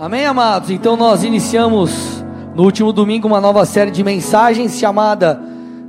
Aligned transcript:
Amém, 0.00 0.24
amados? 0.26 0.70
Então 0.70 0.96
nós 0.96 1.24
iniciamos 1.24 2.24
no 2.54 2.62
último 2.62 2.92
domingo 2.92 3.26
uma 3.26 3.40
nova 3.40 3.66
série 3.66 3.90
de 3.90 4.04
mensagens 4.04 4.78
chamada 4.78 5.42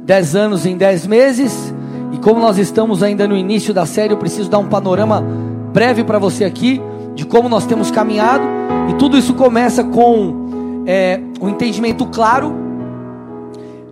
10 0.04 0.35
anos 0.35 0.66
em 0.66 0.75
10 0.75 1.05
meses. 1.05 1.71
E 2.12 2.18
como 2.18 2.40
nós 2.40 2.58
estamos 2.58 3.04
ainda 3.04 3.28
no 3.28 3.38
início 3.38 3.72
da 3.72 3.86
série, 3.86 4.12
eu 4.12 4.18
preciso 4.18 4.50
dar 4.50 4.58
um 4.58 4.68
panorama 4.68 5.24
breve 5.72 6.04
para 6.04 6.18
você 6.18 6.44
aqui 6.44 6.82
de 7.14 7.24
como 7.24 7.48
nós 7.48 7.68
temos 7.68 7.92
caminhado. 7.92 8.44
E 8.90 8.96
tudo 8.96 9.16
isso 9.16 9.36
começa 9.36 9.84
com 9.84 10.84
é, 10.88 11.20
um 11.39 11.48
entendimento 11.48 12.07
claro 12.07 12.52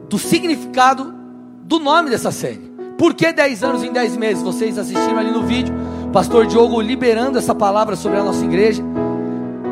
do 0.09 0.17
significado 0.17 1.13
do 1.61 1.77
nome 1.77 2.09
dessa 2.09 2.31
série. 2.31 2.71
Por 2.97 3.13
que 3.13 3.31
10 3.31 3.63
anos 3.63 3.83
em 3.83 3.93
10 3.93 4.17
meses? 4.17 4.41
Vocês 4.41 4.79
assistiram 4.79 5.19
ali 5.19 5.29
no 5.29 5.43
vídeo, 5.43 5.75
pastor 6.11 6.47
Diogo 6.47 6.81
liberando 6.81 7.37
essa 7.37 7.53
palavra 7.53 7.95
sobre 7.95 8.17
a 8.17 8.23
nossa 8.23 8.43
igreja 8.43 8.83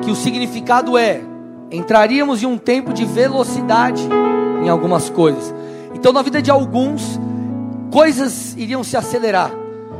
que 0.05 0.11
o 0.11 0.15
significado 0.15 0.97
é 0.97 1.19
entraríamos 1.71 2.43
em 2.43 2.45
um 2.45 2.59
tempo 2.59 2.93
de 2.93 3.03
velocidade 3.03 4.07
em 4.63 4.69
algumas 4.69 5.09
coisas. 5.09 5.53
Então, 5.95 6.13
na 6.13 6.21
vida 6.21 6.41
de 6.41 6.51
alguns, 6.51 7.19
coisas 7.91 8.55
iriam 8.55 8.83
se 8.83 8.95
acelerar. 8.95 9.51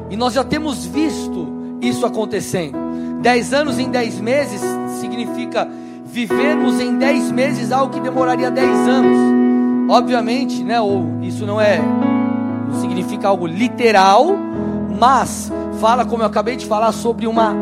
E 0.10 0.16
nós 0.16 0.34
já 0.34 0.44
temos 0.44 0.86
visto 0.86 1.48
isso 1.82 2.06
acontecendo. 2.06 2.78
Dez 3.22 3.52
anos 3.52 3.80
em 3.80 3.90
dez 3.90 4.22
meses 4.22 4.62
significa 5.02 5.68
vivermos 6.06 6.80
em 6.80 6.98
dez 6.98 7.32
meses 7.32 7.72
algo 7.72 7.92
que 7.92 8.00
demoraria 8.00 8.52
dez 8.52 8.88
anos. 8.88 9.90
Obviamente, 9.90 10.64
né? 10.64 10.80
Ou 10.80 11.20
isso 11.24 11.48
não 11.48 11.60
é, 11.60 11.80
não 11.80 12.80
significa 12.80 13.28
algo 13.28 13.48
literal, 13.48 14.36
mas 15.00 15.52
fala, 15.82 16.06
como 16.06 16.22
eu 16.22 16.28
acabei 16.28 16.56
de 16.56 16.68
falar, 16.68 16.92
sobre 16.92 17.26
uma, 17.26 17.56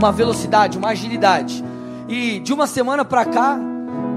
uma 0.00 0.10
velocidade, 0.10 0.76
uma 0.76 0.88
agilidade. 0.88 1.64
E 2.08 2.38
de 2.40 2.52
uma 2.52 2.66
semana 2.66 3.04
para 3.04 3.24
cá, 3.24 3.58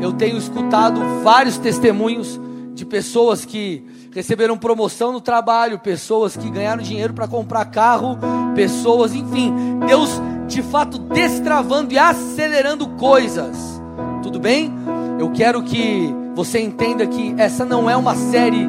eu 0.02 0.14
tenho 0.14 0.38
escutado 0.38 1.02
vários 1.24 1.58
testemunhos 1.58 2.40
de 2.74 2.86
pessoas 2.86 3.46
que 3.46 3.84
receberam 4.14 4.58
promoção 4.58 5.12
no 5.12 5.22
trabalho, 5.22 5.80
pessoas 5.80 6.36
que 6.36 6.50
ganharam 6.50 6.82
dinheiro 6.82 7.14
para 7.14 7.28
comprar 7.28 7.66
carro, 7.66 8.18
pessoas, 8.56 9.14
enfim, 9.14 9.54
Deus 9.86 10.22
de 10.48 10.62
fato 10.62 10.98
destravando 10.98 11.94
e 11.94 11.98
acelerando 11.98 12.88
coisas. 12.90 13.82
Tudo 14.24 14.40
bem? 14.40 14.72
Eu 15.20 15.32
quero 15.32 15.64
que 15.64 16.14
você 16.36 16.60
entenda 16.60 17.06
que 17.08 17.34
essa 17.38 17.66
não 17.66 17.90
é 17.90 17.96
uma 17.96 18.16
série 18.16 18.68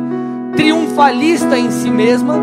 triunfalista 0.56 1.58
em 1.58 1.70
si 1.70 1.90
mesma, 1.90 2.34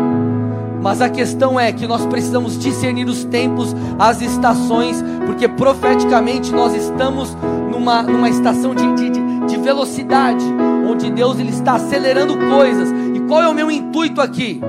mas 0.82 1.00
a 1.00 1.08
questão 1.08 1.58
é 1.58 1.72
que 1.72 1.86
nós 1.86 2.04
precisamos 2.06 2.58
discernir 2.58 3.06
os 3.06 3.24
tempos, 3.24 3.74
as 3.98 4.20
estações, 4.20 5.02
porque 5.26 5.48
profeticamente 5.48 6.52
nós 6.52 6.74
estamos 6.74 7.36
numa, 7.70 8.02
numa 8.02 8.28
estação 8.28 8.74
de, 8.74 8.94
de, 8.94 9.10
de 9.46 9.56
velocidade, 9.58 10.44
onde 10.88 11.10
Deus 11.10 11.38
ele 11.38 11.50
está 11.50 11.74
acelerando 11.74 12.36
coisas. 12.36 12.88
E 13.14 13.20
qual 13.20 13.42
é 13.42 13.48
o 13.48 13.54
meu 13.54 13.70
intuito 13.70 14.20
aqui? 14.20 14.60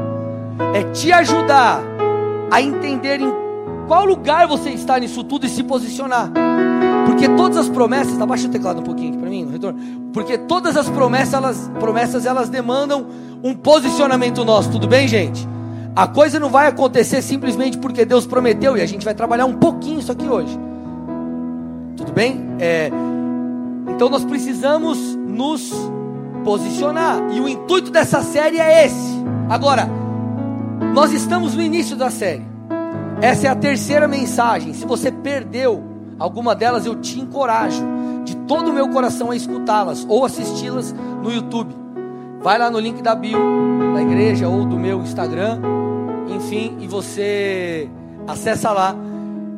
É 0.73 0.83
te 0.83 1.11
ajudar 1.11 1.81
a 2.49 2.61
entender 2.61 3.21
em 3.21 3.31
qual 3.87 4.05
lugar 4.05 4.47
você 4.47 4.69
está 4.71 4.99
nisso 4.99 5.23
tudo 5.23 5.45
e 5.45 5.49
se 5.49 5.63
posicionar. 5.63 6.31
Porque 7.05 7.29
todas 7.29 7.57
as 7.57 7.69
promessas, 7.69 8.19
abaixa 8.19 8.47
o 8.47 8.51
teclado 8.51 8.81
um 8.81 8.83
pouquinho 8.83 9.09
aqui 9.09 9.17
para 9.17 9.29
mim, 9.29 9.45
no 9.45 9.51
retorno. 9.51 9.79
Porque 10.11 10.37
todas 10.37 10.75
as 10.75 10.89
promessas, 10.89 11.33
elas, 11.33 11.71
promessas, 11.79 12.25
elas 12.25 12.49
demandam 12.49 13.07
um 13.43 13.53
posicionamento 13.53 14.43
nosso, 14.43 14.71
tudo 14.71 14.87
bem, 14.87 15.07
gente? 15.07 15.47
A 15.97 16.05
coisa 16.05 16.39
não 16.39 16.51
vai 16.51 16.67
acontecer 16.67 17.23
simplesmente 17.23 17.75
porque 17.79 18.05
Deus 18.05 18.27
prometeu 18.27 18.77
e 18.77 18.81
a 18.81 18.85
gente 18.85 19.03
vai 19.03 19.15
trabalhar 19.15 19.47
um 19.47 19.55
pouquinho 19.55 19.97
isso 19.97 20.11
aqui 20.11 20.29
hoje. 20.29 20.55
Tudo 21.95 22.11
bem? 22.11 22.55
É, 22.59 22.91
então 23.87 24.07
nós 24.07 24.23
precisamos 24.23 25.15
nos 25.15 25.73
posicionar 26.43 27.17
e 27.31 27.41
o 27.41 27.49
intuito 27.49 27.89
dessa 27.89 28.21
série 28.21 28.59
é 28.59 28.85
esse. 28.85 29.17
Agora, 29.49 29.89
nós 30.93 31.11
estamos 31.11 31.55
no 31.55 31.63
início 31.63 31.95
da 31.95 32.11
série. 32.11 32.45
Essa 33.19 33.47
é 33.47 33.49
a 33.49 33.55
terceira 33.55 34.07
mensagem. 34.07 34.75
Se 34.75 34.85
você 34.85 35.11
perdeu 35.11 35.83
alguma 36.19 36.53
delas, 36.53 36.85
eu 36.85 36.93
te 36.93 37.19
encorajo 37.19 37.83
de 38.23 38.35
todo 38.45 38.69
o 38.69 38.73
meu 38.73 38.87
coração 38.89 39.31
a 39.31 39.35
escutá-las 39.35 40.05
ou 40.07 40.23
assisti-las 40.23 40.93
no 41.23 41.31
YouTube. 41.31 41.75
Vai 42.39 42.59
lá 42.59 42.69
no 42.69 42.79
link 42.79 43.01
da 43.01 43.15
bio 43.15 43.39
da 43.95 44.01
igreja 44.03 44.47
ou 44.47 44.63
do 44.63 44.77
meu 44.77 45.01
Instagram 45.01 45.86
enfim, 46.29 46.77
e 46.79 46.87
você 46.87 47.89
acessa 48.27 48.71
lá. 48.71 48.95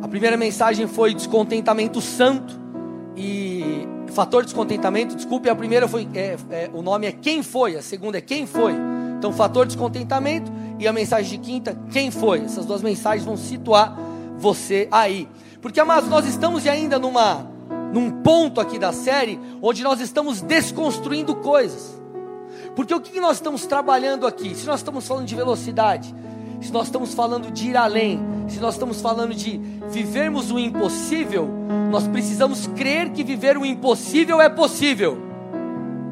A 0.01 0.07
primeira 0.07 0.37
mensagem 0.37 0.87
foi 0.87 1.13
descontentamento 1.13 1.99
santo 1.99 2.59
e 3.15 3.87
fator 4.11 4.43
descontentamento. 4.43 5.15
Desculpe, 5.15 5.49
a 5.49 5.55
primeira 5.55 5.87
foi 5.87 6.07
é, 6.13 6.37
é, 6.49 6.69
o 6.73 6.81
nome 6.81 7.07
é 7.07 7.11
quem 7.11 7.43
foi, 7.43 7.75
a 7.75 7.81
segunda 7.81 8.17
é 8.17 8.21
quem 8.21 8.45
foi. 8.45 8.73
Então, 9.17 9.33
fator 9.33 9.65
descontentamento 9.65 10.51
e 10.79 10.87
a 10.87 10.93
mensagem 10.93 11.37
de 11.37 11.45
quinta, 11.45 11.77
quem 11.91 12.09
foi. 12.09 12.39
Essas 12.39 12.65
duas 12.65 12.81
mensagens 12.81 13.25
vão 13.25 13.35
situar 13.35 13.97
você 14.37 14.87
aí. 14.91 15.27
Porque, 15.61 15.79
amados, 15.79 16.09
nós 16.09 16.25
estamos 16.25 16.65
ainda 16.65 16.97
numa 16.97 17.45
num 17.91 18.11
ponto 18.21 18.61
aqui 18.61 18.77
da 18.77 18.93
série 18.93 19.39
onde 19.61 19.83
nós 19.83 19.99
estamos 19.99 20.41
desconstruindo 20.41 21.35
coisas. 21.35 21.99
Porque 22.75 22.93
o 22.93 23.01
que 23.01 23.19
nós 23.19 23.37
estamos 23.37 23.65
trabalhando 23.65 24.25
aqui? 24.25 24.55
Se 24.55 24.65
nós 24.65 24.79
estamos 24.79 25.07
falando 25.07 25.25
de 25.25 25.35
velocidade, 25.35 26.13
se 26.61 26.71
nós 26.73 26.87
estamos 26.87 27.13
falando 27.13 27.51
de 27.51 27.69
ir 27.69 27.77
além, 27.77 28.19
se 28.47 28.59
nós 28.59 28.75
estamos 28.75 29.01
falando 29.01 29.33
de 29.33 29.59
vivermos 29.89 30.51
o 30.51 30.59
impossível, 30.59 31.49
nós 31.89 32.07
precisamos 32.07 32.67
crer 32.67 33.11
que 33.11 33.23
viver 33.23 33.57
o 33.57 33.65
impossível 33.65 34.41
é 34.41 34.49
possível. 34.49 35.17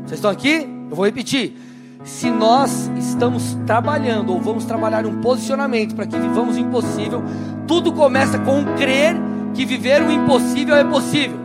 Vocês 0.05 0.19
estão 0.19 0.31
aqui? 0.31 0.67
Eu 0.89 0.95
vou 0.95 1.05
repetir. 1.05 1.57
Se 2.03 2.29
nós 2.29 2.89
estamos 2.97 3.57
trabalhando 3.65 4.31
ou 4.31 4.39
vamos 4.39 4.63
trabalhar 4.65 5.05
um 5.05 5.19
posicionamento 5.19 5.95
para 5.95 6.05
que 6.05 6.17
vivamos 6.17 6.55
o 6.55 6.59
impossível, 6.59 7.21
tudo 7.67 7.91
começa 7.91 8.39
com 8.39 8.63
crer 8.77 9.15
que 9.53 9.65
viver 9.65 10.01
o 10.01 10.11
impossível 10.11 10.75
é 10.75 10.83
possível. 10.83 11.37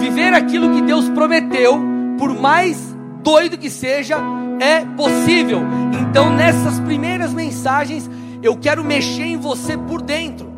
Viver 0.00 0.34
aquilo 0.34 0.74
que 0.74 0.82
Deus 0.82 1.08
prometeu, 1.10 1.78
por 2.18 2.34
mais 2.34 2.94
doido 3.22 3.56
que 3.56 3.70
seja, 3.70 4.16
é 4.58 4.84
possível. 4.96 5.60
Então, 6.00 6.34
nessas 6.34 6.80
primeiras 6.80 7.32
mensagens, 7.32 8.10
eu 8.44 8.54
quero 8.58 8.84
mexer 8.84 9.24
em 9.24 9.38
você 9.38 9.74
por 9.74 10.02
dentro. 10.02 10.52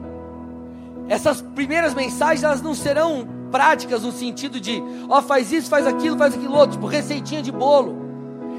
Essas 1.09 1.41
primeiras 1.41 1.95
mensagens 1.95 2.43
elas 2.43 2.61
não 2.61 2.75
serão 2.75 3.25
práticas 3.53 4.03
no 4.03 4.11
sentido 4.11 4.59
de, 4.59 4.83
ó, 5.09 5.21
oh, 5.21 5.23
faz 5.23 5.53
isso, 5.53 5.71
faz 5.71 5.87
aquilo, 5.87 6.19
faz 6.19 6.35
aquilo 6.35 6.53
outro, 6.53 6.73
tipo 6.73 6.87
receitinha 6.89 7.41
de 7.41 7.53
bolo. 7.53 8.05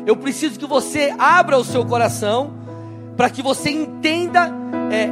Eu 0.06 0.16
preciso 0.16 0.58
que 0.58 0.66
você 0.66 1.14
abra 1.20 1.58
o 1.58 1.64
seu 1.66 1.86
coração 1.86 2.54
para 3.18 3.30
que 3.30 3.42
você 3.42 3.70
entenda 3.70 4.50
é, 4.90 5.10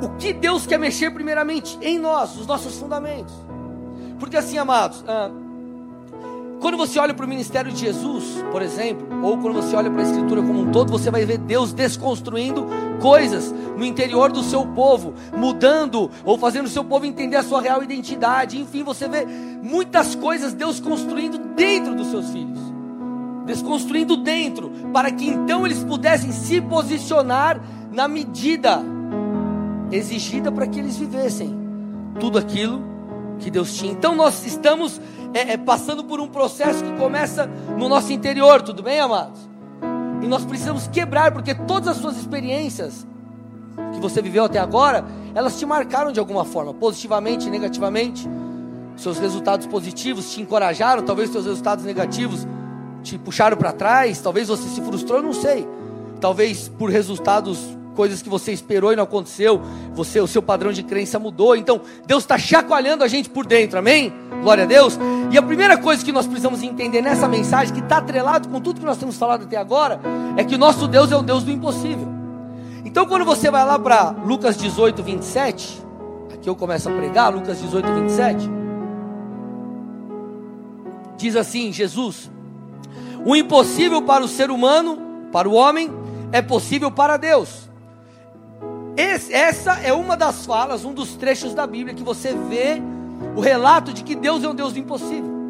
o 0.00 0.10
que 0.10 0.32
Deus 0.32 0.64
quer 0.64 0.78
mexer 0.78 1.10
primeiramente 1.10 1.76
em 1.82 1.98
nós, 1.98 2.38
os 2.38 2.46
nossos 2.46 2.78
fundamentos. 2.78 3.34
Porque 4.20 4.36
assim, 4.36 4.58
amados, 4.58 5.02
ah, 5.08 5.28
quando 6.60 6.76
você 6.76 6.98
olha 6.98 7.14
para 7.14 7.24
o 7.24 7.28
ministério 7.28 7.72
de 7.72 7.80
Jesus, 7.80 8.44
por 8.52 8.60
exemplo, 8.60 9.08
ou 9.22 9.38
quando 9.38 9.54
você 9.54 9.74
olha 9.74 9.90
para 9.90 10.02
a 10.02 10.04
Escritura 10.04 10.42
como 10.42 10.60
um 10.60 10.70
todo, 10.70 10.92
você 10.92 11.10
vai 11.10 11.24
ver 11.24 11.38
Deus 11.38 11.72
desconstruindo 11.72 12.66
coisas 13.00 13.52
no 13.76 13.84
interior 13.84 14.30
do 14.30 14.42
seu 14.42 14.66
povo, 14.66 15.14
mudando 15.36 16.10
ou 16.24 16.36
fazendo 16.36 16.66
o 16.66 16.70
seu 16.70 16.84
povo 16.84 17.06
entender 17.06 17.36
a 17.36 17.42
sua 17.42 17.60
real 17.60 17.82
identidade. 17.82 18.60
Enfim, 18.60 18.82
você 18.82 19.08
vê 19.08 19.24
muitas 19.24 20.14
coisas 20.14 20.52
Deus 20.52 20.78
construindo 20.78 21.38
dentro 21.54 21.94
dos 21.94 22.08
seus 22.08 22.28
filhos, 22.30 22.60
desconstruindo 23.46 24.16
dentro, 24.18 24.70
para 24.92 25.10
que 25.10 25.26
então 25.26 25.64
eles 25.64 25.82
pudessem 25.82 26.30
se 26.30 26.60
posicionar 26.60 27.60
na 27.90 28.06
medida 28.06 28.82
exigida 29.92 30.52
para 30.52 30.66
que 30.66 30.78
eles 30.78 30.96
vivessem 30.96 31.58
tudo 32.18 32.38
aquilo 32.38 32.82
que 33.38 33.50
Deus 33.50 33.74
tinha. 33.74 33.92
Então 33.92 34.14
nós 34.14 34.46
estamos 34.46 35.00
é, 35.32 35.52
é, 35.52 35.56
passando 35.56 36.04
por 36.04 36.20
um 36.20 36.28
processo 36.28 36.82
que 36.84 36.92
começa 36.92 37.46
no 37.76 37.88
nosso 37.88 38.12
interior, 38.12 38.62
tudo 38.62 38.82
bem, 38.82 39.00
amados? 39.00 39.48
E 40.22 40.26
nós 40.26 40.44
precisamos 40.44 40.86
quebrar, 40.88 41.32
porque 41.32 41.54
todas 41.54 41.88
as 41.88 41.96
suas 41.96 42.16
experiências 42.16 43.06
que 43.92 44.00
você 44.00 44.20
viveu 44.20 44.44
até 44.44 44.58
agora, 44.58 45.04
elas 45.34 45.58
te 45.58 45.64
marcaram 45.64 46.12
de 46.12 46.20
alguma 46.20 46.44
forma, 46.44 46.74
positivamente 46.74 47.48
negativamente. 47.48 48.28
Seus 48.96 49.18
resultados 49.18 49.66
positivos 49.66 50.32
te 50.32 50.42
encorajaram, 50.42 51.02
talvez 51.02 51.30
seus 51.30 51.46
resultados 51.46 51.84
negativos 51.84 52.46
te 53.02 53.16
puxaram 53.16 53.56
para 53.56 53.72
trás, 53.72 54.20
talvez 54.20 54.48
você 54.48 54.68
se 54.68 54.80
frustrou, 54.82 55.22
não 55.22 55.32
sei. 55.32 55.66
Talvez 56.20 56.68
por 56.68 56.90
resultados 56.90 57.58
coisas 57.96 58.20
que 58.20 58.28
você 58.28 58.52
esperou 58.52 58.92
e 58.92 58.96
não 58.96 59.04
aconteceu, 59.04 59.60
você, 59.94 60.20
o 60.20 60.26
seu 60.26 60.42
padrão 60.42 60.72
de 60.72 60.82
crença 60.82 61.18
mudou. 61.18 61.56
Então, 61.56 61.80
Deus 62.06 62.22
está 62.24 62.38
chacoalhando 62.38 63.04
a 63.04 63.08
gente 63.08 63.30
por 63.30 63.46
dentro, 63.46 63.78
amém? 63.78 64.12
Glória 64.42 64.64
a 64.64 64.66
Deus. 64.66 64.98
E 65.30 65.38
a 65.38 65.42
primeira 65.42 65.76
coisa 65.78 66.04
que 66.04 66.12
nós 66.12 66.26
precisamos 66.26 66.62
entender 66.62 67.02
nessa 67.02 67.28
mensagem, 67.28 67.72
que 67.72 67.80
está 67.80 67.98
atrelado 67.98 68.48
com 68.48 68.60
tudo 68.60 68.80
que 68.80 68.86
nós 68.86 68.98
temos 68.98 69.16
falado 69.16 69.44
até 69.44 69.56
agora, 69.56 70.00
é 70.36 70.44
que 70.44 70.54
o 70.54 70.58
nosso 70.58 70.88
Deus 70.88 71.12
é 71.12 71.16
o 71.16 71.22
Deus 71.22 71.44
do 71.44 71.50
impossível. 71.50 72.08
Então, 72.84 73.06
quando 73.06 73.24
você 73.24 73.50
vai 73.50 73.64
lá 73.64 73.78
para 73.78 74.10
Lucas 74.24 74.56
18, 74.56 75.02
27, 75.02 75.82
aqui 76.32 76.48
eu 76.48 76.56
começo 76.56 76.88
a 76.88 76.92
pregar, 76.92 77.32
Lucas 77.32 77.60
18, 77.60 77.92
27. 77.92 78.50
Diz 81.16 81.36
assim: 81.36 81.72
Jesus, 81.72 82.30
o 83.24 83.36
impossível 83.36 84.02
para 84.02 84.24
o 84.24 84.28
ser 84.28 84.50
humano, 84.50 84.98
para 85.30 85.48
o 85.48 85.52
homem, 85.52 85.90
é 86.32 86.40
possível 86.40 86.90
para 86.90 87.16
Deus. 87.16 87.68
Esse, 88.96 89.32
essa 89.32 89.74
é 89.80 89.92
uma 89.92 90.16
das 90.16 90.44
falas, 90.44 90.84
um 90.84 90.92
dos 90.92 91.14
trechos 91.14 91.54
da 91.54 91.66
Bíblia 91.66 91.94
que 91.94 92.02
você 92.02 92.34
vê 92.34 92.82
o 93.34 93.40
relato 93.40 93.92
de 93.92 94.02
que 94.02 94.14
Deus 94.14 94.42
é 94.44 94.48
um 94.48 94.54
Deus 94.54 94.72
do 94.72 94.78
impossível. 94.78 95.40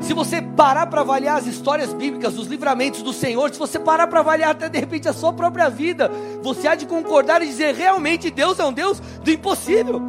Se 0.00 0.14
você 0.14 0.40
parar 0.40 0.86
para 0.86 1.02
avaliar 1.02 1.38
as 1.38 1.46
histórias 1.46 1.92
bíblicas, 1.92 2.36
os 2.38 2.46
livramentos 2.46 3.02
do 3.02 3.12
Senhor, 3.12 3.52
se 3.52 3.58
você 3.58 3.78
parar 3.78 4.06
para 4.06 4.20
avaliar 4.20 4.50
até 4.50 4.68
de 4.68 4.78
repente 4.78 5.08
a 5.08 5.12
sua 5.12 5.32
própria 5.32 5.68
vida, 5.68 6.10
você 6.42 6.66
há 6.66 6.74
de 6.74 6.86
concordar 6.86 7.42
e 7.42 7.46
dizer: 7.46 7.74
realmente 7.74 8.30
Deus 8.30 8.58
é 8.58 8.64
um 8.64 8.72
Deus 8.72 8.98
do 9.22 9.30
impossível. 9.30 10.00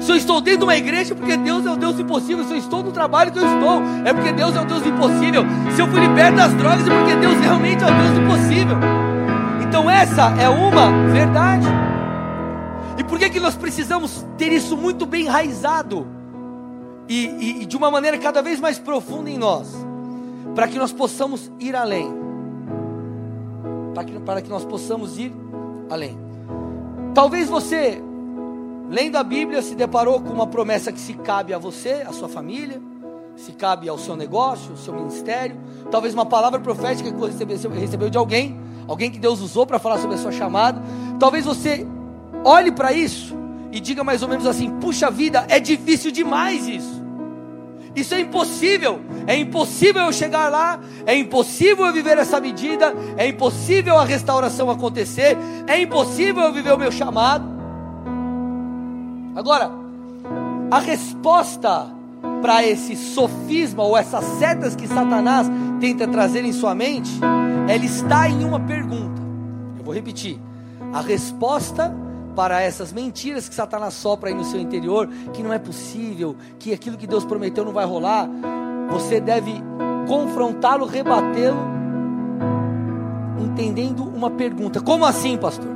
Se 0.00 0.10
eu 0.10 0.16
estou 0.16 0.40
dentro 0.40 0.60
de 0.60 0.64
uma 0.64 0.76
igreja, 0.76 1.14
é 1.14 1.16
porque 1.16 1.36
Deus 1.36 1.64
é 1.64 1.70
o 1.70 1.76
Deus 1.76 1.98
impossível. 1.98 2.44
Se 2.44 2.52
eu 2.52 2.58
estou 2.58 2.82
no 2.82 2.92
trabalho 2.92 3.30
que 3.32 3.38
eu 3.38 3.46
estou, 3.46 3.82
é 4.04 4.12
porque 4.12 4.32
Deus 4.32 4.54
é 4.54 4.60
o 4.60 4.64
Deus 4.64 4.84
impossível. 4.84 5.44
Se 5.74 5.80
eu 5.80 5.86
fui 5.88 6.00
liberto 6.00 6.36
das 6.36 6.52
drogas, 6.54 6.86
é 6.86 6.90
porque 6.90 7.14
Deus 7.16 7.38
realmente 7.40 7.82
é 7.82 7.86
o 7.86 7.94
Deus 7.94 8.18
impossível. 8.18 8.76
Então 9.66 9.88
essa 9.88 10.34
é 10.40 10.48
uma 10.48 10.90
verdade. 11.12 11.85
E 12.98 13.04
por 13.04 13.18
que, 13.18 13.30
que 13.30 13.40
nós 13.40 13.54
precisamos 13.54 14.24
ter 14.38 14.52
isso 14.52 14.76
muito 14.76 15.04
bem 15.06 15.26
enraizado? 15.26 16.06
E, 17.08 17.26
e, 17.26 17.62
e 17.62 17.66
de 17.66 17.76
uma 17.76 17.90
maneira 17.90 18.18
cada 18.18 18.42
vez 18.42 18.58
mais 18.58 18.78
profunda 18.78 19.30
em 19.30 19.38
nós. 19.38 19.68
Para 20.54 20.66
que 20.66 20.78
nós 20.78 20.92
possamos 20.92 21.50
ir 21.60 21.76
além. 21.76 22.12
Para 23.94 24.04
que, 24.04 24.20
para 24.20 24.42
que 24.42 24.48
nós 24.48 24.64
possamos 24.64 25.18
ir 25.18 25.32
além. 25.90 26.18
Talvez 27.14 27.48
você 27.48 28.02
lendo 28.88 29.16
a 29.16 29.22
Bíblia, 29.22 29.62
se 29.62 29.74
deparou 29.74 30.20
com 30.20 30.32
uma 30.32 30.46
promessa 30.46 30.92
que 30.92 31.00
se 31.00 31.14
cabe 31.14 31.52
a 31.52 31.58
você, 31.58 32.04
a 32.06 32.12
sua 32.12 32.28
família, 32.28 32.80
se 33.36 33.52
cabe 33.52 33.88
ao 33.88 33.98
seu 33.98 34.16
negócio, 34.16 34.70
ao 34.70 34.76
seu 34.76 34.94
ministério, 34.94 35.56
talvez 35.90 36.14
uma 36.14 36.24
palavra 36.24 36.60
profética 36.60 37.10
que 37.10 37.18
você 37.18 37.44
recebeu, 37.44 37.80
recebeu 37.80 38.10
de 38.10 38.16
alguém, 38.16 38.58
alguém 38.86 39.10
que 39.10 39.18
Deus 39.18 39.40
usou 39.40 39.66
para 39.66 39.78
falar 39.78 39.98
sobre 39.98 40.16
a 40.16 40.18
sua 40.18 40.32
chamada. 40.32 40.80
Talvez 41.18 41.44
você 41.44 41.86
olhe 42.44 42.70
para 42.72 42.92
isso 42.92 43.36
e 43.72 43.80
diga 43.80 44.02
mais 44.02 44.22
ou 44.22 44.28
menos 44.28 44.46
assim: 44.46 44.70
puxa 44.80 45.10
vida, 45.10 45.44
é 45.48 45.60
difícil 45.60 46.10
demais 46.10 46.66
isso. 46.66 46.96
Isso 47.96 48.14
é 48.14 48.20
impossível. 48.20 49.00
É 49.26 49.34
impossível 49.38 50.02
eu 50.02 50.12
chegar 50.12 50.50
lá. 50.50 50.78
É 51.06 51.16
impossível 51.16 51.86
eu 51.86 51.92
viver 51.94 52.18
essa 52.18 52.38
medida. 52.38 52.94
É 53.16 53.26
impossível 53.26 53.96
a 53.96 54.04
restauração 54.04 54.70
acontecer. 54.70 55.38
É 55.66 55.80
impossível 55.80 56.42
eu 56.42 56.52
viver 56.52 56.72
o 56.72 56.78
meu 56.78 56.92
chamado. 56.92 57.48
Agora, 59.34 59.70
a 60.70 60.78
resposta 60.78 61.86
para 62.42 62.62
esse 62.66 62.94
sofisma 62.96 63.82
ou 63.82 63.96
essas 63.96 64.24
setas 64.38 64.76
que 64.76 64.86
Satanás 64.86 65.50
tenta 65.80 66.06
trazer 66.06 66.44
em 66.44 66.52
sua 66.52 66.74
mente, 66.74 67.10
ela 67.66 67.84
está 67.84 68.28
em 68.28 68.44
uma 68.44 68.60
pergunta. 68.60 69.22
Eu 69.78 69.84
vou 69.84 69.94
repetir. 69.94 70.38
A 70.92 71.00
resposta 71.00 71.94
para 72.36 72.60
essas 72.60 72.92
mentiras 72.92 73.48
que 73.48 73.54
Satanás 73.54 73.94
sopra 73.94 74.28
aí 74.28 74.34
no 74.34 74.44
seu 74.44 74.60
interior, 74.60 75.08
que 75.32 75.42
não 75.42 75.52
é 75.52 75.58
possível, 75.58 76.36
que 76.58 76.72
aquilo 76.72 76.96
que 76.96 77.06
Deus 77.06 77.24
prometeu 77.24 77.64
não 77.64 77.72
vai 77.72 77.84
rolar, 77.84 78.28
você 78.88 79.18
deve 79.20 79.52
confrontá-lo, 80.06 80.86
rebatê-lo, 80.86 81.58
entendendo 83.42 84.04
uma 84.04 84.30
pergunta: 84.30 84.80
como 84.80 85.04
assim, 85.04 85.36
pastor? 85.36 85.74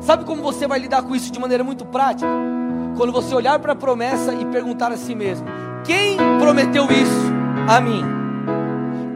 Sabe 0.00 0.24
como 0.24 0.42
você 0.42 0.66
vai 0.66 0.78
lidar 0.78 1.02
com 1.02 1.16
isso 1.16 1.32
de 1.32 1.38
maneira 1.40 1.64
muito 1.64 1.86
prática? 1.86 2.28
quando 2.98 3.12
você 3.12 3.32
olhar 3.32 3.60
para 3.60 3.72
a 3.72 3.76
promessa 3.76 4.34
e 4.34 4.44
perguntar 4.46 4.90
a 4.90 4.96
si 4.96 5.14
mesmo: 5.14 5.46
quem 5.84 6.18
prometeu 6.38 6.84
isso 6.90 7.32
a 7.68 7.80
mim? 7.80 8.04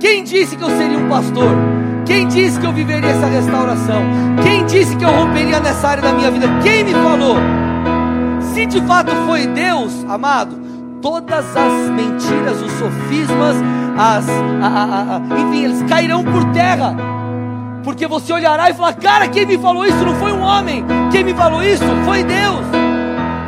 Quem 0.00 0.22
disse 0.22 0.56
que 0.56 0.62
eu 0.62 0.70
seria 0.70 0.98
um 0.98 1.08
pastor? 1.08 1.71
Quem 2.04 2.26
disse 2.26 2.58
que 2.58 2.66
eu 2.66 2.72
viveria 2.72 3.10
essa 3.10 3.26
restauração? 3.26 4.02
Quem 4.42 4.66
disse 4.66 4.96
que 4.96 5.04
eu 5.04 5.10
romperia 5.10 5.60
nessa 5.60 5.88
área 5.88 6.02
da 6.02 6.12
minha 6.12 6.30
vida? 6.30 6.46
Quem 6.62 6.84
me 6.84 6.92
falou? 6.92 7.36
Se 8.52 8.66
de 8.66 8.80
fato 8.82 9.10
foi 9.26 9.46
Deus, 9.46 10.04
amado, 10.08 10.60
todas 11.00 11.44
as 11.56 11.90
mentiras, 11.90 12.60
os 12.60 12.72
sofismas, 12.72 13.56
as, 13.96 14.28
a, 14.28 14.66
a, 14.66 15.16
a, 15.16 15.40
enfim, 15.40 15.64
eles 15.64 15.82
cairão 15.84 16.24
por 16.24 16.44
terra. 16.52 16.96
Porque 17.84 18.06
você 18.06 18.32
olhará 18.32 18.70
e 18.70 18.74
falar: 18.74 18.94
Cara, 18.94 19.28
quem 19.28 19.46
me 19.46 19.58
falou 19.58 19.86
isso 19.86 20.04
não 20.04 20.14
foi 20.16 20.32
um 20.32 20.42
homem, 20.42 20.84
quem 21.10 21.24
me 21.24 21.34
falou 21.34 21.62
isso 21.62 21.84
foi 22.04 22.24
Deus. 22.24 22.62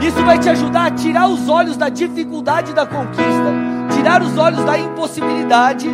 Isso 0.00 0.22
vai 0.24 0.38
te 0.38 0.48
ajudar 0.50 0.86
a 0.86 0.90
tirar 0.90 1.28
os 1.28 1.48
olhos 1.48 1.76
da 1.76 1.88
dificuldade 1.88 2.72
da 2.72 2.86
conquista, 2.86 3.52
tirar 3.96 4.22
os 4.22 4.36
olhos 4.36 4.62
da 4.64 4.78
impossibilidade 4.78 5.88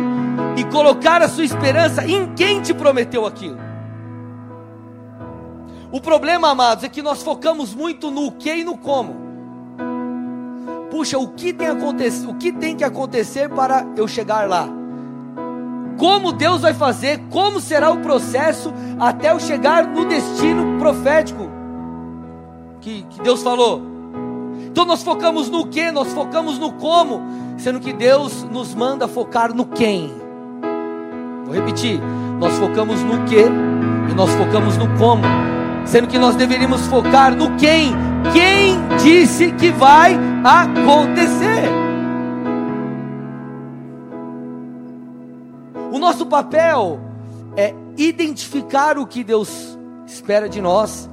e 0.57 0.63
colocar 0.65 1.21
a 1.21 1.27
sua 1.27 1.43
esperança 1.43 2.05
em 2.05 2.33
quem 2.35 2.61
te 2.61 2.73
prometeu 2.73 3.25
aquilo. 3.25 3.57
O 5.91 5.99
problema, 5.99 6.49
amados, 6.49 6.83
é 6.83 6.89
que 6.89 7.01
nós 7.01 7.21
focamos 7.21 7.73
muito 7.73 8.09
no 8.09 8.31
que 8.31 8.53
e 8.53 8.63
no 8.63 8.77
como. 8.77 9.15
Puxa, 10.89 11.17
o 11.17 11.29
que 11.29 11.53
tem, 11.53 11.69
o 11.69 12.33
que, 12.35 12.51
tem 12.51 12.75
que 12.75 12.83
acontecer 12.83 13.49
para 13.49 13.85
eu 13.95 14.07
chegar 14.07 14.47
lá? 14.47 14.67
Como 15.97 16.31
Deus 16.31 16.61
vai 16.61 16.73
fazer? 16.73 17.21
Como 17.29 17.59
será 17.59 17.91
o 17.91 17.99
processo 17.99 18.73
até 18.99 19.31
eu 19.31 19.39
chegar 19.39 19.85
no 19.85 20.05
destino 20.05 20.79
profético 20.79 21.61
que, 22.81 23.03
que 23.03 23.21
Deus 23.21 23.41
falou? 23.41 23.81
Então 24.65 24.85
nós 24.85 25.03
focamos 25.03 25.49
no 25.49 25.67
que, 25.67 25.91
nós 25.91 26.11
focamos 26.11 26.57
no 26.57 26.73
como, 26.73 27.21
sendo 27.57 27.79
que 27.79 27.93
Deus 27.93 28.43
nos 28.43 28.73
manda 28.73 29.07
focar 29.07 29.53
no 29.53 29.65
quem. 29.65 30.20
Vou 31.51 31.59
repetir: 31.59 31.99
nós 32.39 32.57
focamos 32.57 33.03
no 33.03 33.25
que 33.25 33.41
e 33.41 34.13
nós 34.15 34.33
focamos 34.35 34.77
no 34.77 34.87
como, 34.97 35.21
sendo 35.85 36.07
que 36.07 36.17
nós 36.17 36.33
deveríamos 36.37 36.87
focar 36.87 37.35
no 37.35 37.57
quem. 37.57 37.91
Quem 38.31 38.79
disse 39.03 39.51
que 39.51 39.69
vai 39.69 40.17
acontecer? 40.45 41.69
O 45.91 45.99
nosso 45.99 46.25
papel 46.25 47.01
é 47.57 47.75
identificar 47.97 48.97
o 48.97 49.05
que 49.05 49.21
Deus 49.21 49.77
espera 50.07 50.47
de 50.47 50.61
nós, 50.61 51.09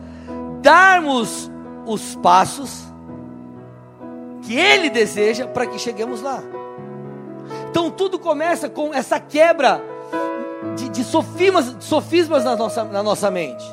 darmos 0.63 1.51
os 1.85 2.15
passos 2.15 2.85
que 4.43 4.55
Ele 4.55 4.89
deseja 4.89 5.49
para 5.49 5.67
que 5.67 5.81
cheguemos 5.81 6.23
lá. 6.23 6.41
Então 7.71 7.91
tudo 7.91 8.21
começa 8.21 8.69
com 8.69 8.95
essa 8.95 9.19
quebra 9.19 9.98
de, 10.99 11.05
sofismas, 11.05 11.77
sofismas 11.81 12.45
na, 12.45 12.57
nossa, 12.57 12.85
na 12.85 13.03
nossa 13.03 13.31
mente. 13.31 13.65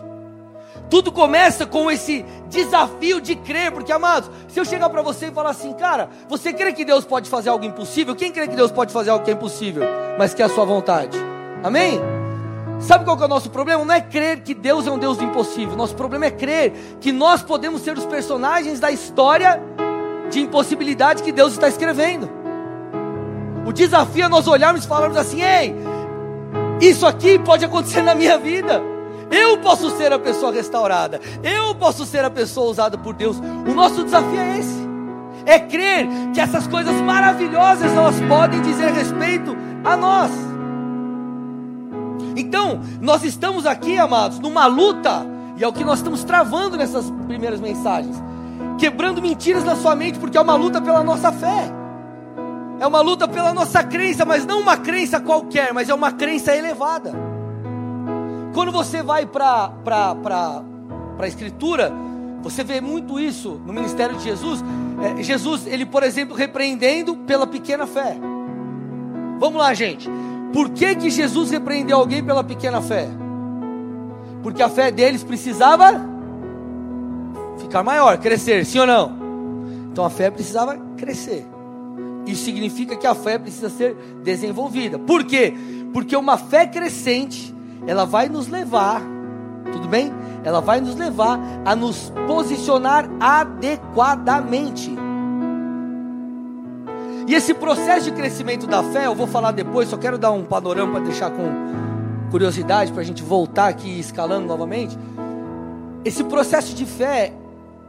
Tudo 0.89 1.11
começa 1.11 1.65
com 1.65 1.89
esse 1.89 2.23
desafio 2.47 3.19
de 3.19 3.35
crer, 3.35 3.71
porque 3.71 3.91
amados, 3.91 4.29
se 4.47 4.59
eu 4.59 4.63
chegar 4.63 4.87
para 4.89 5.01
você 5.01 5.27
e 5.27 5.31
falar 5.31 5.49
assim, 5.49 5.73
cara, 5.73 6.09
você 6.29 6.53
crê 6.53 6.71
que 6.71 6.85
Deus 6.85 7.03
pode 7.03 7.27
fazer 7.27 7.49
algo 7.49 7.65
impossível? 7.65 8.15
Quem 8.15 8.31
crê 8.31 8.47
que 8.47 8.55
Deus 8.55 8.71
pode 8.71 8.93
fazer 8.93 9.09
algo 9.09 9.25
que 9.25 9.31
é 9.31 9.33
impossível, 9.33 9.83
mas 10.19 10.35
que 10.35 10.43
é 10.43 10.45
a 10.45 10.49
sua 10.49 10.63
vontade? 10.63 11.17
Amém? 11.63 11.99
Sabe 12.79 13.03
qual 13.03 13.19
é 13.19 13.25
o 13.25 13.27
nosso 13.27 13.49
problema? 13.49 13.83
Não 13.83 13.95
é 13.95 14.01
crer 14.01 14.41
que 14.41 14.53
Deus 14.53 14.85
é 14.85 14.91
um 14.91 14.99
Deus 14.99 15.17
do 15.17 15.23
impossível. 15.23 15.75
Nosso 15.75 15.95
problema 15.95 16.25
é 16.25 16.31
crer 16.31 16.73
que 17.01 17.11
nós 17.11 17.41
podemos 17.41 17.81
ser 17.81 17.97
os 17.97 18.05
personagens 18.05 18.79
da 18.79 18.91
história 18.91 19.59
de 20.29 20.41
impossibilidade 20.41 21.23
que 21.23 21.31
Deus 21.31 21.53
está 21.53 21.67
escrevendo. 21.67 22.29
O 23.65 23.73
desafio 23.73 24.25
é 24.25 24.29
nós 24.29 24.47
olharmos 24.47 24.85
e 24.85 24.87
falarmos 24.87 25.17
assim: 25.17 25.41
ei, 25.41 25.73
isso 26.81 27.05
aqui 27.05 27.39
pode 27.39 27.65
acontecer 27.65 28.01
na 28.01 28.15
minha 28.15 28.37
vida. 28.37 28.81
Eu 29.31 29.57
posso 29.57 29.89
ser 29.97 30.13
a 30.13 30.19
pessoa 30.19 30.51
restaurada. 30.51 31.19
Eu 31.43 31.73
posso 31.75 32.05
ser 32.05 32.23
a 32.23 32.29
pessoa 32.29 32.69
usada 32.69 32.97
por 32.97 33.13
Deus. 33.13 33.37
O 33.37 33.73
nosso 33.73 34.03
desafio 34.03 34.39
é 34.39 34.59
esse. 34.59 34.85
É 35.45 35.59
crer 35.59 36.07
que 36.33 36.39
essas 36.39 36.67
coisas 36.67 36.95
maravilhosas 37.01 37.91
elas 37.91 38.19
podem 38.27 38.61
dizer 38.61 38.91
respeito 38.91 39.55
a 39.83 39.95
nós. 39.95 40.31
Então, 42.35 42.81
nós 43.01 43.23
estamos 43.23 43.65
aqui, 43.65 43.97
amados, 43.97 44.39
numa 44.39 44.65
luta, 44.65 45.25
e 45.55 45.63
é 45.63 45.67
o 45.67 45.71
que 45.71 45.83
nós 45.83 45.99
estamos 45.99 46.23
travando 46.23 46.75
nessas 46.75 47.09
primeiras 47.27 47.61
mensagens 47.61 48.15
quebrando 48.77 49.21
mentiras 49.21 49.63
na 49.63 49.75
sua 49.75 49.95
mente, 49.95 50.19
porque 50.19 50.37
é 50.37 50.41
uma 50.41 50.55
luta 50.55 50.81
pela 50.81 51.03
nossa 51.03 51.31
fé. 51.31 51.71
É 52.79 52.85
uma 52.85 53.01
luta 53.01 53.27
pela 53.27 53.53
nossa 53.53 53.83
crença, 53.83 54.25
mas 54.25 54.45
não 54.45 54.59
uma 54.59 54.77
crença 54.77 55.19
qualquer, 55.19 55.73
mas 55.73 55.89
é 55.89 55.93
uma 55.93 56.11
crença 56.11 56.55
elevada. 56.55 57.13
Quando 58.53 58.71
você 58.71 59.01
vai 59.01 59.25
para 59.25 59.71
a 61.19 61.27
Escritura, 61.27 61.91
você 62.41 62.63
vê 62.63 62.79
muito 62.79 63.19
isso 63.19 63.61
no 63.65 63.73
ministério 63.73 64.15
de 64.17 64.23
Jesus. 64.23 64.63
É, 65.01 65.23
Jesus, 65.23 65.65
ele, 65.67 65.85
por 65.85 66.03
exemplo, 66.03 66.35
repreendendo 66.35 67.15
pela 67.17 67.47
pequena 67.47 67.87
fé. 67.87 68.17
Vamos 69.39 69.59
lá, 69.59 69.73
gente. 69.73 70.09
Por 70.53 70.69
que, 70.69 70.95
que 70.95 71.09
Jesus 71.09 71.51
repreendeu 71.51 71.97
alguém 71.97 72.23
pela 72.23 72.43
pequena 72.43 72.81
fé? 72.81 73.09
Porque 74.41 74.61
a 74.61 74.69
fé 74.69 74.91
deles 74.91 75.23
precisava 75.23 75.99
ficar 77.57 77.83
maior, 77.83 78.17
crescer, 78.17 78.65
sim 78.65 78.79
ou 78.79 78.87
não? 78.87 79.11
Então 79.91 80.05
a 80.05 80.09
fé 80.09 80.29
precisava 80.29 80.77
crescer. 80.97 81.45
Isso 82.25 82.43
significa 82.43 82.95
que 82.95 83.05
a 83.05 83.13
fé 83.13 83.37
precisa 83.37 83.69
ser 83.69 83.95
desenvolvida. 84.23 84.97
Por 84.97 85.23
quê? 85.23 85.53
Porque 85.93 86.15
uma 86.15 86.37
fé 86.37 86.65
crescente, 86.65 87.53
ela 87.85 88.05
vai 88.05 88.27
nos 88.27 88.47
levar, 88.47 89.01
tudo 89.71 89.87
bem? 89.87 90.11
Ela 90.43 90.59
vai 90.59 90.81
nos 90.81 90.95
levar 90.95 91.39
a 91.63 91.75
nos 91.75 92.11
posicionar 92.27 93.09
adequadamente. 93.19 94.93
E 97.27 97.33
esse 97.33 97.53
processo 97.53 98.05
de 98.05 98.11
crescimento 98.11 98.67
da 98.67 98.83
fé, 98.83 99.07
eu 99.07 99.15
vou 99.15 99.25
falar 99.25 99.51
depois, 99.51 99.89
só 99.89 99.97
quero 99.97 100.17
dar 100.17 100.31
um 100.31 100.43
panorama 100.43 100.93
para 100.93 101.05
deixar 101.05 101.31
com 101.31 101.45
curiosidade, 102.29 102.91
para 102.91 103.01
a 103.01 103.05
gente 103.05 103.23
voltar 103.23 103.67
aqui 103.67 103.99
escalando 103.99 104.45
novamente. 104.45 104.97
Esse 106.03 106.23
processo 106.23 106.75
de 106.75 106.85
fé, 106.85 107.33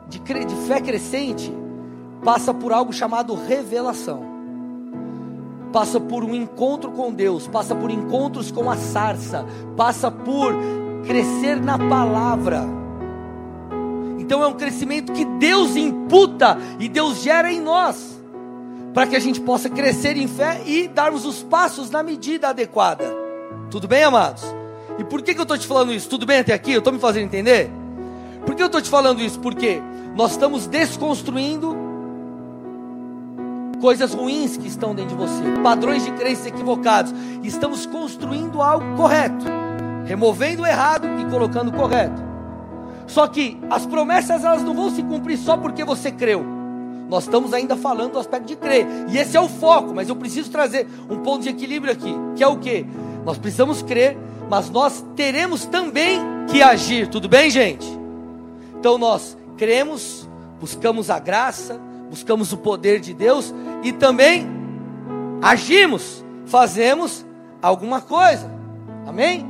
de, 0.09 0.19
de 0.19 0.55
fé 0.67 0.81
crescente, 0.81 1.53
passa 2.27 2.53
por 2.53 2.73
algo 2.73 2.93
chamado 2.93 3.37
revelação. 3.37 4.21
Passa 5.73 6.01
por 6.01 6.25
um 6.25 6.35
encontro 6.35 6.91
com 6.91 7.13
Deus, 7.13 7.47
passa 7.47 7.73
por 7.73 7.89
encontros 7.89 8.51
com 8.51 8.69
a 8.69 8.77
sarça, 8.77 9.47
passa 9.77 10.11
por 10.11 10.53
crescer 11.07 11.55
na 11.55 11.79
palavra. 11.79 12.65
Então 14.19 14.43
é 14.43 14.47
um 14.49 14.55
crescimento 14.55 15.13
que 15.13 15.25
Deus 15.25 15.77
imputa 15.77 16.59
e 16.81 16.89
Deus 16.89 17.23
gera 17.23 17.53
em 17.53 17.61
nós, 17.61 18.21
para 18.93 19.07
que 19.07 19.15
a 19.15 19.21
gente 19.21 19.41
possa 19.41 19.71
crescer 19.71 20.17
em 20.17 20.27
fé 20.27 20.63
e 20.67 20.89
darmos 20.89 21.25
os 21.25 21.45
passos 21.45 21.91
na 21.91 22.03
medida 22.03 22.49
adequada. 22.49 23.05
Tudo 23.71 23.87
bem, 23.87 24.03
amados? 24.03 24.43
E 24.99 25.05
por 25.05 25.23
que, 25.23 25.33
que 25.33 25.39
eu 25.39 25.45
estou 25.45 25.57
te 25.57 25.67
falando 25.69 25.93
isso? 25.93 26.09
Tudo 26.09 26.27
bem 26.27 26.41
até 26.41 26.53
aqui? 26.53 26.73
Eu 26.73 26.79
estou 26.79 26.93
me 26.93 26.99
fazendo 26.99 27.27
entender? 27.27 27.71
Por 28.45 28.57
que 28.57 28.63
eu 28.63 28.67
estou 28.67 28.83
te 28.83 28.91
falando 28.91 29.23
isso? 29.23 29.39
Porque 29.39 29.81
nós 30.17 30.33
estamos 30.33 30.67
desconstruindo 30.67 31.86
coisas 33.81 34.15
ruins 34.15 34.57
que 34.57 34.67
estão 34.67 34.95
dentro 34.95 35.17
de 35.17 35.23
você, 35.23 35.43
padrões 35.63 36.05
de 36.05 36.11
crenças 36.13 36.47
equivocados. 36.47 37.13
Estamos 37.43 37.87
construindo 37.87 38.63
algo 38.63 38.97
correto, 38.97 39.45
removendo 40.05 40.63
o 40.63 40.67
errado 40.67 41.07
e 41.21 41.25
colocando 41.27 41.69
o 41.69 41.73
correto. 41.73 42.23
Só 43.07 43.27
que 43.27 43.59
as 43.71 43.87
promessas 43.87 44.45
elas 44.45 44.63
não 44.63 44.75
vão 44.75 44.91
se 44.91 45.03
cumprir 45.03 45.39
só 45.39 45.57
porque 45.57 45.85
você 45.85 46.11
creu. 46.11 46.45
Nós 47.09 47.25
estamos 47.25 47.53
ainda 47.53 47.77
falando 47.77 48.13
do 48.13 48.19
aspecto 48.19 48.47
de 48.47 48.57
crer, 48.57 48.87
e 49.09 49.17
esse 49.17 49.37
é 49.37 49.41
o 49.41 49.49
foco, 49.49 49.95
mas 49.95 50.09
eu 50.09 50.17
preciso 50.17 50.51
trazer 50.51 50.89
um 51.09 51.19
ponto 51.19 51.43
de 51.43 51.49
equilíbrio 51.49 51.93
aqui, 51.93 52.13
que 52.35 52.43
é 52.43 52.47
o 52.49 52.57
que? 52.57 52.85
Nós 53.25 53.39
precisamos 53.39 53.81
crer, 53.81 54.19
mas 54.51 54.69
nós 54.71 55.05
teremos 55.15 55.65
também 55.67 56.21
que 56.49 56.63
agir, 56.63 57.07
tudo 57.07 57.29
bem, 57.29 57.49
gente? 57.49 57.87
Então 58.79 58.99
nós 58.99 59.37
cremos, 59.57 60.29
buscamos 60.59 61.09
a 61.09 61.21
graça, 61.21 61.81
buscamos 62.09 62.53
o 62.53 62.57
poder 62.57 63.01
de 63.01 63.13
Deus 63.13 63.55
e 63.83 63.93
também 63.93 64.47
agimos, 65.43 66.25
fazemos 66.47 67.25
alguma 67.61 68.01
coisa. 68.01 68.51
Amém? 69.07 69.47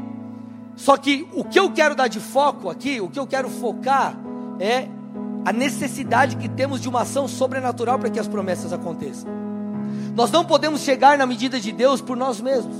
Só 0.74 0.96
que 0.96 1.26
o 1.34 1.42
que 1.42 1.58
eu 1.58 1.70
quero 1.72 1.94
dar 1.94 2.08
de 2.08 2.20
foco 2.20 2.68
aqui, 2.68 3.00
o 3.00 3.08
que 3.08 3.18
eu 3.18 3.26
quero 3.26 3.48
focar 3.48 4.16
é 4.60 4.88
a 5.44 5.52
necessidade 5.52 6.36
que 6.36 6.48
temos 6.48 6.80
de 6.80 6.88
uma 6.88 7.02
ação 7.02 7.26
sobrenatural 7.26 7.98
para 7.98 8.10
que 8.10 8.18
as 8.18 8.28
promessas 8.28 8.72
aconteçam. 8.72 9.30
Nós 10.14 10.30
não 10.30 10.44
podemos 10.44 10.80
chegar 10.80 11.16
na 11.16 11.26
medida 11.26 11.60
de 11.60 11.72
Deus 11.72 12.00
por 12.00 12.16
nós 12.16 12.40
mesmos. 12.40 12.76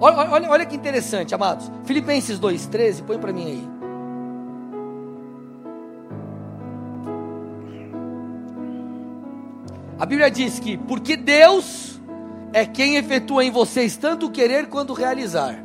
Olha, 0.00 0.30
olha, 0.30 0.50
olha 0.50 0.66
que 0.66 0.76
interessante, 0.76 1.34
amados. 1.34 1.70
Filipenses 1.84 2.38
2,13, 2.38 3.04
põe 3.04 3.18
para 3.18 3.32
mim 3.32 3.46
aí. 3.46 3.75
A 9.98 10.04
Bíblia 10.04 10.30
diz 10.30 10.58
que, 10.58 10.76
porque 10.76 11.16
Deus 11.16 12.00
é 12.52 12.66
quem 12.66 12.96
efetua 12.96 13.44
em 13.44 13.50
vocês 13.50 13.96
tanto 13.96 14.26
o 14.26 14.30
querer 14.30 14.66
quanto 14.66 14.90
o 14.90 14.94
realizar, 14.94 15.58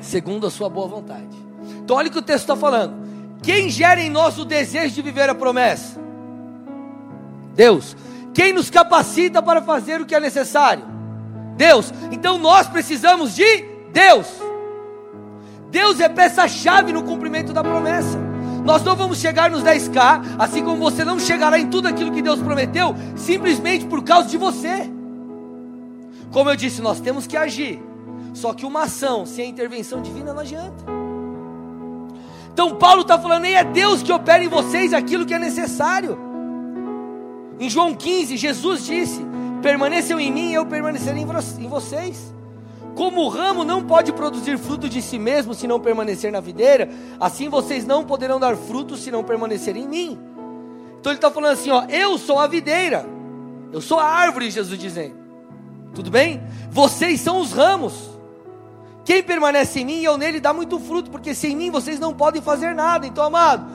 segundo 0.00 0.46
a 0.46 0.50
sua 0.50 0.68
boa 0.68 0.88
vontade. 0.88 1.36
Então, 1.82 1.96
olha 1.96 2.08
o 2.08 2.10
que 2.10 2.18
o 2.18 2.22
texto 2.22 2.44
está 2.44 2.56
falando. 2.56 2.94
Quem 3.42 3.68
gera 3.68 4.00
em 4.00 4.10
nós 4.10 4.38
o 4.38 4.44
desejo 4.44 4.94
de 4.94 5.02
viver 5.02 5.28
a 5.28 5.34
promessa? 5.34 6.00
Deus. 7.54 7.96
Quem 8.32 8.52
nos 8.52 8.70
capacita 8.70 9.42
para 9.42 9.60
fazer 9.60 10.00
o 10.00 10.06
que 10.06 10.14
é 10.14 10.20
necessário? 10.20 10.84
Deus. 11.56 11.92
Então 12.10 12.38
nós 12.38 12.68
precisamos 12.68 13.34
de 13.34 13.64
Deus. 13.92 14.26
Deus 15.70 16.00
é 16.00 16.08
peça-chave 16.08 16.92
no 16.92 17.02
cumprimento 17.02 17.52
da 17.52 17.62
promessa. 17.62 18.29
Nós 18.64 18.82
não 18.82 18.94
vamos 18.94 19.18
chegar 19.18 19.50
nos 19.50 19.62
10K, 19.62 20.36
assim 20.38 20.62
como 20.62 20.78
você 20.78 21.04
não 21.04 21.18
chegará 21.18 21.58
em 21.58 21.68
tudo 21.68 21.88
aquilo 21.88 22.12
que 22.12 22.22
Deus 22.22 22.40
prometeu, 22.40 22.94
simplesmente 23.16 23.86
por 23.86 24.02
causa 24.02 24.28
de 24.28 24.36
você. 24.36 24.90
Como 26.30 26.48
eu 26.50 26.56
disse, 26.56 26.80
nós 26.80 27.00
temos 27.00 27.26
que 27.26 27.36
agir. 27.36 27.82
Só 28.32 28.52
que 28.52 28.64
uma 28.64 28.82
ação 28.82 29.26
sem 29.26 29.46
a 29.46 29.48
intervenção 29.48 30.00
divina 30.00 30.32
não 30.32 30.40
adianta. 30.40 30.84
Então 32.52 32.76
Paulo 32.76 33.02
está 33.02 33.18
falando, 33.18 33.42
nem 33.42 33.54
é 33.54 33.64
Deus 33.64 34.02
que 34.02 34.12
opera 34.12 34.44
em 34.44 34.48
vocês 34.48 34.92
aquilo 34.92 35.26
que 35.26 35.34
é 35.34 35.38
necessário. 35.38 36.18
Em 37.58 37.68
João 37.68 37.94
15, 37.94 38.36
Jesus 38.36 38.84
disse: 38.84 39.24
Permaneçam 39.62 40.20
em 40.20 40.32
mim 40.32 40.50
e 40.50 40.54
eu 40.54 40.66
permanecerei 40.66 41.22
em 41.22 41.68
vocês. 41.68 42.34
Como 42.94 43.22
o 43.22 43.28
ramo 43.28 43.64
não 43.64 43.82
pode 43.82 44.12
produzir 44.12 44.58
fruto 44.58 44.88
de 44.88 45.00
si 45.00 45.18
mesmo 45.18 45.54
se 45.54 45.66
não 45.66 45.80
permanecer 45.80 46.32
na 46.32 46.40
videira, 46.40 46.88
assim 47.18 47.48
vocês 47.48 47.86
não 47.86 48.04
poderão 48.04 48.40
dar 48.40 48.56
fruto 48.56 48.96
se 48.96 49.10
não 49.10 49.22
permanecerem 49.22 49.84
em 49.84 49.88
mim. 49.88 50.18
Então 50.98 51.12
ele 51.12 51.18
está 51.18 51.30
falando 51.30 51.52
assim: 51.52 51.70
ó, 51.70 51.84
eu 51.88 52.18
sou 52.18 52.38
a 52.38 52.46
videira, 52.46 53.06
eu 53.72 53.80
sou 53.80 53.98
a 53.98 54.04
árvore, 54.04 54.50
Jesus 54.50 54.78
dizendo. 54.78 55.14
Tudo 55.94 56.10
bem? 56.10 56.42
Vocês 56.70 57.20
são 57.20 57.40
os 57.40 57.52
ramos. 57.52 58.10
Quem 59.04 59.22
permanece 59.22 59.80
em 59.80 59.84
mim 59.84 60.00
e 60.00 60.04
eu 60.04 60.16
nele 60.16 60.38
dá 60.38 60.52
muito 60.52 60.78
fruto, 60.78 61.10
porque 61.10 61.34
sem 61.34 61.56
mim 61.56 61.70
vocês 61.70 61.98
não 61.98 62.14
podem 62.14 62.40
fazer 62.40 62.74
nada. 62.74 63.06
Então, 63.06 63.24
amado, 63.24 63.66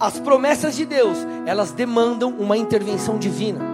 as 0.00 0.18
promessas 0.18 0.74
de 0.74 0.84
Deus, 0.84 1.18
elas 1.46 1.70
demandam 1.70 2.30
uma 2.30 2.56
intervenção 2.56 3.18
divina 3.18 3.69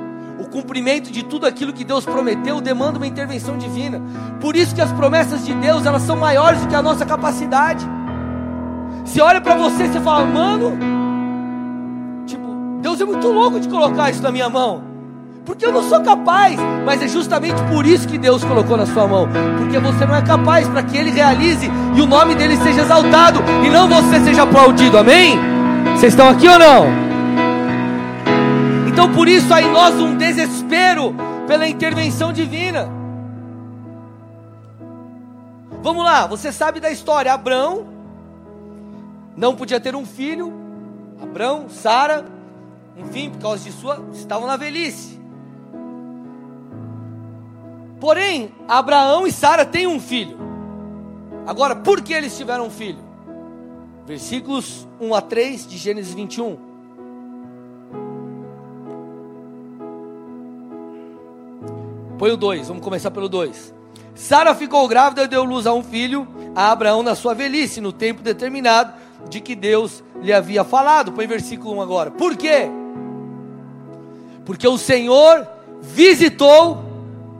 o 0.47 0.49
cumprimento 0.49 1.11
de 1.11 1.25
tudo 1.25 1.45
aquilo 1.45 1.73
que 1.73 1.85
Deus 1.85 2.05
prometeu 2.05 2.61
demanda 2.61 2.99
uma 2.99 3.07
intervenção 3.07 3.59
divina. 3.59 4.01
Por 4.41 4.55
isso 4.55 4.75
que 4.75 4.81
as 4.81 4.93
promessas 4.93 5.45
de 5.45 5.53
Deus, 5.55 5.85
elas 5.85 6.03
são 6.03 6.17
maiores 6.17 6.61
do 6.61 6.69
que 6.69 6.75
a 6.75 6.83
nossa 6.83 7.05
capacidade. 7.05 7.85
Você 9.05 9.21
olha 9.21 9.41
para 9.41 9.57
você 9.57 9.85
e 9.85 10.01
fala, 10.01 10.25
mano, 10.25 10.79
tipo, 12.27 12.47
Deus 12.81 13.01
é 13.01 13.05
muito 13.05 13.27
louco 13.29 13.59
de 13.59 13.69
colocar 13.69 14.11
isso 14.11 14.23
na 14.23 14.31
minha 14.31 14.49
mão. 14.49 14.85
Porque 15.45 15.65
eu 15.65 15.73
não 15.73 15.83
sou 15.83 16.01
capaz, 16.01 16.59
mas 16.85 17.03
é 17.03 17.09
justamente 17.09 17.61
por 17.65 17.87
isso 17.87 18.09
que 18.09 18.19
Deus 18.19 18.43
colocou 18.43 18.77
na 18.77 18.87
sua 18.87 19.07
mão. 19.07 19.29
Porque 19.59 19.79
você 19.79 20.05
não 20.07 20.15
é 20.15 20.23
capaz 20.23 20.69
para 20.69 20.83
que 20.83 20.97
Ele 20.97 21.11
realize 21.11 21.71
e 21.97 22.01
o 22.01 22.07
nome 22.07 22.35
dele 22.35 22.57
seja 22.57 22.83
exaltado 22.83 23.41
e 23.65 23.71
não 23.71 23.89
você 23.89 24.21
seja 24.21 24.43
aplaudido, 24.43 24.99
amém? 24.99 25.39
Vocês 25.95 26.13
estão 26.13 26.29
aqui 26.29 26.49
ou 26.49 26.59
não? 26.59 27.06
Então 28.97 29.13
por 29.13 29.29
isso 29.29 29.53
há 29.53 29.61
em 29.61 29.71
nós 29.71 29.95
um 29.97 30.17
desespero 30.17 31.15
pela 31.47 31.69
intervenção 31.69 32.33
divina. 32.33 32.89
Vamos 35.83 36.03
lá, 36.03 36.27
você 36.27 36.51
sabe 36.51 36.81
da 36.81 36.91
história. 36.91 37.31
Abraão 37.31 37.87
não 39.37 39.55
podia 39.55 39.79
ter 39.79 39.95
um 39.95 40.07
filho. 40.07 40.51
Abraão, 41.23 41.69
Sara, 41.69 42.25
enfim, 42.97 43.29
por 43.29 43.39
causa 43.39 43.65
de 43.65 43.73
sua, 43.73 44.03
estavam 44.15 44.47
na 44.47 44.57
velhice. 44.57 45.21
Porém, 48.01 48.51
Abraão 48.67 49.27
e 49.27 49.31
Sara 49.31 49.67
têm 49.67 49.87
um 49.87 50.01
filho. 50.01 50.39
Agora, 51.47 51.77
por 51.77 52.01
que 52.01 52.15
eles 52.15 52.35
tiveram 52.35 52.69
um 52.69 52.71
filho? 52.71 53.05
Versículos 54.07 54.89
1 54.99 55.15
a 55.15 55.21
3 55.21 55.67
de 55.67 55.77
Gênesis 55.77 56.15
21. 56.15 56.66
Põe 62.19 62.31
o 62.31 62.37
2, 62.37 62.69
vamos 62.69 62.83
começar 62.83 63.11
pelo 63.11 63.29
2. 63.29 63.75
Sara 64.15 64.55
ficou 64.55 64.89
grávida 64.89 65.25
e 65.25 65.29
deu 65.29 65.45
luz 65.45 65.67
a 65.67 65.75
um 65.75 65.83
filho 65.83 66.27
a 66.55 66.73
Abraão 66.73 67.03
na 67.03 67.15
sua 67.15 67.35
velhice, 67.35 67.83
no 67.83 67.93
tempo 67.93 68.23
determinado 68.23 68.95
de 69.29 69.41
que 69.41 69.55
Deus 69.55 70.03
lhe 70.23 70.33
havia 70.33 70.65
falado. 70.65 71.13
Põe 71.13 71.27
versículo 71.27 71.77
1 71.77 71.81
agora. 71.83 72.11
Por 72.11 72.35
quê? 72.35 72.71
Porque 74.47 74.67
o 74.67 74.79
Senhor 74.79 75.47
visitou 75.83 76.83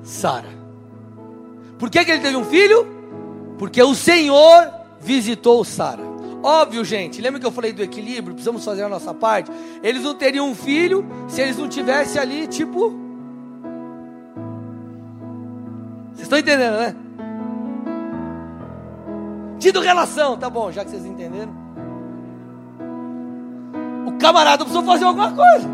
Sara. 0.03 0.55
Por 1.79 1.89
que, 1.89 2.05
que 2.05 2.11
ele 2.11 2.21
teve 2.21 2.37
um 2.37 2.45
filho? 2.45 2.87
Porque 3.59 3.83
o 3.83 3.95
Senhor 3.95 4.71
visitou 5.01 5.65
Sara. 5.65 6.03
Óbvio, 6.43 6.85
gente, 6.85 7.23
lembra 7.23 7.41
que 7.41 7.47
eu 7.47 7.51
falei 7.51 7.73
do 7.73 7.83
equilíbrio? 7.83 8.35
Precisamos 8.35 8.65
fazer 8.65 8.83
a 8.83 8.89
nossa 8.89 9.15
parte. 9.15 9.51
Eles 9.83 10.03
não 10.03 10.15
teriam 10.15 10.51
um 10.51 10.55
filho 10.55 11.07
se 11.27 11.41
eles 11.41 11.57
não 11.57 11.69
tivessem 11.69 12.21
ali, 12.21 12.47
tipo, 12.47 13.06
estão 16.27 16.39
entendendo, 16.39 16.77
né? 16.77 16.95
Tido 19.59 19.81
relação, 19.81 20.37
tá 20.37 20.51
bom, 20.51 20.71
já 20.71 20.85
que 20.85 20.91
vocês 20.91 21.05
entenderam. 21.05 21.53
O 24.07 24.13
camarada 24.13 24.65
precisou 24.65 24.85
fazer 24.85 25.05
alguma 25.05 25.33
coisa. 25.33 25.69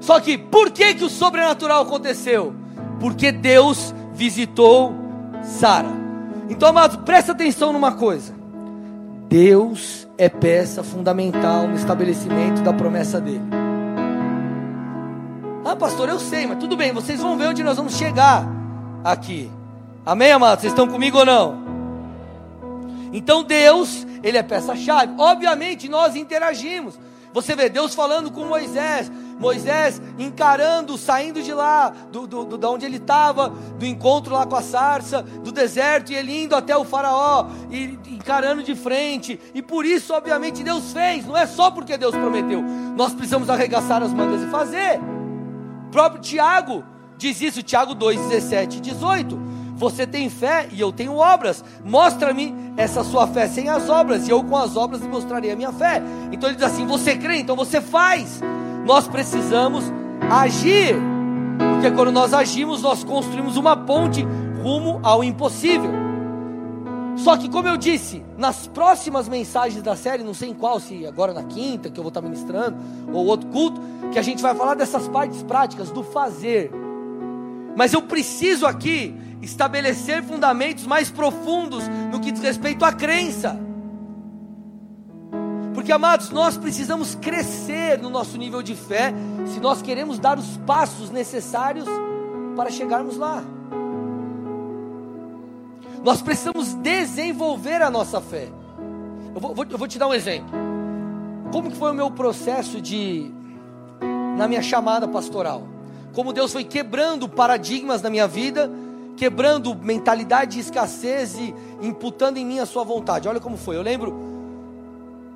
Só 0.00 0.20
que 0.20 0.36
por 0.36 0.70
que, 0.70 0.94
que 0.94 1.04
o 1.04 1.08
sobrenatural 1.08 1.82
aconteceu? 1.82 2.54
Porque 3.00 3.32
Deus 3.32 3.94
visitou 4.12 4.94
Sara. 5.42 5.88
Então, 6.48 6.68
amados, 6.68 6.96
presta 6.96 7.32
atenção 7.32 7.72
numa 7.72 7.92
coisa. 7.92 8.34
Deus 9.28 10.06
é 10.18 10.28
peça 10.28 10.82
fundamental 10.82 11.66
no 11.66 11.74
estabelecimento 11.74 12.62
da 12.62 12.72
promessa 12.72 13.20
dele. 13.20 13.42
Ah, 15.64 15.74
pastor, 15.74 16.10
eu 16.10 16.20
sei, 16.20 16.46
mas 16.46 16.58
tudo 16.58 16.76
bem, 16.76 16.92
vocês 16.92 17.20
vão 17.20 17.36
ver 17.36 17.48
onde 17.48 17.64
nós 17.64 17.76
vamos 17.76 17.96
chegar 17.96 18.46
aqui. 19.04 19.50
Amém, 20.04 20.32
amados? 20.32 20.62
Vocês 20.62 20.72
estão 20.72 20.88
comigo 20.88 21.18
ou 21.18 21.26
não? 21.26 21.62
Então 23.12 23.44
Deus, 23.44 24.06
Ele 24.22 24.38
é 24.38 24.42
peça-chave. 24.42 25.14
Obviamente 25.18 25.88
nós 25.88 26.16
interagimos. 26.16 26.98
Você 27.34 27.56
vê 27.56 27.68
Deus 27.68 27.96
falando 27.96 28.30
com 28.30 28.44
Moisés, 28.44 29.10
Moisés 29.40 30.00
encarando, 30.16 30.96
saindo 30.96 31.42
de 31.42 31.52
lá, 31.52 31.92
do, 32.12 32.28
do, 32.28 32.44
do, 32.44 32.70
onde 32.70 32.86
ele 32.86 32.98
estava, 32.98 33.48
do 33.48 33.84
encontro 33.84 34.34
lá 34.34 34.46
com 34.46 34.54
a 34.54 34.62
sarça, 34.62 35.20
do 35.20 35.50
deserto, 35.50 36.12
e 36.12 36.14
ele 36.14 36.44
indo 36.44 36.54
até 36.54 36.76
o 36.76 36.84
faraó, 36.84 37.48
e 37.72 37.98
encarando 38.06 38.62
de 38.62 38.76
frente, 38.76 39.40
e 39.52 39.60
por 39.60 39.84
isso, 39.84 40.14
obviamente, 40.14 40.62
Deus 40.62 40.92
fez, 40.92 41.26
não 41.26 41.36
é 41.36 41.44
só 41.44 41.72
porque 41.72 41.98
Deus 41.98 42.14
prometeu, 42.14 42.62
nós 42.62 43.12
precisamos 43.12 43.50
arregaçar 43.50 44.00
as 44.00 44.12
mangas 44.12 44.40
e 44.40 44.46
fazer. 44.46 45.00
O 45.88 45.90
próprio 45.90 46.20
Tiago 46.20 46.84
diz 47.32 47.40
isso, 47.40 47.62
Tiago 47.62 47.94
2, 47.94 48.20
17 48.28 48.78
e 48.78 48.80
18. 48.80 49.38
Você 49.76 50.06
tem 50.06 50.28
fé 50.28 50.68
e 50.70 50.80
eu 50.80 50.92
tenho 50.92 51.16
obras. 51.16 51.64
Mostra-me 51.84 52.54
essa 52.76 53.02
sua 53.02 53.26
fé 53.26 53.48
sem 53.48 53.68
as 53.68 53.88
obras, 53.88 54.28
e 54.28 54.30
eu 54.30 54.42
com 54.44 54.56
as 54.56 54.76
obras 54.76 55.00
mostrarei 55.02 55.50
a 55.50 55.56
minha 55.56 55.72
fé. 55.72 56.02
Então 56.30 56.48
ele 56.48 56.56
diz 56.56 56.66
assim: 56.66 56.86
Você 56.86 57.16
crê, 57.16 57.38
então 57.38 57.56
você 57.56 57.80
faz 57.80 58.40
nós 58.84 59.08
precisamos 59.08 59.84
agir, 60.30 60.94
porque 61.72 61.90
quando 61.90 62.12
nós 62.12 62.34
agimos, 62.34 62.82
nós 62.82 63.02
construímos 63.02 63.56
uma 63.56 63.76
ponte 63.76 64.22
rumo 64.62 65.00
ao 65.02 65.24
impossível. 65.24 65.90
Só 67.16 67.36
que, 67.36 67.48
como 67.48 67.68
eu 67.68 67.76
disse, 67.76 68.22
nas 68.36 68.66
próximas 68.66 69.28
mensagens 69.28 69.82
da 69.82 69.96
série, 69.96 70.22
não 70.22 70.34
sei 70.34 70.50
em 70.50 70.54
qual, 70.54 70.78
se 70.80 71.06
agora 71.06 71.32
na 71.32 71.44
quinta, 71.44 71.88
que 71.88 71.98
eu 71.98 72.02
vou 72.02 72.08
estar 72.08 72.20
ministrando, 72.20 72.76
ou 73.12 73.24
outro 73.24 73.48
culto, 73.48 73.80
que 74.12 74.18
a 74.18 74.22
gente 74.22 74.42
vai 74.42 74.54
falar 74.54 74.74
dessas 74.74 75.08
partes 75.08 75.42
práticas 75.42 75.90
do 75.90 76.02
fazer. 76.02 76.70
Mas 77.76 77.92
eu 77.92 78.02
preciso 78.02 78.66
aqui 78.66 79.14
estabelecer 79.42 80.22
fundamentos 80.22 80.86
mais 80.86 81.10
profundos 81.10 81.84
no 82.10 82.20
que 82.20 82.32
diz 82.32 82.42
respeito 82.42 82.84
à 82.84 82.92
crença. 82.92 83.58
Porque, 85.74 85.92
amados, 85.92 86.30
nós 86.30 86.56
precisamos 86.56 87.14
crescer 87.16 87.98
no 87.98 88.08
nosso 88.08 88.38
nível 88.38 88.62
de 88.62 88.74
fé 88.74 89.12
se 89.52 89.60
nós 89.60 89.82
queremos 89.82 90.18
dar 90.18 90.38
os 90.38 90.56
passos 90.58 91.10
necessários 91.10 91.86
para 92.56 92.70
chegarmos 92.70 93.16
lá. 93.16 93.42
Nós 96.02 96.22
precisamos 96.22 96.74
desenvolver 96.74 97.82
a 97.82 97.90
nossa 97.90 98.20
fé. 98.20 98.48
Eu 99.34 99.40
vou, 99.40 99.66
eu 99.68 99.78
vou 99.78 99.88
te 99.88 99.98
dar 99.98 100.06
um 100.06 100.14
exemplo. 100.14 100.50
Como 101.50 101.70
que 101.70 101.76
foi 101.76 101.90
o 101.90 101.94
meu 101.94 102.10
processo 102.10 102.80
de 102.80 103.30
na 104.36 104.46
minha 104.46 104.62
chamada 104.62 105.08
pastoral? 105.08 105.73
Como 106.14 106.32
Deus 106.32 106.52
foi 106.52 106.64
quebrando 106.64 107.28
paradigmas 107.28 108.00
na 108.00 108.08
minha 108.08 108.28
vida, 108.28 108.70
quebrando 109.16 109.74
mentalidade 109.74 110.52
de 110.52 110.60
escassez 110.60 111.36
e 111.36 111.54
imputando 111.82 112.36
em 112.36 112.46
mim 112.46 112.60
a 112.60 112.66
sua 112.66 112.84
vontade. 112.84 113.28
Olha 113.28 113.40
como 113.40 113.56
foi. 113.56 113.76
Eu 113.76 113.82
lembro 113.82 114.14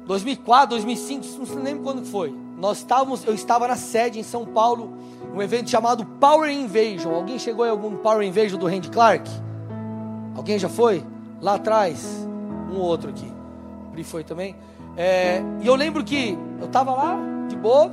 2004, 0.06 0.70
2005, 0.70 1.54
não 1.54 1.62
lembro 1.62 1.82
quando 1.82 2.04
foi. 2.04 2.34
Nós 2.56 2.78
estávamos, 2.78 3.24
eu 3.24 3.34
estava 3.34 3.68
na 3.68 3.76
sede 3.76 4.18
em 4.18 4.22
São 4.22 4.46
Paulo, 4.46 4.92
um 5.34 5.42
evento 5.42 5.68
chamado 5.68 6.04
Power 6.04 6.50
Invasion. 6.50 7.14
Alguém 7.14 7.38
chegou 7.38 7.66
em 7.66 7.70
algum 7.70 7.96
Power 7.96 8.26
Invasion 8.26 8.58
do 8.58 8.66
Randy 8.66 8.88
Clark? 8.88 9.28
Alguém 10.34 10.58
já 10.58 10.68
foi? 10.68 11.04
Lá 11.42 11.54
atrás, 11.54 12.26
um 12.72 12.78
outro 12.78 13.10
aqui. 13.10 13.30
Pri 13.92 14.02
foi 14.02 14.24
também. 14.24 14.56
É, 14.96 15.42
e 15.60 15.66
eu 15.66 15.74
lembro 15.74 16.02
que 16.02 16.36
eu 16.60 16.66
estava 16.66 16.92
lá, 16.92 17.16
de 17.48 17.56
boa, 17.56 17.92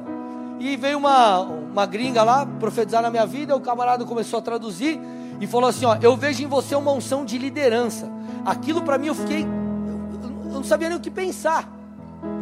e 0.60 0.78
veio 0.78 0.98
uma, 0.98 1.48
uma 1.76 1.86
gringa 1.86 2.24
lá 2.24 2.46
profetizar 2.46 3.02
na 3.02 3.10
minha 3.10 3.26
vida. 3.26 3.54
O 3.54 3.60
camarada 3.60 4.06
começou 4.06 4.40
a 4.40 4.42
traduzir 4.42 4.98
e 5.42 5.46
falou 5.46 5.70
assim: 5.70 5.86
Ó, 5.86 5.98
eu 6.02 6.16
vejo 6.16 6.42
em 6.42 6.48
você 6.48 6.74
uma 6.74 6.94
unção 6.94 7.26
de 7.26 7.38
liderança. 7.38 8.10
Aquilo 8.46 8.82
para 8.82 8.98
mim 8.98 9.08
eu 9.08 9.16
fiquei, 9.16 9.42
eu, 9.44 10.30
eu 10.46 10.52
não 10.54 10.64
sabia 10.64 10.88
nem 10.88 10.98
o 10.98 11.02
que 11.02 11.12
pensar. 11.12 11.70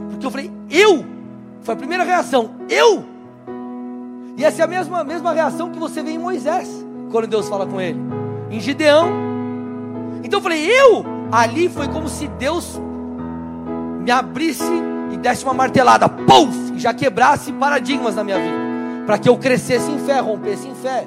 Porque 0.09 0.25
eu 0.25 0.29
falei, 0.29 0.51
eu? 0.69 1.03
Foi 1.61 1.73
a 1.73 1.77
primeira 1.77 2.03
reação, 2.03 2.51
eu? 2.69 3.03
E 4.37 4.45
essa 4.45 4.61
é 4.61 4.65
a 4.65 4.67
mesma, 4.67 5.03
mesma 5.03 5.33
reação 5.33 5.71
que 5.71 5.79
você 5.79 6.03
vê 6.03 6.11
em 6.11 6.17
Moisés, 6.19 6.69
quando 7.11 7.27
Deus 7.27 7.47
fala 7.47 7.65
com 7.65 7.79
ele, 7.79 7.99
em 8.51 8.59
Gideão. 8.59 9.09
Então 10.23 10.39
eu 10.39 10.43
falei, 10.43 10.65
eu? 10.69 11.05
Ali 11.31 11.69
foi 11.69 11.87
como 11.87 12.07
se 12.07 12.27
Deus 12.27 12.79
me 14.01 14.11
abrisse 14.11 14.71
e 15.11 15.17
desse 15.17 15.43
uma 15.43 15.53
martelada, 15.53 16.07
puf, 16.07 16.73
e 16.75 16.79
já 16.79 16.93
quebrasse 16.93 17.51
paradigmas 17.53 18.15
na 18.15 18.23
minha 18.23 18.37
vida, 18.37 18.57
para 19.05 19.17
que 19.17 19.27
eu 19.27 19.37
crescesse 19.37 19.89
em 19.91 19.99
fé, 19.99 20.19
rompesse 20.19 20.67
em 20.67 20.75
fé. 20.75 21.05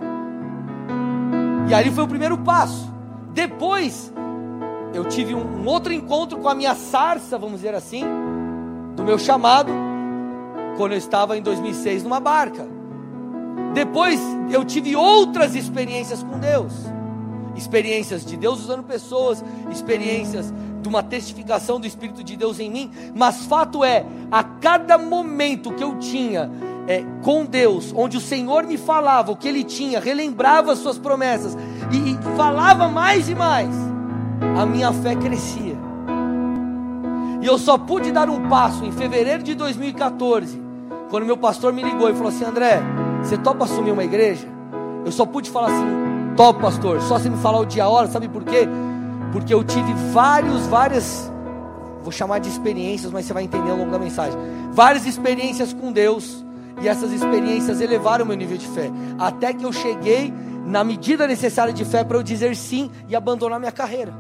E 1.68 1.74
ali 1.74 1.90
foi 1.90 2.04
o 2.04 2.08
primeiro 2.08 2.38
passo. 2.38 2.92
Depois, 3.32 4.12
eu 4.94 5.04
tive 5.04 5.34
um, 5.34 5.62
um 5.62 5.66
outro 5.66 5.92
encontro 5.92 6.38
com 6.38 6.48
a 6.48 6.54
minha 6.54 6.74
sarça, 6.74 7.38
vamos 7.38 7.56
dizer 7.56 7.74
assim, 7.74 8.04
do 8.94 9.04
meu 9.04 9.18
chamado 9.18 9.72
quando 10.76 10.92
eu 10.92 10.98
estava 10.98 11.36
em 11.36 11.42
2006 11.42 12.02
numa 12.02 12.20
barca. 12.20 12.66
Depois 13.72 14.20
eu 14.50 14.64
tive 14.64 14.94
outras 14.94 15.54
experiências 15.54 16.22
com 16.22 16.38
Deus. 16.38 16.72
Experiências 17.56 18.24
de 18.24 18.36
Deus 18.36 18.60
usando 18.60 18.82
pessoas, 18.82 19.42
experiências 19.70 20.52
de 20.82 20.88
uma 20.88 21.02
testificação 21.02 21.80
do 21.80 21.86
Espírito 21.86 22.22
de 22.22 22.36
Deus 22.36 22.60
em 22.60 22.70
mim, 22.70 22.90
mas 23.14 23.46
fato 23.46 23.82
é, 23.82 24.04
a 24.30 24.44
cada 24.44 24.98
momento 24.98 25.72
que 25.72 25.82
eu 25.82 25.98
tinha 25.98 26.50
é, 26.86 27.04
com 27.22 27.44
Deus, 27.44 27.92
onde 27.96 28.16
o 28.16 28.20
Senhor 28.20 28.64
me 28.64 28.76
falava 28.76 29.32
o 29.32 29.36
que 29.36 29.48
Ele 29.48 29.64
tinha, 29.64 30.00
relembrava 30.00 30.72
as 30.72 30.78
suas 30.78 30.98
promessas 30.98 31.56
e, 31.90 32.12
e 32.12 32.18
falava 32.36 32.88
mais 32.88 33.28
e 33.28 33.34
mais, 33.34 33.74
a 34.58 34.64
minha 34.64 34.92
fé 34.92 35.14
crescia. 35.14 35.76
E 37.42 37.46
eu 37.46 37.58
só 37.58 37.76
pude 37.76 38.10
dar 38.12 38.28
um 38.28 38.48
passo 38.48 38.84
em 38.84 38.92
fevereiro 38.92 39.42
de 39.42 39.54
2014, 39.54 40.60
quando 41.10 41.26
meu 41.26 41.36
pastor 41.36 41.72
me 41.72 41.82
ligou 41.82 42.08
e 42.08 42.14
falou 42.14 42.28
assim: 42.28 42.44
André, 42.44 42.80
você 43.22 43.36
topa 43.36 43.64
assumir 43.64 43.90
uma 43.90 44.04
igreja? 44.04 44.46
Eu 45.04 45.12
só 45.12 45.26
pude 45.26 45.50
falar 45.50 45.68
assim: 45.68 46.34
top, 46.36 46.60
pastor, 46.60 47.00
só 47.02 47.18
se 47.18 47.28
me 47.28 47.36
falar 47.38 47.60
o 47.60 47.66
dia 47.66 47.84
a 47.84 47.88
hora, 47.88 48.08
sabe 48.08 48.28
por 48.28 48.44
quê? 48.44 48.68
Porque 49.32 49.52
eu 49.52 49.62
tive 49.64 49.92
vários, 50.12 50.66
várias, 50.66 51.30
vou 52.02 52.12
chamar 52.12 52.38
de 52.38 52.48
experiências, 52.48 53.12
mas 53.12 53.24
você 53.24 53.32
vai 53.32 53.44
entender 53.44 53.70
ao 53.70 53.76
longo 53.76 53.90
da 53.90 53.98
mensagem. 53.98 54.38
Várias 54.72 55.06
experiências 55.06 55.72
com 55.72 55.92
Deus, 55.92 56.45
e 56.80 56.88
essas 56.88 57.12
experiências 57.12 57.80
elevaram 57.80 58.24
o 58.24 58.28
meu 58.28 58.36
nível 58.36 58.56
de 58.56 58.66
fé, 58.66 58.90
até 59.18 59.52
que 59.52 59.64
eu 59.64 59.72
cheguei 59.72 60.32
na 60.66 60.82
medida 60.82 61.26
necessária 61.26 61.72
de 61.72 61.84
fé 61.84 62.02
para 62.04 62.18
eu 62.18 62.22
dizer 62.22 62.56
sim 62.56 62.90
e 63.08 63.16
abandonar 63.16 63.58
minha 63.58 63.72
carreira. 63.72 64.12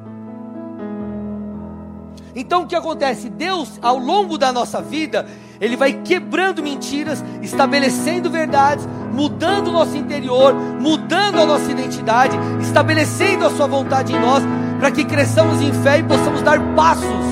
Então 2.34 2.62
o 2.62 2.66
que 2.66 2.76
acontece? 2.76 3.30
Deus, 3.30 3.78
ao 3.80 3.98
longo 3.98 4.36
da 4.36 4.52
nossa 4.52 4.82
vida, 4.82 5.26
Ele 5.58 5.74
vai 5.74 5.94
quebrando 5.94 6.62
mentiras, 6.62 7.24
estabelecendo 7.40 8.30
verdades, 8.30 8.86
mudando 9.12 9.68
o 9.68 9.72
nosso 9.72 9.96
interior, 9.96 10.54
mudando 10.54 11.40
a 11.40 11.46
nossa 11.46 11.70
identidade, 11.70 12.36
estabelecendo 12.60 13.46
a 13.46 13.50
Sua 13.50 13.66
vontade 13.66 14.12
em 14.12 14.20
nós, 14.20 14.42
para 14.78 14.90
que 14.90 15.04
cresçamos 15.04 15.62
em 15.62 15.72
fé 15.82 15.98
e 15.98 16.04
possamos 16.04 16.42
dar 16.42 16.60
passos 16.74 17.26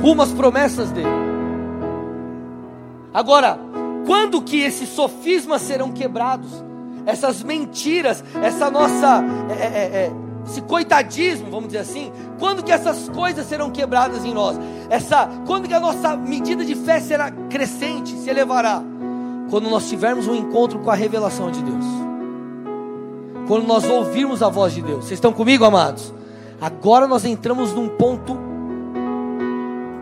rumo 0.00 0.22
às 0.22 0.32
promessas 0.32 0.90
dEle. 0.90 1.06
Agora, 3.14 3.58
quando 4.06 4.42
que 4.42 4.60
esses 4.60 4.88
sofismas 4.88 5.62
serão 5.62 5.92
quebrados? 5.92 6.50
Essas 7.04 7.42
mentiras, 7.42 8.22
essa 8.42 8.70
nossa. 8.70 9.24
É, 9.50 9.62
é, 9.62 10.06
é, 10.06 10.12
esse 10.44 10.60
coitadismo, 10.62 11.48
vamos 11.50 11.66
dizer 11.68 11.78
assim, 11.78 12.10
quando 12.38 12.64
que 12.64 12.72
essas 12.72 13.08
coisas 13.08 13.46
serão 13.46 13.70
quebradas 13.70 14.24
em 14.24 14.34
nós? 14.34 14.58
Essa, 14.90 15.28
quando 15.46 15.68
que 15.68 15.74
a 15.74 15.78
nossa 15.78 16.16
medida 16.16 16.64
de 16.64 16.74
fé 16.74 16.98
será 16.98 17.30
crescente, 17.30 18.10
se 18.16 18.28
elevará? 18.28 18.82
Quando 19.48 19.70
nós 19.70 19.88
tivermos 19.88 20.26
um 20.26 20.34
encontro 20.34 20.80
com 20.80 20.90
a 20.90 20.94
revelação 20.94 21.50
de 21.50 21.62
Deus. 21.62 21.84
Quando 23.46 23.66
nós 23.66 23.88
ouvirmos 23.88 24.42
a 24.42 24.48
voz 24.48 24.72
de 24.72 24.82
Deus. 24.82 25.04
Vocês 25.04 25.12
estão 25.12 25.32
comigo, 25.32 25.64
amados? 25.64 26.12
Agora 26.60 27.06
nós 27.06 27.24
entramos 27.24 27.72
num 27.72 27.88
ponto 27.88 28.36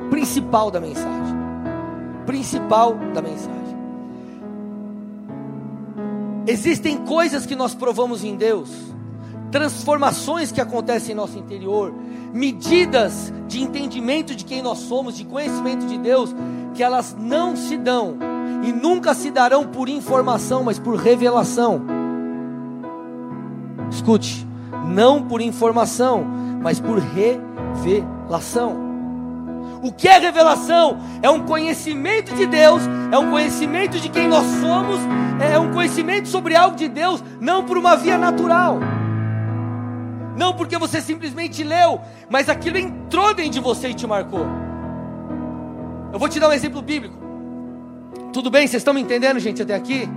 principal 0.09 0.71
da 0.71 0.81
mensagem. 0.81 1.37
Principal 2.27 2.95
da 3.13 3.21
mensagem. 3.21 3.60
Existem 6.51 6.97
coisas 6.99 7.47
que 7.47 7.55
nós 7.55 7.75
provamos 7.75 8.25
em 8.25 8.35
Deus 8.35 8.69
transformações 9.53 10.53
que 10.53 10.61
acontecem 10.61 11.13
em 11.13 11.17
nosso 11.17 11.39
interior, 11.39 11.93
medidas 12.33 13.33
de 13.49 13.61
entendimento 13.63 14.35
de 14.35 14.45
quem 14.45 14.63
nós 14.63 14.79
somos, 14.79 15.17
de 15.17 15.25
conhecimento 15.25 15.87
de 15.87 15.99
Deus, 15.99 16.35
que 16.75 16.83
elas 16.83 17.17
não 17.19 17.57
se 17.57 17.77
dão 17.77 18.17
e 18.63 18.73
nunca 18.73 19.13
se 19.15 19.31
darão 19.31 19.67
por 19.67 19.89
informação, 19.89 20.63
mas 20.63 20.79
por 20.79 20.97
revelação. 20.97 21.83
Escute, 23.91 24.47
não 24.87 25.23
por 25.23 25.41
informação, 25.41 26.25
mas 26.63 26.79
por 26.79 26.99
revelação. 26.99 28.90
O 29.83 29.93
que 29.93 30.09
é 30.09 30.19
revelação? 30.19 30.99
É 31.23 31.31
um 31.31 31.45
conhecimento 31.47 32.35
de 32.35 32.47
Deus, 32.47 32.83
é 33.11 33.19
um 33.19 33.31
conhecimento 33.31 33.99
de 33.99 34.09
quem 34.09 34.29
nós 34.29 34.45
somos, 34.61 35.01
é 35.41 35.59
um 35.59 35.73
conhecimento 35.73 36.29
sobre 36.29 36.55
algo 36.55 36.77
de 36.77 36.89
Deus, 36.89 37.23
não 37.41 37.65
por 37.65 37.79
uma 37.79 37.97
via 37.97 38.19
natural. 38.19 38.79
Não 40.37 40.55
porque 40.55 40.77
você 40.79 41.01
simplesmente 41.01 41.65
leu, 41.65 42.01
mas 42.29 42.49
aquilo 42.49 42.79
entrou 42.79 43.35
dentro 43.35 43.53
de 43.53 43.61
você 43.61 43.89
e 43.89 43.95
te 43.95 44.07
marcou. 44.07 44.47
Eu 46.13 46.19
vou 46.19 46.29
te 46.29 46.39
dar 46.39 46.49
um 46.49 46.53
exemplo 46.53 46.83
bíblico. 46.83 47.17
Tudo 48.33 48.51
bem? 48.51 48.67
Vocês 48.67 48.81
estão 48.81 48.95
me 48.95 49.01
entendendo, 49.01 49.39
gente, 49.39 49.63
até 49.63 49.75
aqui? 49.75 50.09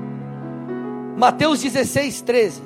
Mateus 1.18 1.62
16, 1.62 2.22
13. 2.22 2.62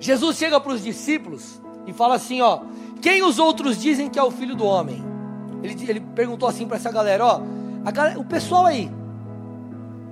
Jesus 0.00 0.36
chega 0.36 0.60
para 0.60 0.72
os 0.72 0.82
discípulos 0.82 1.60
e 1.86 1.92
fala 1.92 2.14
assim: 2.14 2.40
Ó, 2.40 2.60
quem 3.00 3.22
os 3.22 3.38
outros 3.38 3.80
dizem 3.80 4.08
que 4.08 4.18
é 4.18 4.22
o 4.22 4.30
filho 4.30 4.54
do 4.54 4.64
homem? 4.64 5.04
Ele, 5.62 5.76
ele 5.88 6.00
perguntou 6.00 6.48
assim 6.48 6.66
para 6.66 6.76
essa 6.76 6.90
galera: 6.90 7.24
Ó, 7.24 7.40
galera, 7.92 8.18
o 8.18 8.24
pessoal 8.24 8.66
aí, 8.66 8.90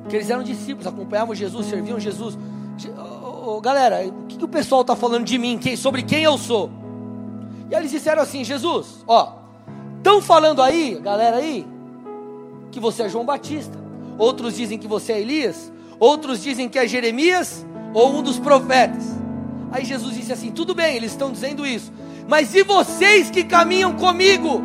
que 0.08 0.16
eles 0.16 0.30
eram 0.30 0.42
discípulos, 0.42 0.86
acompanhavam 0.86 1.34
Jesus, 1.34 1.66
serviam 1.66 1.98
Jesus. 1.98 2.38
Ó, 2.98 3.60
galera, 3.60 4.06
o 4.06 4.26
que, 4.26 4.36
que 4.36 4.44
o 4.44 4.48
pessoal 4.48 4.80
está 4.82 4.96
falando 4.96 5.24
de 5.24 5.38
mim? 5.38 5.58
Quem, 5.58 5.76
sobre 5.76 6.02
quem 6.02 6.22
eu 6.22 6.36
sou? 6.36 6.70
E 7.70 7.74
eles 7.74 7.90
disseram 7.90 8.22
assim: 8.22 8.44
Jesus, 8.44 9.04
ó, 9.06 9.34
estão 9.98 10.20
falando 10.20 10.62
aí, 10.62 10.98
galera 11.02 11.36
aí, 11.36 11.66
que 12.70 12.80
você 12.80 13.04
é 13.04 13.08
João 13.08 13.24
Batista. 13.24 13.78
Outros 14.18 14.56
dizem 14.56 14.78
que 14.78 14.86
você 14.86 15.12
é 15.12 15.20
Elias. 15.20 15.72
Outros 15.98 16.42
dizem 16.42 16.68
que 16.68 16.78
é 16.78 16.86
Jeremias 16.86 17.64
ou 17.94 18.16
um 18.16 18.22
dos 18.22 18.38
profetas. 18.38 19.04
Aí 19.70 19.84
Jesus 19.84 20.14
disse 20.14 20.32
assim: 20.32 20.50
tudo 20.50 20.74
bem, 20.74 20.96
eles 20.96 21.12
estão 21.12 21.32
dizendo 21.32 21.66
isso. 21.66 21.92
Mas 22.28 22.54
e 22.54 22.62
vocês 22.62 23.30
que 23.30 23.44
caminham 23.44 23.92
comigo? 23.94 24.62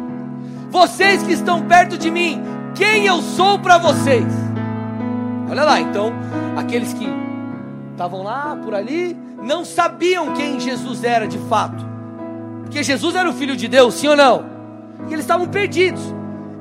Vocês 0.70 1.22
que 1.22 1.34
estão 1.34 1.64
perto 1.64 1.98
de 1.98 2.10
mim, 2.10 2.42
quem 2.76 3.06
eu 3.06 3.22
sou 3.22 3.60
para 3.60 3.78
vocês? 3.78 4.26
Olha 5.50 5.64
lá, 5.64 5.80
então, 5.80 6.14
aqueles 6.56 6.94
que 6.94 7.08
estavam 7.92 8.24
lá 8.24 8.56
por 8.64 8.74
ali 8.74 9.16
não 9.44 9.66
sabiam 9.66 10.34
quem 10.34 10.60
Jesus 10.60 11.04
era 11.04 11.28
de 11.28 11.38
fato. 11.50 11.86
Porque 12.64 12.82
Jesus 12.82 13.16
era 13.16 13.30
o 13.30 13.34
filho 13.34 13.56
de 13.56 13.68
Deus, 13.68 13.96
sim 13.96 14.08
ou 14.08 14.16
não? 14.16 14.46
E 15.10 15.14
eles 15.14 15.26
estavam 15.26 15.48
perdidos. 15.48 16.02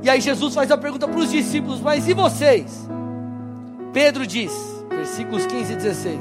E 0.03 0.11
aí 0.11 0.21
Jesus 0.21 0.55
faz 0.55 0.71
a 0.71 0.77
pergunta 0.77 1.07
para 1.07 1.21
os 1.21 1.31
discípulos: 1.31 1.81
Mas 1.81 2.09
e 2.09 2.15
vocês? 2.15 2.89
Pedro 3.93 4.27
diz, 4.27 4.53
versículos 4.89 5.47
15 5.47 5.73
e 5.73 5.77
16: 5.77 6.21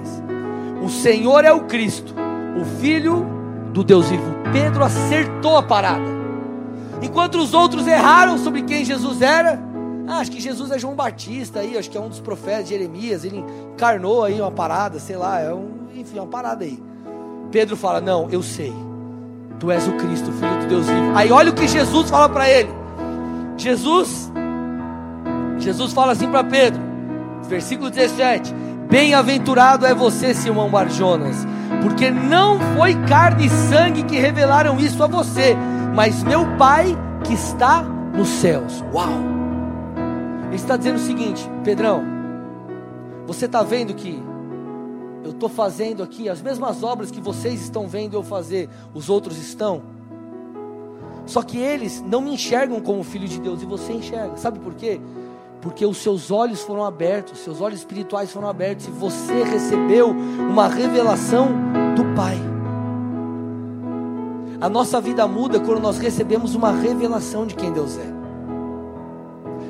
O 0.84 0.90
Senhor 0.90 1.44
é 1.44 1.52
o 1.52 1.62
Cristo, 1.62 2.14
o 2.60 2.66
Filho 2.80 3.39
do 3.72 3.84
Deus 3.84 4.10
vivo. 4.10 4.36
Pedro 4.52 4.84
acertou 4.84 5.58
a 5.58 5.64
parada. 5.64 6.20
Enquanto 7.02 7.36
os 7.36 7.54
outros 7.54 7.88
erraram 7.88 8.38
sobre 8.38 8.64
quem 8.64 8.84
Jesus 8.84 9.22
era, 9.22 9.60
ah, 10.08 10.18
acho 10.18 10.32
que 10.32 10.42
Jesus 10.42 10.72
é 10.72 10.80
João 10.80 10.96
Batista 10.96 11.60
aí, 11.60 11.78
acho 11.78 11.90
que 11.90 11.98
é 11.98 12.02
um 12.02 12.10
dos 12.10 12.20
profetas, 12.20 12.68
Jeremias, 12.68 13.24
ele 13.24 13.44
encarnou 13.74 14.24
aí 14.24 14.42
uma 14.42 14.52
parada, 14.52 15.00
sei 15.00 15.16
lá, 15.16 15.40
é 15.40 15.54
um, 15.54 15.70
enfim, 15.96 16.18
uma 16.18 16.28
parada 16.28 16.66
aí. 16.66 16.82
Pedro 17.52 17.78
fala: 17.78 18.02
Não, 18.02 18.28
eu 18.30 18.42
sei, 18.42 18.74
tu 19.60 19.72
és 19.72 19.88
o 19.88 19.94
Cristo, 19.94 20.32
filho 20.32 20.60
do 20.60 20.68
Deus 20.68 20.88
vivo. 20.88 21.12
Aí 21.16 21.32
olha 21.32 21.52
o 21.52 21.54
que 21.54 21.68
Jesus 21.68 22.10
fala 22.10 22.28
para 22.28 22.50
ele. 22.50 22.70
Jesus, 23.56 24.32
Jesus 25.58 25.94
fala 25.94 26.14
assim 26.14 26.30
para 26.30 26.44
Pedro, 26.44 26.82
versículo 27.48 27.90
17: 27.90 28.54
Bem-aventurado 28.90 29.86
é 29.86 29.94
você, 29.94 30.34
Simão 30.34 30.70
Barjonas 30.70 31.46
porque 31.82 32.10
não 32.10 32.60
foi 32.76 32.96
carne 33.06 33.46
e 33.46 33.50
sangue 33.50 34.04
que 34.04 34.18
revelaram 34.18 34.80
isso 34.80 35.04
a 35.04 35.08
você, 35.08 35.56
mas 35.96 36.24
meu 36.24 36.46
Pai 36.58 36.96
que 37.24 37.34
está 37.34 37.82
nos 37.82 38.28
céus. 38.28 38.84
Uau! 38.94 39.10
Ele 40.48 40.56
está 40.56 40.76
dizendo 40.76 40.96
o 40.96 41.00
seguinte, 41.00 41.48
Pedrão, 41.64 42.04
você 43.28 43.46
está 43.46 43.62
vendo 43.62 43.94
que 43.94 44.22
eu 45.24 45.32
estou 45.32 45.50
fazendo 45.50 46.02
aqui 46.02 46.28
as 46.28 46.42
mesmas 46.42 46.82
obras 46.82 47.12
que 47.12 47.22
vocês 47.22 47.62
estão 47.62 47.88
vendo 47.88 48.16
eu 48.16 48.24
fazer, 48.24 48.70
os 48.94 49.10
outros 49.10 49.38
estão. 49.38 49.82
Só 51.26 51.44
que 51.44 51.60
eles 51.60 52.02
não 52.02 52.22
me 52.22 52.34
enxergam 52.34 52.82
como 52.82 53.04
filho 53.04 53.28
de 53.28 53.40
Deus 53.40 53.62
e 53.62 53.66
você 53.66 53.94
enxerga. 53.94 54.36
Sabe 54.38 54.58
por 54.60 54.74
quê? 54.74 55.00
Porque 55.62 55.86
os 55.86 55.98
seus 55.98 56.32
olhos 56.32 56.62
foram 56.62 56.86
abertos, 56.86 57.40
seus 57.40 57.60
olhos 57.60 57.80
espirituais 57.80 58.32
foram 58.32 58.48
abertos 58.48 58.88
e 58.88 58.92
você 58.92 59.44
recebeu 59.44 60.10
uma 60.12 60.68
revelação 60.68 61.48
do 61.96 62.06
Pai. 62.16 62.38
A 64.62 64.70
nossa 64.70 65.00
vida 65.00 65.28
muda 65.28 65.60
quando 65.60 65.82
nós 65.82 65.98
recebemos 65.98 66.56
uma 66.56 66.72
revelação 66.72 67.46
de 67.46 67.56
quem 67.56 67.72
Deus 67.72 67.98
é. 67.98 68.20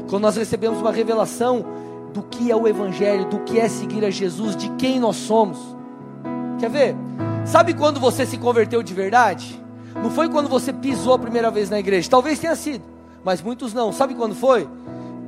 Quando 0.10 0.23
nós 0.23 0.36
recebemos 0.36 0.80
uma 0.80 0.91
revelação 0.91 1.63
do 2.13 2.23
que 2.23 2.52
é 2.52 2.56
o 2.56 2.67
Evangelho, 2.67 3.25
do 3.25 3.39
que 3.39 3.60
é 3.60 3.69
seguir 3.69 4.04
a 4.04 4.10
Jesus, 4.10 4.56
de 4.56 4.69
quem 4.71 4.99
nós 4.99 5.15
somos. 5.15 5.60
Quer 6.60 6.69
ver? 6.69 6.95
Sabe 7.45 7.73
quando 7.73 7.99
você 7.99 8.25
se 8.25 8.38
converteu 8.38 8.82
de 8.82 8.93
verdade? 8.93 9.63
Não 9.95 10.10
foi 10.10 10.30
quando 10.30 10.49
você 10.49 10.73
pisou 10.73 11.13
a 11.13 11.19
primeira 11.19 11.52
vez 11.52 11.69
na 11.69 11.80
igreja, 11.80 12.10
talvez 12.10 12.39
tenha 12.39 12.56
sido, 12.56 12.84
mas 13.23 13.41
muitos 13.41 13.73
não. 13.73 13.91
Sabe 13.91 14.15
quando 14.15 14.36
foi? 14.36 14.67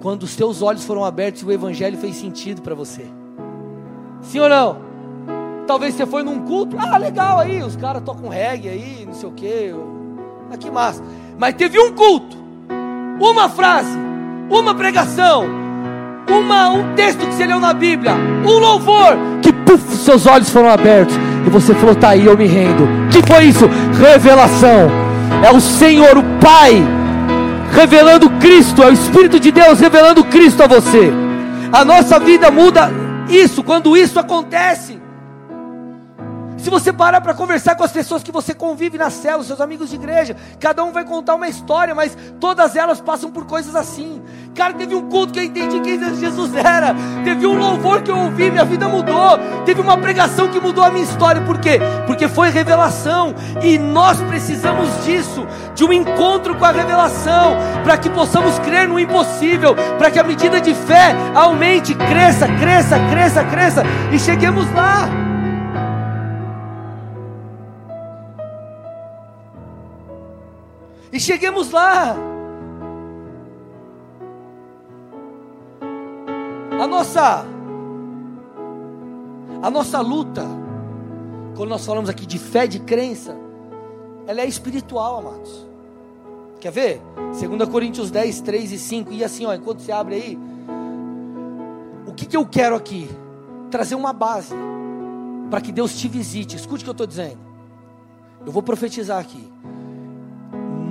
Quando 0.01 0.23
os 0.23 0.61
olhos 0.61 0.83
foram 0.83 1.05
abertos 1.05 1.43
e 1.43 1.45
o 1.45 1.51
evangelho 1.51 1.97
fez 1.97 2.15
sentido 2.15 2.61
para 2.61 2.73
você. 2.73 3.05
Sim 4.21 4.39
ou 4.39 4.49
não? 4.49 4.77
Talvez 5.67 5.93
você 5.93 6.05
foi 6.05 6.23
num 6.23 6.39
culto, 6.39 6.75
ah, 6.77 6.97
legal 6.97 7.39
aí, 7.39 7.61
os 7.61 7.75
caras 7.75 8.01
tocam 8.03 8.27
reggae 8.27 8.67
aí, 8.67 9.03
não 9.05 9.13
sei 9.13 9.29
o 9.29 9.31
que, 9.31 9.73
ah, 10.51 10.71
massa. 10.71 11.03
Mas 11.37 11.53
teve 11.53 11.79
um 11.79 11.93
culto, 11.93 12.35
uma 13.19 13.47
frase, 13.47 13.97
uma 14.49 14.73
pregação, 14.73 15.45
uma, 16.27 16.69
um 16.69 16.95
texto 16.95 17.19
que 17.19 17.33
você 17.33 17.45
leu 17.45 17.59
na 17.59 17.73
Bíblia, 17.73 18.13
um 18.43 18.57
louvor, 18.57 19.15
que 19.41 19.53
puf, 19.53 19.95
seus 19.97 20.25
olhos 20.25 20.49
foram 20.49 20.69
abertos 20.69 21.15
e 21.45 21.49
você 21.49 21.75
falou, 21.75 21.95
tá 21.95 22.09
aí, 22.09 22.25
eu 22.25 22.37
me 22.37 22.47
rendo. 22.47 22.87
Que 23.11 23.25
foi 23.25 23.45
isso? 23.45 23.65
Revelação. 23.99 24.89
É 25.43 25.51
o 25.51 25.61
Senhor, 25.61 26.17
o 26.17 26.23
Pai 26.39 27.00
revelando 27.71 28.29
Cristo, 28.39 28.83
é 28.83 28.87
o 28.87 28.93
Espírito 28.93 29.39
de 29.39 29.51
Deus 29.51 29.79
revelando 29.79 30.23
Cristo 30.25 30.63
a 30.63 30.67
você. 30.67 31.11
A 31.71 31.85
nossa 31.85 32.19
vida 32.19 32.51
muda 32.51 32.89
isso, 33.29 33.63
quando 33.63 33.95
isso 33.95 34.19
acontece. 34.19 35.01
Se 36.57 36.69
você 36.69 36.93
parar 36.93 37.21
para 37.21 37.33
conversar 37.33 37.73
com 37.75 37.83
as 37.83 37.91
pessoas 37.91 38.21
que 38.21 38.31
você 38.31 38.53
convive 38.53 38.95
na 38.95 39.09
célula, 39.09 39.43
seus 39.43 39.59
amigos 39.59 39.89
de 39.89 39.95
igreja, 39.95 40.35
cada 40.59 40.83
um 40.83 40.91
vai 40.91 41.03
contar 41.03 41.33
uma 41.33 41.47
história, 41.47 41.95
mas 41.95 42.15
todas 42.39 42.75
elas 42.75 43.01
passam 43.01 43.31
por 43.31 43.45
coisas 43.45 43.75
assim. 43.75 44.20
Cara, 44.53 44.73
teve 44.73 44.93
um 44.93 45.09
culto 45.09 45.31
que 45.33 45.39
eu 45.39 45.43
entendi 45.43 45.79
quem 45.79 45.91
Jesus 46.15 46.53
era, 46.53 46.93
teve 47.23 47.47
um 47.47 47.57
louvor 47.57 48.01
que 48.01 48.11
eu 48.11 48.17
ouvi, 48.17 48.51
minha 48.51 48.65
vida 48.65 48.87
mudou, 48.87 49.39
teve 49.65 49.79
uma 49.79 49.97
pregação 49.97 50.49
que 50.49 50.59
mudou 50.59 50.83
a 50.83 50.91
minha 50.91 51.03
história, 51.03 51.41
por 51.41 51.57
quê? 51.57 51.79
Porque 52.05 52.27
foi 52.27 52.49
revelação, 52.49 53.33
e 53.61 53.79
nós 53.79 54.19
precisamos 54.21 55.05
disso, 55.05 55.47
de 55.73 55.85
um 55.85 55.93
encontro 55.93 56.53
com 56.55 56.65
a 56.65 56.71
revelação, 56.71 57.55
para 57.83 57.97
que 57.97 58.09
possamos 58.09 58.59
crer 58.59 58.87
no 58.87 58.99
impossível, 58.99 59.73
para 59.97 60.11
que 60.11 60.19
a 60.19 60.23
medida 60.23 60.59
de 60.59 60.73
fé 60.73 61.15
aumente, 61.33 61.95
cresça, 61.95 62.47
cresça, 62.59 62.99
cresça, 63.09 63.43
cresça, 63.45 63.83
e 64.11 64.19
cheguemos 64.19 64.71
lá. 64.73 65.09
e 71.11 71.19
cheguemos 71.19 71.71
lá. 71.71 72.15
A 76.81 76.87
nossa 76.87 77.45
a 79.61 79.69
nossa 79.69 80.01
luta, 80.01 80.43
quando 81.55 81.69
nós 81.69 81.85
falamos 81.85 82.09
aqui 82.09 82.25
de 82.25 82.39
fé, 82.39 82.65
de 82.65 82.79
crença, 82.79 83.37
ela 84.25 84.41
é 84.41 84.47
espiritual, 84.47 85.19
amados. 85.19 85.67
Quer 86.59 86.71
ver? 86.71 87.01
2 87.39 87.69
Coríntios 87.69 88.09
10, 88.09 88.41
3 88.41 88.71
e 88.71 88.79
5. 88.79 89.11
E 89.11 89.23
assim, 89.23 89.45
ó, 89.45 89.53
enquanto 89.53 89.81
você 89.81 89.91
abre 89.91 90.15
aí, 90.15 90.39
o 92.07 92.13
que, 92.13 92.25
que 92.25 92.35
eu 92.35 92.47
quero 92.47 92.75
aqui? 92.75 93.07
Trazer 93.69 93.93
uma 93.93 94.11
base 94.11 94.55
para 95.51 95.61
que 95.61 95.71
Deus 95.71 95.95
te 95.95 96.07
visite. 96.07 96.55
Escute 96.55 96.81
o 96.81 96.85
que 96.85 96.89
eu 96.89 96.93
estou 96.93 97.05
dizendo. 97.05 97.37
Eu 98.43 98.51
vou 98.51 98.63
profetizar 98.63 99.19
aqui 99.19 99.51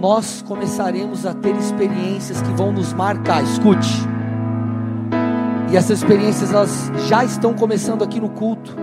nós 0.01 0.41
começaremos 0.41 1.27
a 1.27 1.35
ter 1.35 1.55
experiências 1.57 2.41
que 2.41 2.49
vão 2.53 2.73
nos 2.73 2.91
marcar. 2.95 3.43
Escute. 3.43 4.10
E 5.71 5.77
essas 5.77 5.99
experiências 5.99 6.53
elas 6.53 6.91
já 7.07 7.25
estão 7.25 7.55
começando 7.55 8.03
aqui 8.03 8.21
no 8.21 8.29
culto. 8.31 8.77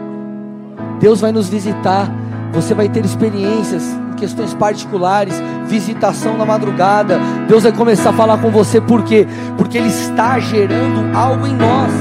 Deus 1.00 1.22
vai 1.22 1.32
nos 1.32 1.48
visitar 1.48 2.10
Você 2.54 2.74
vai 2.74 2.90
ter 2.90 3.06
experiências 3.06 3.84
questões 4.18 4.54
particulares, 4.54 5.36
visitação 5.68 6.38
na 6.38 6.46
madrugada. 6.46 7.20
Deus 7.48 7.64
vai 7.64 7.72
começar 7.72 8.10
a 8.10 8.14
falar 8.14 8.40
com 8.40 8.50
você 8.50 8.82
por 8.82 9.04
quê? 9.04 9.28
Porque 9.58 9.78
Ele 9.78 9.88
está 9.88 10.40
gerando 10.40 11.16
algo 11.16 11.46
em 11.46 11.54
nós. 11.54 11.92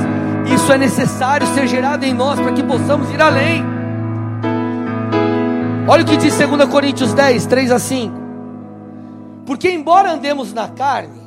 Isso 0.52 0.72
é 0.72 0.78
necessário 0.78 1.46
ser 1.48 1.66
gerado 1.66 2.04
em 2.04 2.14
nós 2.14 2.40
para 2.40 2.52
que 2.52 2.62
possamos 2.62 3.10
ir 3.10 3.20
além. 3.20 3.64
Olha 5.86 6.02
o 6.02 6.06
que 6.06 6.16
diz 6.16 6.36
2 6.36 6.64
Coríntios 6.68 7.12
10, 7.12 7.46
3 7.46 7.70
a 7.70 7.78
5. 7.78 8.14
Porque 9.44 9.70
embora 9.70 10.12
andemos 10.12 10.52
na 10.52 10.68
carne, 10.68 11.20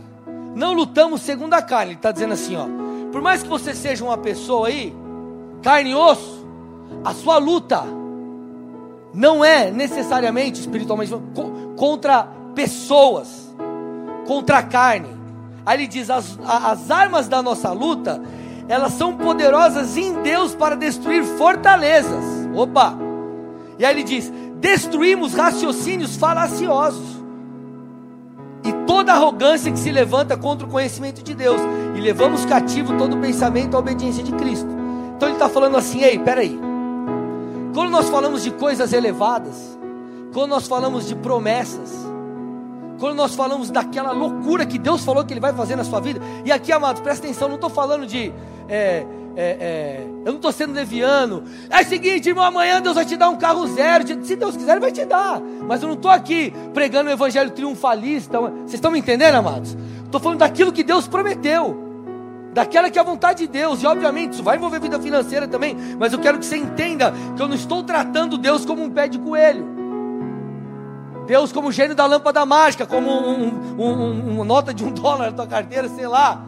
não 0.55 0.73
lutamos 0.73 1.21
segundo 1.21 1.53
a 1.53 1.61
carne. 1.61 1.91
Ele 1.91 1.99
está 1.99 2.11
dizendo 2.11 2.33
assim, 2.33 2.55
ó. 2.57 2.88
Por 3.11 3.21
mais 3.21 3.41
que 3.41 3.49
você 3.49 3.73
seja 3.73 4.03
uma 4.03 4.17
pessoa 4.17 4.67
aí, 4.67 4.95
carne 5.61 5.91
e 5.91 5.95
osso, 5.95 6.45
a 7.03 7.13
sua 7.13 7.37
luta 7.37 7.83
não 9.13 9.43
é 9.43 9.71
necessariamente 9.71 10.59
espiritualmente 10.59 11.11
contra 11.75 12.27
pessoas, 12.53 13.53
contra 14.27 14.59
a 14.59 14.63
carne. 14.63 15.09
Aí 15.65 15.77
ele 15.77 15.87
diz: 15.87 16.09
as, 16.09 16.37
as 16.45 16.89
armas 16.91 17.27
da 17.27 17.41
nossa 17.41 17.71
luta, 17.71 18.21
elas 18.67 18.93
são 18.93 19.15
poderosas 19.15 19.97
em 19.97 20.21
Deus 20.21 20.53
para 20.53 20.75
destruir 20.75 21.23
fortalezas. 21.23 22.23
Opa! 22.55 22.97
E 23.77 23.85
aí 23.85 23.93
ele 23.93 24.03
diz: 24.03 24.31
destruímos 24.59 25.33
raciocínios 25.33 26.15
falaciosos 26.15 27.18
toda 28.99 29.13
arrogância 29.13 29.71
que 29.71 29.79
se 29.79 29.91
levanta 29.91 30.35
contra 30.35 30.67
o 30.67 30.69
conhecimento 30.69 31.23
de 31.23 31.33
Deus, 31.33 31.61
e 31.95 32.01
levamos 32.01 32.43
cativo 32.43 32.97
todo 32.97 33.15
pensamento 33.17 33.75
à 33.75 33.79
obediência 33.79 34.21
de 34.21 34.33
Cristo. 34.33 34.67
Então 35.15 35.29
ele 35.29 35.35
está 35.35 35.47
falando 35.47 35.77
assim: 35.77 36.01
ei, 36.01 36.19
peraí. 36.19 36.59
Quando 37.73 37.91
nós 37.91 38.09
falamos 38.09 38.43
de 38.43 38.51
coisas 38.51 38.91
elevadas, 38.91 39.79
quando 40.33 40.49
nós 40.49 40.67
falamos 40.67 41.07
de 41.07 41.15
promessas, 41.15 41.93
quando 42.99 43.15
nós 43.15 43.35
falamos 43.35 43.71
daquela 43.71 44.11
loucura 44.11 44.65
que 44.65 44.77
Deus 44.77 45.05
falou 45.05 45.23
que 45.23 45.31
Ele 45.31 45.39
vai 45.39 45.53
fazer 45.53 45.77
na 45.77 45.85
sua 45.85 46.01
vida, 46.01 46.19
e 46.43 46.51
aqui, 46.51 46.69
amados, 46.73 47.01
presta 47.01 47.25
atenção, 47.25 47.47
não 47.47 47.55
estou 47.55 47.69
falando 47.69 48.05
de. 48.05 48.33
É, 48.67 49.05
é, 49.41 49.57
é, 49.61 50.03
eu 50.25 50.33
não 50.33 50.35
estou 50.35 50.51
sendo 50.51 50.73
leviano. 50.73 51.45
É 51.69 51.81
o 51.81 51.85
seguinte, 51.85 52.27
irmão, 52.27 52.43
amanhã 52.43 52.81
Deus 52.81 52.95
vai 52.95 53.05
te 53.05 53.15
dar 53.15 53.29
um 53.29 53.37
carro 53.37 53.65
zero. 53.67 54.05
Se 54.25 54.35
Deus 54.35 54.57
quiser, 54.57 54.71
Ele 54.73 54.81
vai 54.81 54.91
te 54.91 55.05
dar. 55.05 55.39
Mas 55.39 55.81
eu 55.81 55.87
não 55.87 55.95
estou 55.95 56.11
aqui 56.11 56.53
pregando 56.73 57.09
o 57.09 57.13
evangelho 57.13 57.49
triunfalista. 57.51 58.37
Vocês 58.37 58.73
estão 58.73 58.91
me 58.91 58.99
entendendo, 58.99 59.35
amados? 59.35 59.77
Estou 60.03 60.19
falando 60.19 60.39
daquilo 60.39 60.73
que 60.73 60.83
Deus 60.83 61.07
prometeu. 61.07 61.87
Daquela 62.53 62.89
que 62.89 62.99
é 62.99 63.01
a 63.01 63.05
vontade 63.05 63.45
de 63.45 63.47
Deus, 63.47 63.81
e 63.81 63.87
obviamente 63.87 64.33
isso 64.33 64.43
vai 64.43 64.57
envolver 64.57 64.81
vida 64.81 64.99
financeira 64.99 65.47
também, 65.47 65.77
mas 65.97 66.11
eu 66.11 66.19
quero 66.19 66.39
que 66.39 66.45
você 66.45 66.57
entenda 66.57 67.13
que 67.37 67.41
eu 67.41 67.47
não 67.47 67.55
estou 67.55 67.83
tratando 67.83 68.39
Deus 68.39 68.65
como 68.65 68.83
um 68.83 68.89
pé 68.89 69.07
de 69.07 69.19
coelho. 69.19 69.65
Deus 71.27 71.51
como 71.53 71.71
gênio 71.71 71.95
da 71.95 72.07
lâmpada 72.07 72.45
mágica, 72.45 72.85
como 72.85 73.09
um, 73.09 73.43
um, 73.77 73.83
um, 73.85 74.33
uma 74.33 74.43
nota 74.43 74.73
de 74.73 74.83
um 74.83 74.91
dólar 74.91 75.27
na 75.27 75.31
tua 75.31 75.47
carteira, 75.47 75.87
sei 75.87 76.07
lá. 76.07 76.41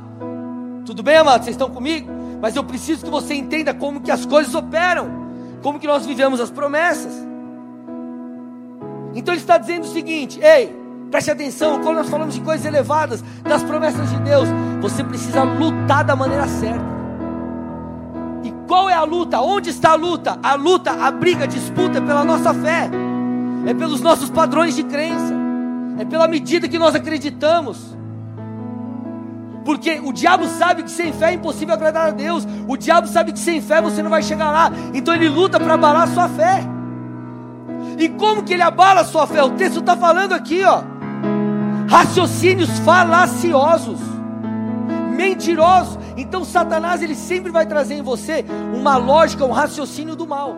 Tudo 0.86 1.04
bem, 1.04 1.16
amados? 1.16 1.46
Vocês 1.46 1.56
estão 1.56 1.70
comigo? 1.70 2.21
Mas 2.42 2.56
eu 2.56 2.64
preciso 2.64 3.06
que 3.06 3.12
você 3.12 3.36
entenda 3.36 3.74
como 3.74 4.02
que 4.02 4.10
as 4.10 4.26
coisas 4.26 4.54
operam, 4.56 5.10
como 5.62 5.80
que 5.80 5.86
nós 5.86 6.06
vivemos 6.06 6.42
as 6.42 6.50
promessas. 6.50 7.14
Então 9.14 9.34
ele 9.34 9.42
está 9.42 9.58
dizendo 9.58 9.84
o 9.84 9.88
seguinte: 9.88 10.40
ei, 10.42 10.76
preste 11.12 11.30
atenção, 11.30 11.82
quando 11.82 11.98
nós 11.98 12.10
falamos 12.10 12.34
de 12.34 12.42
coisas 12.42 12.66
elevadas, 12.66 13.24
das 13.44 13.62
promessas 13.62 14.10
de 14.10 14.20
Deus, 14.22 14.50
você 14.82 15.04
precisa 15.04 15.44
lutar 15.44 16.04
da 16.04 16.16
maneira 16.16 16.48
certa. 16.48 16.92
E 18.44 18.52
qual 18.68 18.90
é 18.90 18.96
a 18.96 19.04
luta? 19.04 19.40
Onde 19.40 19.70
está 19.70 19.92
a 19.92 19.96
luta? 19.96 20.40
A 20.42 20.56
luta, 20.56 20.92
a 20.92 21.12
briga, 21.12 21.44
a 21.44 21.48
disputa 21.48 22.00
é 22.00 22.02
pela 22.02 22.24
nossa 22.24 22.54
fé, 22.56 22.90
é 23.68 23.74
pelos 23.76 24.02
nossos 24.02 24.32
padrões 24.32 24.76
de 24.76 24.84
crença, 24.84 25.34
é 26.00 26.06
pela 26.06 26.28
medida 26.28 26.68
que 26.68 26.80
nós 26.80 26.96
acreditamos. 26.96 28.01
Porque 29.64 30.00
o 30.04 30.12
diabo 30.12 30.48
sabe 30.48 30.84
que 30.84 30.92
sem 30.92 31.14
fé 31.14 31.32
é 31.32 31.34
impossível 31.34 31.74
agradar 31.74 32.08
a 32.08 32.12
Deus. 32.12 32.48
O 32.68 32.76
diabo 32.76 33.08
sabe 33.08 33.32
que 33.32 33.40
sem 33.40 33.62
fé 33.62 33.82
você 33.82 34.02
não 34.02 34.10
vai 34.10 34.24
chegar 34.24 34.52
lá. 34.52 34.72
Então 34.94 35.14
ele 35.14 35.30
luta 35.30 35.60
para 35.60 35.76
abalar 35.76 36.04
a 36.04 36.14
sua 36.14 36.28
fé. 36.28 36.64
E 37.98 38.10
como 38.10 38.44
que 38.44 38.54
ele 38.54 38.64
abala 38.64 39.02
a 39.02 39.06
sua 39.06 39.28
fé? 39.28 39.44
O 39.44 39.52
texto 39.52 39.80
está 39.80 39.96
falando 39.96 40.34
aqui, 40.34 40.64
ó. 40.64 40.82
Raciocínios 41.88 42.80
falaciosos, 42.80 44.00
mentirosos. 45.16 46.00
Então 46.18 46.44
Satanás 46.44 47.02
ele 47.02 47.16
sempre 47.16 47.52
vai 47.52 47.66
trazer 47.66 47.96
em 47.96 48.02
você 48.02 48.46
uma 48.74 48.98
lógica, 48.98 49.46
um 49.46 49.52
raciocínio 49.52 50.16
do 50.16 50.26
mal. 50.26 50.56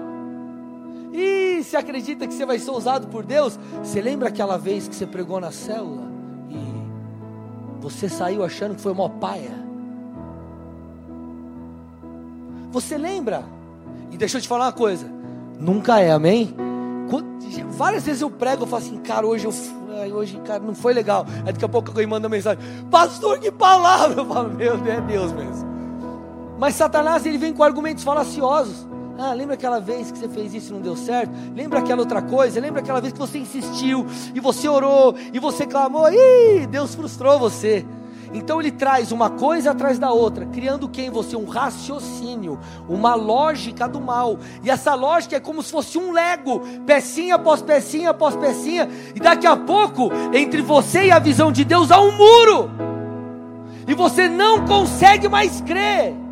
E 1.12 1.62
se 1.64 1.76
acredita 1.76 2.26
que 2.26 2.34
você 2.34 2.46
vai 2.46 2.58
ser 2.58 2.72
usado 2.72 3.08
por 3.08 3.24
Deus? 3.24 3.60
Você 3.84 4.02
lembra 4.02 4.30
aquela 4.30 4.58
vez 4.58 4.88
que 4.88 4.96
você 4.96 5.06
pregou 5.06 5.40
na 5.40 5.52
célula? 5.52 6.13
Você 7.84 8.08
saiu 8.08 8.46
achando 8.46 8.76
que 8.76 8.82
foi 8.82 8.94
uma 8.94 9.10
paia. 9.10 9.52
Você 12.72 12.98
lembra? 12.98 13.44
E 14.10 14.16
deixa 14.16 14.38
eu 14.38 14.42
te 14.42 14.48
falar 14.48 14.68
uma 14.68 14.72
coisa. 14.72 15.06
Nunca 15.60 16.00
é, 16.00 16.12
amém? 16.12 16.56
Várias 17.72 18.06
vezes 18.06 18.22
eu 18.22 18.30
prego, 18.30 18.64
eu 18.64 18.68
falo 18.68 18.82
assim, 18.82 18.98
cara, 18.98 19.28
hoje 19.28 19.46
eu 19.46 19.54
hoje, 20.16 20.40
cara, 20.46 20.60
não 20.60 20.74
foi 20.74 20.94
legal. 20.94 21.26
Aí 21.46 21.52
daqui 21.52 21.66
a 21.66 21.70
pouco 21.70 21.90
alguém 21.90 22.08
manda 22.08 22.30
mensagem, 22.30 22.64
pastor, 22.90 23.40
que 23.40 23.52
palavra! 23.52 24.22
Eu 24.22 24.26
falo, 24.26 24.50
meu 24.50 24.78
Deus, 24.78 24.88
é 24.88 25.02
Deus 25.02 25.32
mesmo. 25.34 25.68
Mas 26.58 26.76
Satanás, 26.76 27.26
ele 27.26 27.38
vem 27.38 27.54
com 27.54 27.64
argumentos 27.64 28.04
falaciosos. 28.04 28.88
Ah, 29.18 29.32
lembra 29.34 29.54
aquela 29.54 29.80
vez 29.80 30.12
que 30.12 30.18
você 30.18 30.28
fez 30.28 30.54
isso 30.54 30.72
e 30.72 30.74
não 30.74 30.82
deu 30.82 30.96
certo? 30.96 31.32
Lembra 31.56 31.80
aquela 31.80 32.02
outra 32.02 32.22
coisa? 32.22 32.60
Lembra 32.60 32.82
aquela 32.82 33.00
vez 33.00 33.14
que 33.14 33.20
você 33.20 33.38
insistiu 33.38 34.06
e 34.34 34.40
você 34.40 34.68
orou 34.68 35.16
e 35.32 35.40
você 35.40 35.68
clamou? 35.68 36.10
Ih, 36.12 36.66
Deus 36.66 36.96
frustrou 36.96 37.38
você. 37.38 37.86
Então 38.34 38.60
ele 38.60 38.72
traz 38.72 39.12
uma 39.12 39.30
coisa 39.30 39.72
atrás 39.72 40.00
da 40.00 40.12
outra, 40.12 40.48
criando 40.48 40.86
o 40.86 40.90
que 40.90 41.04
em 41.04 41.12
você? 41.12 41.36
Um 41.36 41.46
raciocínio, 41.46 42.60
uma 42.90 43.14
lógica 43.14 43.88
do 43.88 44.02
mal. 44.02 44.40
E 44.64 44.72
essa 44.72 44.96
lógica 44.96 45.36
é 45.36 45.40
como 45.40 45.62
se 45.62 45.72
fosse 45.72 46.00
um 46.00 46.12
lego, 46.12 46.62
pecinha 46.84 47.36
após 47.36 47.62
pecinha 47.62 48.10
após 48.10 48.36
pecinha. 48.36 48.90
E 49.14 49.20
daqui 49.20 49.46
a 49.46 49.56
pouco, 49.56 50.10
entre 50.34 50.64
você 50.64 51.06
e 51.06 51.12
a 51.12 51.20
visão 51.20 51.52
de 51.52 51.64
Deus 51.64 51.92
há 51.92 52.02
um 52.02 52.12
muro. 52.12 52.72
E 53.88 53.94
você 53.94 54.28
não 54.28 54.66
consegue 54.66 55.30
mais 55.30 55.62
crer. 55.62 56.23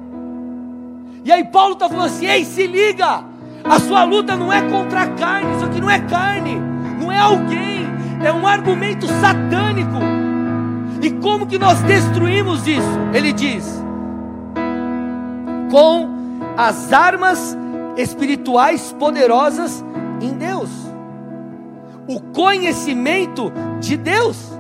E 1.24 1.32
aí 1.32 1.44
Paulo 1.44 1.74
está 1.74 1.88
falando 1.88 2.08
assim: 2.08 2.26
ei, 2.26 2.44
se 2.44 2.66
liga, 2.66 3.24
a 3.64 3.80
sua 3.80 4.04
luta 4.04 4.36
não 4.36 4.52
é 4.52 4.62
contra 4.62 5.04
a 5.04 5.08
carne, 5.08 5.56
isso 5.56 5.66
aqui 5.66 5.80
não 5.80 5.90
é 5.90 6.00
carne, 6.00 6.56
não 7.00 7.12
é 7.12 7.20
alguém, 7.20 7.88
é 8.24 8.32
um 8.32 8.48
argumento 8.48 9.08
satânico. 9.08 9.98
E 11.02 11.12
como 11.12 11.48
que 11.48 11.58
nós 11.58 11.80
destruímos 11.82 12.68
isso? 12.68 13.00
Ele 13.14 13.32
diz: 13.34 13.84
com 15.70 16.10
as 16.58 16.92
armas 16.92 17.58
espirituais 17.98 18.96
poderosas 18.98 19.84
em 20.22 20.34
Deus, 20.34 20.70
o 22.08 22.20
conhecimento 22.20 23.52
de 23.80 23.96
Deus, 23.96 24.52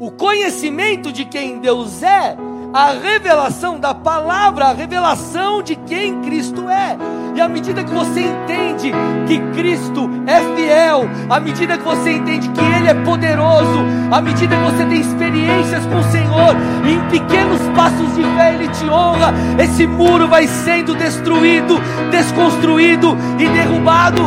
o 0.00 0.10
conhecimento 0.10 1.12
de 1.12 1.24
quem 1.24 1.58
Deus 1.58 2.02
é 2.02 2.36
a 2.72 2.92
revelação 2.92 3.78
da 3.78 3.94
palavra, 3.94 4.66
a 4.66 4.72
revelação 4.72 5.62
de 5.62 5.74
quem 5.74 6.20
Cristo 6.22 6.68
é. 6.68 6.96
E 7.34 7.40
à 7.40 7.48
medida 7.48 7.84
que 7.84 7.92
você 7.92 8.20
entende 8.22 8.92
que 9.26 9.38
Cristo 9.54 10.10
é 10.26 10.56
fiel, 10.56 11.08
à 11.30 11.38
medida 11.38 11.78
que 11.78 11.84
você 11.84 12.12
entende 12.12 12.48
que 12.48 12.60
Ele 12.60 12.88
é 12.88 12.94
poderoso, 12.94 13.84
à 14.10 14.20
medida 14.20 14.56
que 14.56 14.62
você 14.62 14.84
tem 14.84 15.00
experiências 15.00 15.86
com 15.86 15.98
o 15.98 16.10
Senhor, 16.10 16.56
em 16.84 17.00
pequenos 17.10 17.60
passos 17.76 18.14
de 18.16 18.22
fé 18.22 18.54
Ele 18.54 18.68
te 18.68 18.90
honra, 18.90 19.32
esse 19.58 19.86
muro 19.86 20.26
vai 20.26 20.48
sendo 20.48 20.94
destruído, 20.96 21.78
desconstruído 22.10 23.16
e 23.38 23.48
derrubado. 23.48 24.22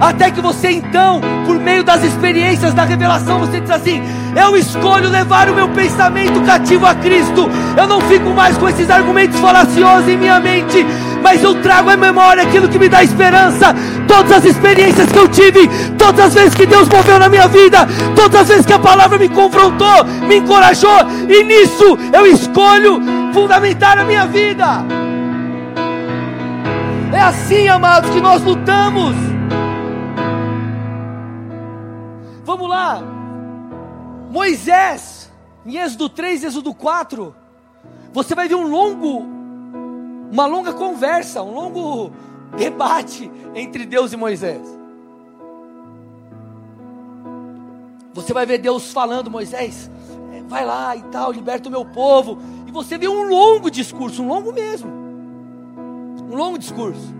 Até 0.00 0.30
que 0.30 0.40
você 0.40 0.70
então, 0.70 1.20
por 1.46 1.58
meio 1.58 1.84
das 1.84 2.02
experiências 2.02 2.72
da 2.72 2.84
revelação, 2.84 3.38
você 3.38 3.60
diz 3.60 3.70
assim: 3.70 4.02
Eu 4.34 4.56
escolho 4.56 5.08
levar 5.08 5.48
o 5.48 5.54
meu 5.54 5.68
pensamento 5.68 6.40
cativo 6.42 6.86
a 6.86 6.94
Cristo. 6.94 7.48
Eu 7.76 7.86
não 7.86 8.00
fico 8.02 8.30
mais 8.30 8.56
com 8.56 8.68
esses 8.68 8.88
argumentos 8.90 9.38
falaciosos 9.40 10.08
em 10.08 10.16
minha 10.16 10.38
mente, 10.38 10.86
mas 11.22 11.42
eu 11.42 11.54
trago 11.62 11.90
à 11.90 11.96
memória 11.96 12.42
aquilo 12.42 12.68
que 12.68 12.78
me 12.78 12.88
dá 12.88 13.02
esperança. 13.02 13.74
Todas 14.06 14.32
as 14.32 14.44
experiências 14.44 15.10
que 15.10 15.18
eu 15.18 15.28
tive, 15.28 15.68
todas 15.98 16.26
as 16.26 16.34
vezes 16.34 16.54
que 16.54 16.66
Deus 16.66 16.88
moveu 16.88 17.18
na 17.18 17.28
minha 17.28 17.48
vida, 17.48 17.86
todas 18.14 18.42
as 18.42 18.48
vezes 18.48 18.66
que 18.66 18.72
a 18.72 18.78
palavra 18.78 19.18
me 19.18 19.28
confrontou, 19.28 20.04
me 20.26 20.36
encorajou, 20.36 21.06
e 21.28 21.44
nisso 21.44 21.98
eu 22.12 22.26
escolho 22.26 23.00
fundamentar 23.32 23.98
a 23.98 24.04
minha 24.04 24.26
vida. 24.26 24.84
É 27.12 27.20
assim, 27.20 27.68
amados, 27.68 28.10
que 28.10 28.20
nós 28.20 28.42
lutamos. 28.42 29.14
Vamos 32.44 32.68
lá. 32.68 33.19
Moisés, 34.30 35.28
em 35.66 35.76
Êxodo 35.76 36.08
3, 36.08 36.44
Êxodo 36.44 36.72
4, 36.72 37.34
você 38.12 38.32
vai 38.32 38.46
ver 38.46 38.54
um 38.54 38.68
longo, 38.68 39.26
uma 40.30 40.46
longa 40.46 40.72
conversa, 40.72 41.42
um 41.42 41.52
longo, 41.52 42.12
debate 42.56 43.28
entre 43.56 43.84
Deus 43.84 44.12
e 44.12 44.16
Moisés. 44.16 44.62
Você 48.14 48.32
vai 48.32 48.46
ver 48.46 48.58
Deus 48.58 48.92
falando, 48.92 49.30
Moisés, 49.30 49.90
é, 50.32 50.42
vai 50.42 50.64
lá 50.64 50.94
e 50.94 51.02
tal, 51.04 51.32
liberta 51.32 51.68
o 51.68 51.72
meu 51.72 51.84
povo. 51.84 52.38
E 52.68 52.70
você 52.70 52.96
vê 52.96 53.08
um 53.08 53.24
longo 53.24 53.68
discurso, 53.68 54.22
um 54.22 54.28
longo 54.28 54.52
mesmo. 54.52 54.90
Um 56.30 56.36
longo 56.36 56.56
discurso. 56.56 57.19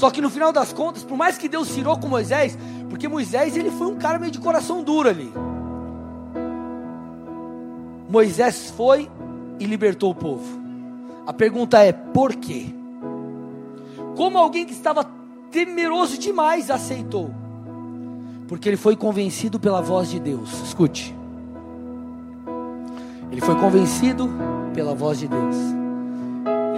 Só 0.00 0.10
que 0.10 0.22
no 0.22 0.30
final 0.30 0.50
das 0.50 0.72
contas, 0.72 1.04
por 1.04 1.14
mais 1.14 1.36
que 1.36 1.46
Deus 1.46 1.74
tirou 1.74 1.94
com 1.98 2.08
Moisés, 2.08 2.56
porque 2.88 3.06
Moisés 3.06 3.54
ele 3.54 3.70
foi 3.70 3.86
um 3.86 3.96
cara 3.96 4.18
meio 4.18 4.32
de 4.32 4.38
coração 4.38 4.82
duro 4.82 5.10
ali. 5.10 5.30
Moisés 8.08 8.70
foi 8.74 9.10
e 9.58 9.66
libertou 9.66 10.12
o 10.12 10.14
povo. 10.14 10.58
A 11.26 11.34
pergunta 11.34 11.80
é: 11.80 11.92
por 11.92 12.34
quê? 12.34 12.74
Como 14.16 14.38
alguém 14.38 14.64
que 14.64 14.72
estava 14.72 15.04
temeroso 15.50 16.16
demais 16.16 16.70
aceitou? 16.70 17.30
Porque 18.48 18.70
ele 18.70 18.78
foi 18.78 18.96
convencido 18.96 19.60
pela 19.60 19.82
voz 19.82 20.08
de 20.08 20.18
Deus. 20.18 20.50
Escute. 20.62 21.14
Ele 23.30 23.42
foi 23.42 23.54
convencido 23.56 24.30
pela 24.72 24.94
voz 24.94 25.18
de 25.18 25.28
Deus. 25.28 25.79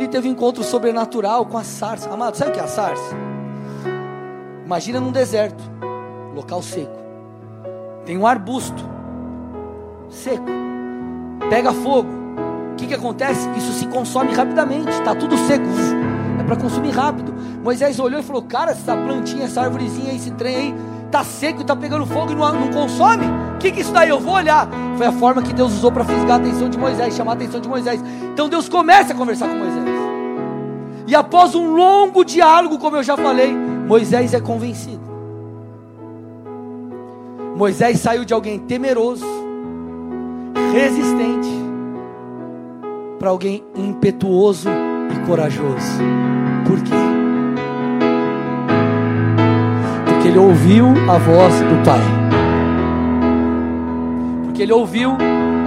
Ele 0.02 0.08
teve 0.08 0.28
um 0.28 0.32
encontro 0.32 0.64
sobrenatural 0.64 1.46
com 1.46 1.56
a 1.56 1.62
sarça. 1.62 2.10
Amado, 2.10 2.36
sabe 2.36 2.50
o 2.50 2.54
que 2.54 2.58
é 2.58 2.64
a 2.64 2.66
sarça? 2.66 3.14
Imagina 4.66 4.98
num 4.98 5.12
deserto, 5.12 5.62
local 6.34 6.60
seco. 6.60 6.98
Tem 8.04 8.18
um 8.18 8.26
arbusto 8.26 8.84
seco. 10.10 10.44
Pega 11.48 11.72
fogo. 11.72 12.08
O 12.72 12.74
que, 12.76 12.88
que 12.88 12.94
acontece? 12.94 13.48
Isso 13.56 13.72
se 13.74 13.86
consome 13.86 14.34
rapidamente. 14.34 14.90
Está 14.90 15.14
tudo 15.14 15.36
seco. 15.36 15.66
É 16.40 16.42
para 16.42 16.56
consumir 16.56 16.90
rápido. 16.90 17.32
Moisés 17.62 18.00
olhou 18.00 18.18
e 18.18 18.24
falou: 18.24 18.42
Cara, 18.42 18.72
essa 18.72 18.96
plantinha, 18.96 19.44
essa 19.44 19.60
árvorezinha, 19.60 20.12
esse 20.12 20.32
trem 20.32 20.56
aí, 20.56 20.74
está 21.12 21.22
seco 21.22 21.60
está 21.60 21.76
pegando 21.76 22.06
fogo 22.06 22.32
e 22.32 22.34
não, 22.34 22.52
não 22.54 22.70
consome? 22.70 23.26
O 23.54 23.58
que, 23.58 23.70
que 23.70 23.82
isso 23.82 23.92
daí? 23.92 24.08
Eu 24.08 24.18
vou 24.18 24.34
olhar. 24.34 24.66
Foi 24.96 25.06
a 25.06 25.12
forma 25.12 25.42
que 25.42 25.52
Deus 25.52 25.70
usou 25.72 25.92
para 25.92 26.04
fisgar 26.04 26.32
a 26.32 26.36
atenção 26.36 26.70
de 26.70 26.78
Moisés, 26.78 27.14
chamar 27.14 27.32
a 27.32 27.34
atenção 27.34 27.60
de 27.60 27.68
Moisés. 27.68 28.02
Então 28.32 28.48
Deus 28.48 28.66
começa 28.66 29.12
a 29.12 29.16
conversar 29.16 29.48
com 29.48 29.56
Moisés. 29.56 29.84
E 31.06 31.14
após 31.14 31.54
um 31.54 31.74
longo 31.74 32.24
diálogo, 32.24 32.78
como 32.78 32.96
eu 32.96 33.02
já 33.02 33.16
falei, 33.16 33.54
Moisés 33.54 34.32
é 34.32 34.40
convencido. 34.40 35.02
Moisés 37.54 38.00
saiu 38.00 38.24
de 38.24 38.32
alguém 38.32 38.58
temeroso, 38.58 39.26
resistente, 40.72 41.50
para 43.18 43.28
alguém 43.28 43.62
impetuoso 43.76 44.70
e 45.14 45.26
corajoso. 45.26 46.00
Por 46.66 46.82
quê? 46.82 47.21
Porque 50.22 50.30
ele 50.30 50.38
ouviu 50.38 50.86
a 51.10 51.18
voz 51.18 51.52
do 51.62 51.84
Pai. 51.84 52.00
Porque 54.44 54.62
ele 54.62 54.72
ouviu 54.72 55.16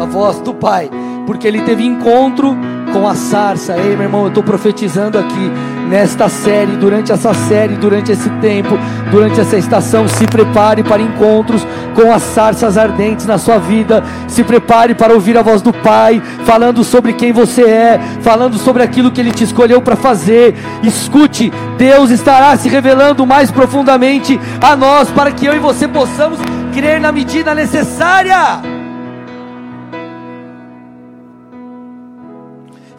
a 0.02 0.06
voz 0.06 0.40
do 0.40 0.54
Pai. 0.54 0.90
Porque 1.26 1.48
ele 1.48 1.62
teve 1.62 1.84
encontro 1.84 2.56
com 2.94 3.08
a 3.08 3.16
sarça. 3.16 3.76
Ei, 3.78 3.96
meu 3.96 4.04
irmão, 4.04 4.22
eu 4.24 4.28
estou 4.30 4.44
profetizando 4.44 5.18
aqui 5.18 5.52
nesta 5.90 6.30
série, 6.30 6.78
durante 6.78 7.12
essa 7.12 7.34
série, 7.34 7.76
durante 7.76 8.12
esse 8.12 8.30
tempo, 8.42 8.78
durante 9.12 9.40
essa 9.40 9.58
estação. 9.58 10.08
Se 10.08 10.26
prepare 10.26 10.84
para 10.84 11.02
encontros 11.02 11.66
com 11.94 12.12
as 12.12 12.22
sarças 12.22 12.78
ardentes 12.78 13.26
na 13.26 13.38
sua 13.38 13.58
vida. 13.58 14.04
Se 14.28 14.44
prepare 14.44 14.96
para 14.96 15.14
ouvir 15.14 15.38
a 15.38 15.42
voz 15.42 15.62
do 15.62 15.74
Pai, 15.74 16.22
falando 16.44 16.84
sobre 16.84 17.14
quem 17.14 17.32
você 17.32 17.64
é, 17.64 18.00
falando 18.22 18.58
sobre 18.58 18.84
aquilo 18.84 19.12
que 19.12 19.20
Ele 19.20 19.32
te 19.32 19.44
escolheu 19.44 19.82
para 19.82 19.96
fazer. 19.96 20.56
Escute, 20.84 21.52
Deus 21.78 22.10
estará 22.10 22.56
se 22.58 22.70
revelando 22.70 23.26
mais 23.26 23.52
profundamente 23.52 24.40
a 24.62 24.76
nós, 24.76 25.10
para 25.12 25.32
que 25.32 25.46
eu 25.46 25.56
e 25.56 25.60
você 25.60 25.88
possamos 25.88 26.40
crer 26.74 27.00
na 27.00 27.12
medida 27.12 27.56
necessária. 27.56 28.75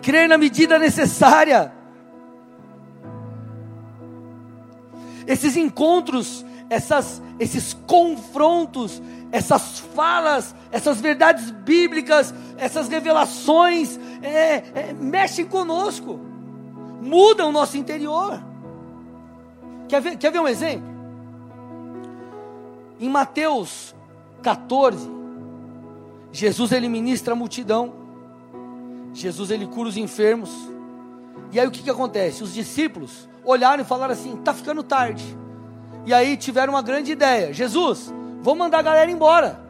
Crer 0.06 0.28
na 0.28 0.38
medida 0.38 0.78
necessária. 0.78 1.72
Esses 5.26 5.56
encontros, 5.56 6.46
essas, 6.70 7.20
esses 7.40 7.74
confrontos, 7.88 9.02
essas 9.32 9.80
falas, 9.80 10.54
essas 10.70 11.00
verdades 11.00 11.50
bíblicas, 11.50 12.32
essas 12.56 12.86
revelações, 12.86 13.98
é, 14.22 14.62
é, 14.76 14.92
mexem 14.92 15.44
conosco, 15.44 16.20
mudam 17.02 17.48
o 17.48 17.52
nosso 17.52 17.76
interior. 17.76 18.40
Quer 19.88 20.00
ver, 20.00 20.16
quer 20.18 20.30
ver 20.30 20.38
um 20.38 20.46
exemplo? 20.46 20.88
Em 23.00 23.08
Mateus 23.08 23.92
14, 24.40 25.10
Jesus 26.30 26.70
ele 26.70 26.88
ministra 26.88 27.32
a 27.32 27.36
multidão, 27.36 28.05
Jesus 29.20 29.50
ele 29.50 29.66
cura 29.66 29.88
os 29.88 29.96
enfermos, 29.96 30.50
e 31.52 31.58
aí 31.58 31.66
o 31.66 31.70
que, 31.70 31.82
que 31.82 31.90
acontece? 31.90 32.42
Os 32.42 32.52
discípulos 32.52 33.28
olharam 33.44 33.82
e 33.82 33.86
falaram 33.86 34.12
assim: 34.12 34.34
está 34.34 34.52
ficando 34.52 34.82
tarde. 34.82 35.24
E 36.04 36.12
aí 36.12 36.36
tiveram 36.36 36.74
uma 36.74 36.82
grande 36.82 37.12
ideia: 37.12 37.52
Jesus, 37.52 38.12
vamos 38.42 38.58
mandar 38.58 38.78
a 38.78 38.82
galera 38.82 39.10
embora. 39.10 39.60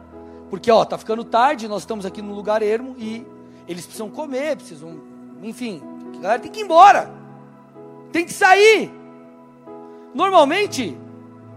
Porque, 0.49 0.71
ó, 0.71 0.83
tá 0.85 0.97
ficando 0.97 1.23
tarde, 1.23 1.67
nós 1.67 1.81
estamos 1.81 2.05
aqui 2.05 2.21
no 2.21 2.33
lugar 2.33 2.61
ermo 2.61 2.95
e 2.97 3.25
eles 3.67 3.85
precisam 3.85 4.09
comer, 4.09 4.55
precisam, 4.55 5.01
enfim, 5.43 5.81
a 6.17 6.21
galera 6.21 6.39
tem 6.39 6.51
que 6.51 6.61
ir 6.61 6.63
embora. 6.63 7.11
Tem 8.11 8.25
que 8.25 8.33
sair. 8.33 8.89
Normalmente, 10.13 10.97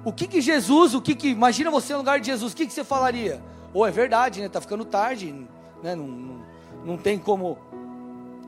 o 0.05 0.13
que 0.13 0.27
que 0.27 0.41
Jesus, 0.41 0.95
o 0.95 1.01
que 1.01 1.15
que, 1.15 1.29
imagina 1.29 1.71
você 1.71 1.93
no 1.93 2.01
lugar 2.01 2.19
de 2.19 2.27
Jesus, 2.27 2.53
o 2.53 2.57
que 2.57 2.67
que 2.67 2.73
você 2.73 2.83
falaria? 2.83 3.41
Ou 3.73 3.83
oh, 3.83 3.87
é 3.87 3.91
verdade, 3.93 4.41
né? 4.41 4.49
Tá 4.49 4.61
ficando 4.61 4.85
tarde, 4.85 5.33
né? 5.83 5.95
Não, 5.95 6.07
não, 6.07 6.41
não 6.85 6.97
tem 6.97 7.17
como 7.17 7.59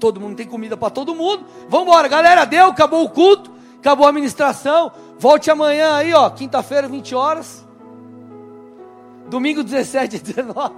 todo 0.03 0.21
mundo 0.21 0.35
tem 0.35 0.49
comida 0.49 0.77
para 0.77 0.91
todo 0.91 1.15
mundo. 1.15 1.47
Vamos 1.69 1.87
embora, 1.87 2.09
galera, 2.09 2.45
deu, 2.45 2.67
acabou 2.67 3.05
o 3.05 3.09
culto, 3.09 3.53
acabou 3.79 4.05
a 4.05 4.09
administração. 4.09 4.91
Volte 5.17 5.49
amanhã 5.49 5.95
aí, 5.95 6.13
ó, 6.13 6.29
quinta-feira, 6.29 6.89
20 6.89 7.15
horas. 7.15 7.65
Domingo 9.29 9.63
17 9.63 10.17
e 10.17 10.19
19. 10.19 10.75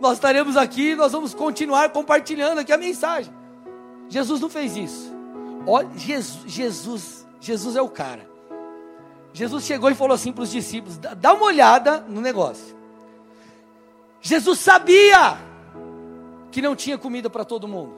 Nós 0.00 0.12
estaremos 0.12 0.56
aqui, 0.56 0.94
nós 0.94 1.10
vamos 1.10 1.34
continuar 1.34 1.90
compartilhando 1.90 2.60
aqui 2.60 2.72
a 2.72 2.78
mensagem. 2.78 3.34
Jesus 4.08 4.40
não 4.40 4.48
fez 4.48 4.76
isso. 4.76 5.12
Olha, 5.66 5.88
Jesus, 5.96 6.44
Jesus, 6.46 7.26
Jesus 7.40 7.74
é 7.74 7.82
o 7.82 7.88
cara. 7.88 8.24
Jesus 9.32 9.64
chegou 9.64 9.90
e 9.90 9.96
falou 9.96 10.14
assim 10.14 10.30
para 10.30 10.44
os 10.44 10.50
discípulos: 10.52 10.96
dá 10.96 11.34
uma 11.34 11.44
olhada 11.44 12.04
no 12.08 12.20
negócio. 12.20 12.76
Jesus 14.20 14.60
sabia 14.60 15.36
que 16.52 16.62
não 16.62 16.76
tinha 16.76 16.96
comida 16.96 17.28
para 17.28 17.44
todo 17.44 17.66
mundo. 17.66 17.97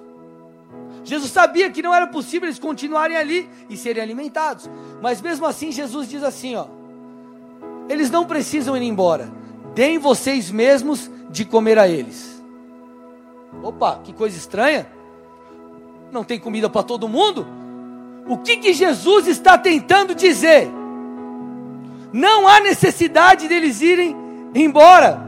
Jesus 1.05 1.31
sabia 1.31 1.71
que 1.71 1.83
não 1.83 1.95
era 1.95 2.07
possível 2.07 2.49
eles 2.49 2.59
continuarem 2.59 3.17
ali 3.17 3.49
e 3.69 3.77
serem 3.77 4.03
alimentados. 4.03 4.69
Mas 5.01 5.21
mesmo 5.21 5.47
assim, 5.47 5.73
Jesus 5.73 6.09
diz 6.09 6.23
assim: 6.23 6.57
ó, 6.57 6.67
eles 7.89 8.11
não 8.11 8.27
precisam 8.27 8.77
ir 8.77 8.83
embora. 8.83 9.31
Deem 9.75 9.99
vocês 9.99 10.51
mesmos 10.51 11.11
de 11.31 11.45
comer 11.45 11.79
a 11.79 11.89
eles. 11.89 12.43
Opa, 13.63 14.01
que 14.05 14.13
coisa 14.13 14.37
estranha. 14.37 14.87
Não 16.13 16.25
tem 16.25 16.39
comida 16.39 16.69
para 16.69 16.83
todo 16.83 17.09
mundo? 17.09 17.47
O 18.29 18.39
que, 18.39 18.57
que 18.59 18.73
Jesus 18.73 19.27
está 19.27 19.57
tentando 19.57 20.15
dizer? 20.15 20.71
Não 22.13 22.47
há 22.47 22.61
necessidade 22.61 23.49
deles 23.49 23.81
irem 23.81 24.17
embora. 24.55 25.21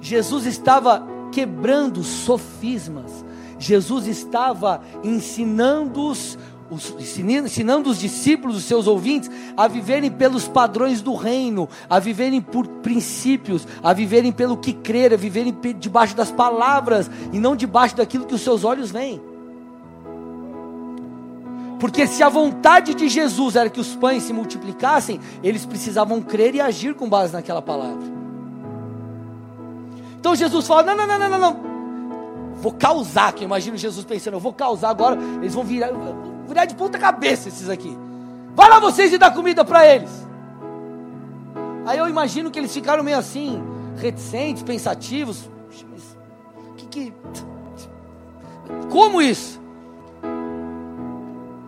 Jesus 0.00 0.46
estava 0.46 1.06
quebrando 1.32 2.02
sofismas. 2.02 3.24
Jesus 3.60 4.06
estava 4.06 4.80
ensinando-os 5.04 6.36
os, 6.70 6.94
ensinando 6.98 7.90
os 7.90 7.98
discípulos, 7.98 8.56
os 8.56 8.64
seus 8.64 8.86
ouvintes, 8.86 9.30
a 9.56 9.66
viverem 9.66 10.10
pelos 10.10 10.46
padrões 10.46 11.02
do 11.02 11.14
reino, 11.14 11.68
a 11.88 11.98
viverem 11.98 12.40
por 12.40 12.66
princípios, 12.66 13.66
a 13.82 13.92
viverem 13.92 14.30
pelo 14.30 14.56
que 14.56 14.72
crer, 14.72 15.12
a 15.12 15.16
viverem 15.16 15.54
debaixo 15.78 16.16
das 16.16 16.30
palavras 16.30 17.10
e 17.32 17.38
não 17.38 17.56
debaixo 17.56 17.96
daquilo 17.96 18.24
que 18.24 18.34
os 18.34 18.40
seus 18.40 18.64
olhos 18.64 18.90
veem. 18.90 19.20
Porque 21.80 22.06
se 22.06 22.22
a 22.22 22.28
vontade 22.28 22.94
de 22.94 23.08
Jesus 23.08 23.56
era 23.56 23.70
que 23.70 23.80
os 23.80 23.96
pães 23.96 24.22
se 24.22 24.32
multiplicassem, 24.32 25.18
eles 25.42 25.66
precisavam 25.66 26.20
crer 26.20 26.54
e 26.54 26.60
agir 26.60 26.94
com 26.94 27.08
base 27.08 27.32
naquela 27.32 27.62
palavra. 27.62 28.20
Então 30.20 30.36
Jesus 30.36 30.66
fala: 30.66 30.82
não, 30.82 30.94
não, 30.94 31.06
não, 31.06 31.28
não, 31.30 31.38
não, 31.38 31.69
vou 32.60 32.72
causar. 32.72 33.32
Que 33.32 33.42
eu 33.42 33.46
imagino 33.46 33.76
Jesus 33.76 34.04
pensando: 34.04 34.34
eu 34.34 34.40
vou 34.40 34.52
causar 34.52 34.90
agora, 34.90 35.18
eles 35.40 35.54
vão 35.54 35.64
virar 35.64 35.90
virar 36.46 36.64
de 36.64 36.74
ponta 36.74 36.98
cabeça 36.98 37.48
esses 37.48 37.68
aqui. 37.68 37.96
Vai 38.54 38.68
lá 38.68 38.80
vocês 38.80 39.12
e 39.12 39.18
dá 39.18 39.30
comida 39.30 39.64
para 39.64 39.86
eles. 39.86 40.10
Aí 41.86 41.98
eu 41.98 42.08
imagino 42.08 42.50
que 42.50 42.58
eles 42.58 42.72
ficaram 42.72 43.02
meio 43.02 43.18
assim, 43.18 43.62
reticentes, 43.96 44.62
pensativos. 44.62 45.48
que, 46.76 46.86
que... 46.86 47.14
Como 48.90 49.22
isso? 49.22 49.60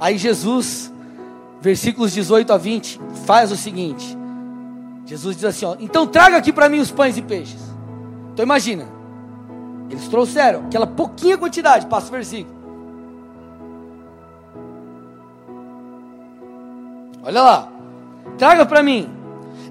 Aí 0.00 0.18
Jesus, 0.18 0.92
versículos 1.60 2.12
18 2.12 2.52
a 2.52 2.58
20, 2.58 3.00
faz 3.24 3.52
o 3.52 3.56
seguinte: 3.56 4.18
Jesus 5.06 5.36
diz 5.36 5.44
assim: 5.44 5.64
ó, 5.64 5.76
então 5.78 6.06
traga 6.06 6.36
aqui 6.36 6.52
para 6.52 6.68
mim 6.68 6.80
os 6.80 6.90
pães 6.90 7.16
e 7.16 7.22
peixes. 7.22 7.60
Então 8.32 8.42
imagina, 8.42 8.88
eles 9.92 10.08
trouxeram 10.08 10.64
aquela 10.66 10.86
pouquinha 10.86 11.36
quantidade, 11.36 11.86
passa 11.86 12.08
o 12.08 12.10
versículo. 12.10 12.56
Olha 17.22 17.42
lá, 17.42 17.68
traga 18.38 18.64
para 18.64 18.82
mim. 18.82 19.10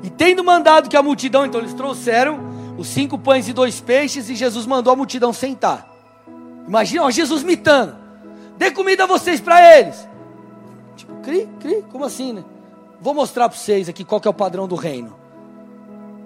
E 0.03 0.09
tendo 0.09 0.43
mandado 0.43 0.89
que 0.89 0.95
a 0.95 1.01
multidão, 1.01 1.45
então 1.45 1.59
eles 1.59 1.73
trouxeram 1.73 2.39
os 2.77 2.87
cinco 2.87 3.17
pães 3.17 3.47
e 3.47 3.53
dois 3.53 3.81
peixes, 3.81 4.29
e 4.29 4.35
Jesus 4.35 4.67
mandou 4.67 4.93
a 4.93 4.95
multidão 4.95 5.33
sentar. 5.33 5.89
Imagina, 6.67 7.03
ó, 7.03 7.09
Jesus 7.09 7.41
mitando. 7.41 7.95
Dê 8.57 8.69
comida 8.69 9.05
a 9.05 9.07
vocês 9.07 9.41
para 9.41 9.77
eles. 9.77 10.07
Tipo, 10.95 11.15
cri, 11.15 11.49
cri, 11.59 11.83
como 11.91 12.05
assim, 12.05 12.31
né? 12.31 12.43
Vou 13.01 13.15
mostrar 13.15 13.49
para 13.49 13.57
vocês 13.57 13.89
aqui 13.89 14.05
qual 14.05 14.21
que 14.21 14.27
é 14.27 14.31
o 14.31 14.33
padrão 14.35 14.67
do 14.67 14.75
reino. 14.75 15.15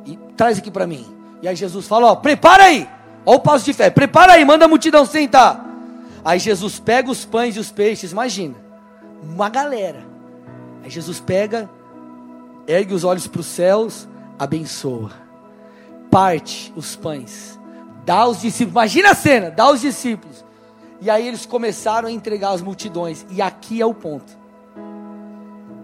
E 0.05 0.17
traz 0.35 0.57
aqui 0.57 0.69
para 0.69 0.85
mim. 0.85 1.05
E 1.41 1.47
aí 1.47 1.55
Jesus 1.55 1.87
fala, 1.87 2.07
ó, 2.07 2.15
prepara 2.15 2.65
aí. 2.65 2.87
Ó 3.25 3.35
o 3.35 3.39
passo 3.39 3.65
de 3.65 3.73
fé. 3.73 3.89
Prepara 3.89 4.33
aí, 4.33 4.45
manda 4.45 4.65
a 4.65 4.67
multidão 4.67 5.05
sentar. 5.05 5.65
Aí 6.23 6.39
Jesus 6.39 6.79
pega 6.79 7.09
os 7.09 7.25
pães 7.25 7.55
e 7.55 7.59
os 7.59 7.71
peixes, 7.71 8.11
imagina. 8.11 8.55
Uma 9.23 9.49
galera. 9.49 10.05
Aí 10.83 10.89
Jesus 10.89 11.19
pega, 11.19 11.69
ergue 12.67 12.93
os 12.93 13.03
olhos 13.03 13.27
para 13.27 13.41
os 13.41 13.47
céus, 13.47 14.07
abençoa. 14.37 15.11
Parte 16.11 16.71
os 16.75 16.95
pães. 16.95 17.59
Dá 18.05 18.15
aos 18.15 18.41
discípulos. 18.41 18.73
Imagina 18.73 19.11
a 19.11 19.15
cena, 19.15 19.51
dá 19.51 19.63
aos 19.63 19.81
discípulos. 19.81 20.45
E 21.01 21.09
aí 21.09 21.27
eles 21.27 21.45
começaram 21.45 22.07
a 22.07 22.11
entregar 22.11 22.51
as 22.51 22.61
multidões. 22.61 23.25
E 23.29 23.41
aqui 23.41 23.81
é 23.81 23.85
o 23.85 23.93
ponto. 23.93 24.31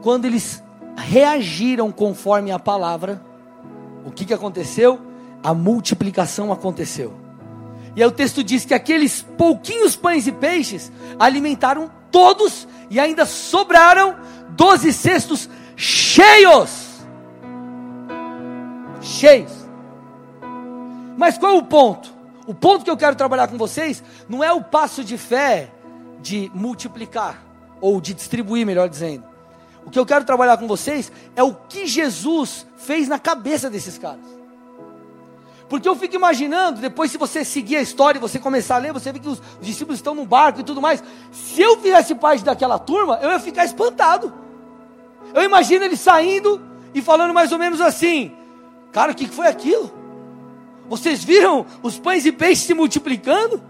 Quando 0.01 0.25
eles 0.25 0.63
reagiram 0.95 1.91
conforme 1.91 2.51
a 2.51 2.59
palavra, 2.59 3.21
o 4.05 4.11
que, 4.11 4.25
que 4.25 4.33
aconteceu? 4.33 4.99
A 5.43 5.53
multiplicação 5.53 6.51
aconteceu. 6.51 7.20
E 7.95 8.01
aí 8.01 8.07
o 8.07 8.11
texto 8.11 8.43
diz 8.43 8.65
que 8.65 8.73
aqueles 8.73 9.21
pouquinhos 9.21 9.95
pães 9.95 10.27
e 10.27 10.31
peixes 10.31 10.91
alimentaram 11.19 11.91
todos 12.09 12.67
e 12.89 12.99
ainda 12.99 13.25
sobraram 13.25 14.15
doze 14.49 14.93
cestos 14.93 15.49
cheios. 15.75 17.01
Cheios. 19.01 19.51
Mas 21.17 21.37
qual 21.37 21.53
é 21.53 21.57
o 21.57 21.63
ponto? 21.63 22.13
O 22.47 22.53
ponto 22.53 22.83
que 22.83 22.91
eu 22.91 22.97
quero 22.97 23.15
trabalhar 23.15 23.47
com 23.47 23.57
vocês 23.57 24.03
não 24.27 24.43
é 24.43 24.51
o 24.51 24.63
passo 24.63 25.03
de 25.03 25.17
fé 25.17 25.71
de 26.21 26.51
multiplicar, 26.53 27.43
ou 27.79 27.99
de 27.99 28.13
distribuir, 28.13 28.65
melhor 28.65 28.87
dizendo. 28.87 29.23
O 29.85 29.89
que 29.89 29.97
eu 29.97 30.05
quero 30.05 30.23
trabalhar 30.23 30.57
com 30.57 30.67
vocês 30.67 31.11
é 31.35 31.43
o 31.43 31.53
que 31.53 31.87
Jesus 31.87 32.65
fez 32.77 33.07
na 33.07 33.17
cabeça 33.17 33.69
desses 33.69 33.97
caras. 33.97 34.40
Porque 35.71 35.87
eu 35.87 35.95
fico 35.95 36.13
imaginando, 36.13 36.81
depois 36.81 37.11
se 37.11 37.17
você 37.17 37.45
seguir 37.45 37.77
a 37.77 37.81
história 37.81 38.17
e 38.17 38.21
você 38.21 38.37
começar 38.37 38.75
a 38.75 38.77
ler, 38.77 38.91
você 38.91 39.09
vê 39.09 39.19
que 39.19 39.29
os, 39.29 39.41
os 39.57 39.65
discípulos 39.65 39.99
estão 39.99 40.13
no 40.13 40.25
barco 40.25 40.59
e 40.59 40.63
tudo 40.65 40.81
mais. 40.81 41.01
Se 41.31 41.61
eu 41.61 41.77
fizesse 41.77 42.13
parte 42.13 42.43
daquela 42.43 42.77
turma, 42.77 43.17
eu 43.21 43.29
ia 43.29 43.39
ficar 43.39 43.63
espantado. 43.63 44.33
Eu 45.33 45.41
imagino 45.43 45.85
ele 45.85 45.95
saindo 45.95 46.61
e 46.93 47.01
falando 47.01 47.33
mais 47.33 47.53
ou 47.53 47.57
menos 47.57 47.79
assim: 47.79 48.33
Cara, 48.91 49.13
o 49.13 49.15
que 49.15 49.29
foi 49.29 49.47
aquilo? 49.47 49.89
Vocês 50.89 51.23
viram 51.23 51.65
os 51.81 51.97
pães 51.97 52.25
e 52.25 52.33
peixes 52.33 52.65
se 52.65 52.73
multiplicando? 52.73 53.63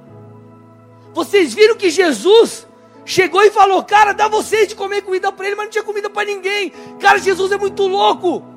Vocês 1.14 1.54
viram 1.54 1.76
que 1.76 1.91
Jesus 1.91 2.66
chegou 3.06 3.43
e 3.43 3.52
falou: 3.52 3.84
Cara, 3.84 4.12
dá 4.12 4.28
vocês 4.28 4.68
de 4.68 4.74
comer 4.74 5.04
comida 5.04 5.32
para 5.32 5.45
ele, 5.45 5.56
mas 5.56 5.66
não 5.66 5.72
tinha 5.72 5.84
comida 5.84 6.10
para 6.10 6.26
ninguém. 6.26 6.74
Cara, 6.99 7.20
Jesus 7.20 7.52
é 7.52 7.60
muito 7.60 7.86
louco. 7.86 8.51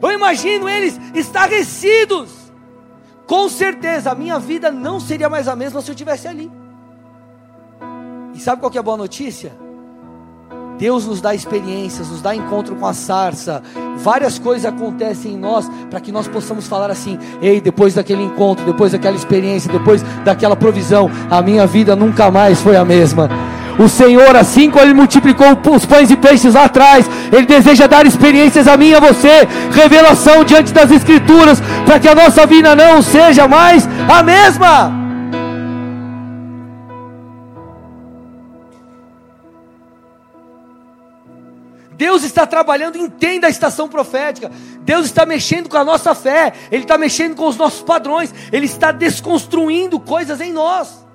Eu 0.00 0.10
imagino 0.12 0.68
eles 0.68 0.98
estarrecidos. 1.14 2.30
Com 3.26 3.48
certeza, 3.48 4.12
a 4.12 4.14
minha 4.14 4.38
vida 4.38 4.70
não 4.70 5.00
seria 5.00 5.28
mais 5.28 5.48
a 5.48 5.56
mesma 5.56 5.80
se 5.80 5.90
eu 5.90 5.94
estivesse 5.94 6.28
ali. 6.28 6.50
E 8.34 8.38
sabe 8.38 8.60
qual 8.60 8.70
que 8.70 8.78
é 8.78 8.80
a 8.80 8.84
boa 8.84 8.96
notícia? 8.96 9.52
Deus 10.78 11.06
nos 11.06 11.20
dá 11.20 11.34
experiências, 11.34 12.08
nos 12.10 12.20
dá 12.20 12.34
encontro 12.34 12.76
com 12.76 12.86
a 12.86 12.92
sarça. 12.92 13.62
Várias 13.96 14.38
coisas 14.38 14.66
acontecem 14.66 15.32
em 15.32 15.36
nós 15.36 15.68
para 15.90 16.00
que 16.00 16.12
nós 16.12 16.28
possamos 16.28 16.66
falar 16.66 16.90
assim: 16.90 17.18
ei, 17.40 17.60
depois 17.60 17.94
daquele 17.94 18.22
encontro, 18.22 18.64
depois 18.64 18.92
daquela 18.92 19.16
experiência, 19.16 19.72
depois 19.72 20.02
daquela 20.24 20.54
provisão, 20.54 21.10
a 21.30 21.40
minha 21.40 21.66
vida 21.66 21.96
nunca 21.96 22.30
mais 22.30 22.60
foi 22.60 22.76
a 22.76 22.84
mesma. 22.84 23.28
O 23.78 23.88
Senhor, 23.88 24.34
assim 24.34 24.70
como 24.70 24.84
Ele 24.84 24.94
multiplicou 24.94 25.48
os 25.74 25.84
pães 25.84 26.10
e 26.10 26.16
peixes 26.16 26.54
lá 26.54 26.64
atrás, 26.64 27.08
Ele 27.30 27.46
deseja 27.46 27.86
dar 27.86 28.06
experiências 28.06 28.66
a 28.66 28.76
mim 28.76 28.88
e 28.88 28.94
a 28.94 29.00
você, 29.00 29.46
revelação 29.70 30.44
diante 30.44 30.72
das 30.72 30.90
Escrituras, 30.90 31.60
para 31.84 32.00
que 32.00 32.08
a 32.08 32.14
nossa 32.14 32.46
vida 32.46 32.74
não 32.74 33.02
seja 33.02 33.46
mais 33.46 33.86
a 34.08 34.22
mesma. 34.22 35.06
Deus 41.96 42.24
está 42.24 42.46
trabalhando, 42.46 42.98
entenda 42.98 43.46
a 43.46 43.50
estação 43.50 43.88
profética. 43.88 44.50
Deus 44.80 45.06
está 45.06 45.24
mexendo 45.24 45.68
com 45.68 45.78
a 45.78 45.84
nossa 45.84 46.14
fé, 46.14 46.52
Ele 46.70 46.82
está 46.82 46.98
mexendo 46.98 47.34
com 47.34 47.46
os 47.46 47.56
nossos 47.56 47.82
padrões, 47.82 48.34
Ele 48.52 48.66
está 48.66 48.92
desconstruindo 48.92 49.98
coisas 49.98 50.40
em 50.40 50.52
nós. 50.52 51.05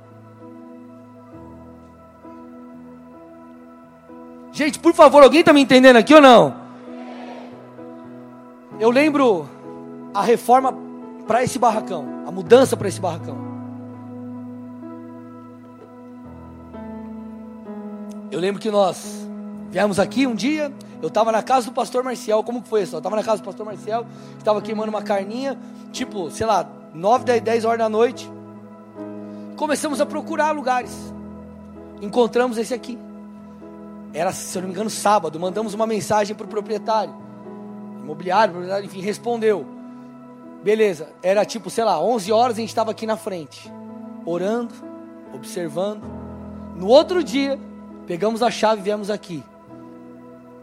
Gente, 4.52 4.80
por 4.80 4.94
favor, 4.94 5.24
alguém 5.24 5.40
está 5.42 5.54
me 5.54 5.62
entendendo 5.62 5.96
aqui 5.96 6.14
ou 6.14 6.22
não? 6.22 6.56
Eu 8.80 8.90
lembro 8.90 9.50
a 10.14 10.22
reforma 10.22 10.78
para 11.28 11.44
esse 11.44 11.58
barracão, 11.58 12.24
a 12.26 12.32
mudança 12.32 12.76
para 12.76 12.88
esse 12.88 13.00
barracão. 13.00 13.38
Eu 18.30 18.40
lembro 18.40 18.62
que 18.62 18.72
nós 18.72 19.22
Viemos 19.72 20.00
aqui 20.00 20.28
um 20.28 20.36
dia, 20.36 20.70
eu 21.02 21.08
estava 21.08 21.32
na 21.32 21.42
casa 21.42 21.68
do 21.68 21.72
pastor 21.72 22.04
Marcial, 22.04 22.44
como 22.44 22.62
que 22.62 22.68
foi 22.68 22.82
isso? 22.82 22.94
Eu 22.94 22.98
estava 22.98 23.16
na 23.16 23.24
casa 23.24 23.42
do 23.42 23.46
pastor 23.46 23.66
Marcial, 23.66 24.06
estava 24.38 24.62
queimando 24.62 24.90
uma 24.90 25.02
carninha, 25.02 25.58
tipo, 25.94 26.30
sei 26.30 26.46
lá, 26.46 26.68
9, 26.94 27.24
10, 27.24 27.42
10 27.42 27.64
horas 27.64 27.80
da 27.80 27.88
noite. 27.88 28.30
Começamos 29.56 30.02
a 30.02 30.06
procurar 30.06 30.52
lugares. 30.52 30.92
Encontramos 32.02 32.58
esse 32.58 32.74
aqui. 32.74 33.00
Era, 34.14 34.32
se 34.32 34.58
eu 34.58 34.62
não 34.62 34.70
me 34.70 34.74
engano, 34.74 34.90
sábado. 34.90 35.40
Mandamos 35.40 35.74
uma 35.74 35.88
mensagem 35.88 36.36
para 36.36 36.46
o 36.46 36.50
proprietário, 36.50 37.14
imobiliário, 38.02 38.54
proprietário, 38.54 38.86
enfim, 38.86 39.02
respondeu. 39.02 39.66
Beleza, 40.64 41.10
era 41.24 41.44
tipo, 41.46 41.70
sei 41.70 41.84
lá, 41.84 42.00
11 42.00 42.32
horas 42.32 42.58
a 42.58 42.60
gente 42.60 42.70
estava 42.70 42.92
aqui 42.92 43.08
na 43.08 43.18
frente, 43.18 43.72
orando, 44.26 44.74
observando. 45.34 46.04
No 46.76 46.88
outro 46.88 47.24
dia, 47.24 47.60
pegamos 48.06 48.44
a 48.44 48.52
chave 48.52 48.82
e 48.82 48.84
viemos 48.84 49.10
aqui. 49.10 49.44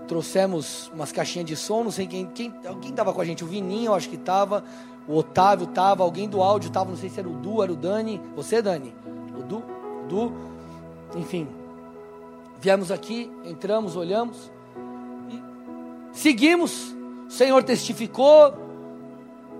Trouxemos 0.07 0.91
umas 0.95 1.11
caixinhas 1.11 1.47
de 1.47 1.57
som, 1.57 1.85
não 1.85 1.91
sei 1.91 2.07
quem, 2.07 2.27
quem, 2.27 2.55
quem 2.81 2.93
tava 2.93 3.13
com 3.13 3.21
a 3.21 3.25
gente, 3.25 3.45
o 3.45 3.47
Vininho, 3.47 3.87
eu 3.87 3.95
acho 3.95 4.09
que 4.09 4.17
tava, 4.17 4.65
o 5.07 5.17
Otávio 5.17 5.67
tava, 5.67 6.03
alguém 6.03 6.29
do 6.29 6.43
áudio 6.43 6.71
tava, 6.71 6.91
não 6.91 6.97
sei 6.97 7.11
se 7.11 7.19
era 7.19 7.29
o 7.29 7.33
Du, 7.33 7.63
era 7.63 7.73
o 7.73 7.77
Dani, 7.77 8.21
você 8.37 8.63
Dani, 8.63 8.95
o 9.39 9.43
Du, 9.43 9.57
o 9.59 10.07
Du, 10.09 10.33
enfim, 11.17 11.47
viemos 12.61 12.91
aqui, 12.91 13.31
entramos, 13.45 13.97
olhamos, 13.97 14.51
e 15.31 15.43
seguimos, 16.13 16.95
o 17.29 17.31
Senhor 17.31 17.63
testificou, 17.63 18.55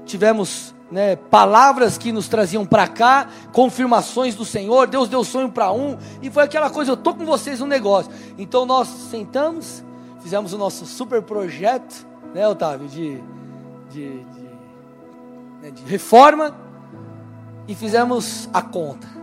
tivemos 0.05 0.75
né, 0.91 1.17
palavras 1.17 1.99
que 1.99 2.11
nos 2.11 2.29
traziam 2.29 2.65
para 2.65 2.89
cá, 2.89 3.29
confirmações 3.53 4.35
do 4.35 4.45
Senhor, 4.45 4.87
Deus 4.87 5.09
deu 5.09 5.23
sonho 5.23 5.51
para 5.51 5.71
um, 5.71 5.97
e 6.23 6.31
foi 6.31 6.45
aquela 6.45 6.71
coisa, 6.71 6.93
eu 6.93 6.97
tô 6.97 7.15
com 7.15 7.25
vocês 7.25 7.61
no 7.61 7.67
negócio. 7.67 8.11
Então 8.37 8.65
nós 8.65 8.89
sentamos, 8.89 9.85
fizemos 10.21 10.53
o 10.53 10.59
nosso 10.59 10.87
super 10.87 11.23
projeto, 11.23 12.07
né, 12.35 12.49
Otávio, 12.49 12.89
de, 12.89 13.23
de, 13.91 14.23
de, 14.25 14.49
né, 15.63 15.71
de 15.71 15.83
reforma 15.85 16.57
e 17.67 17.75
fizemos 17.75 18.49
a 18.53 18.63
conta. 18.63 19.18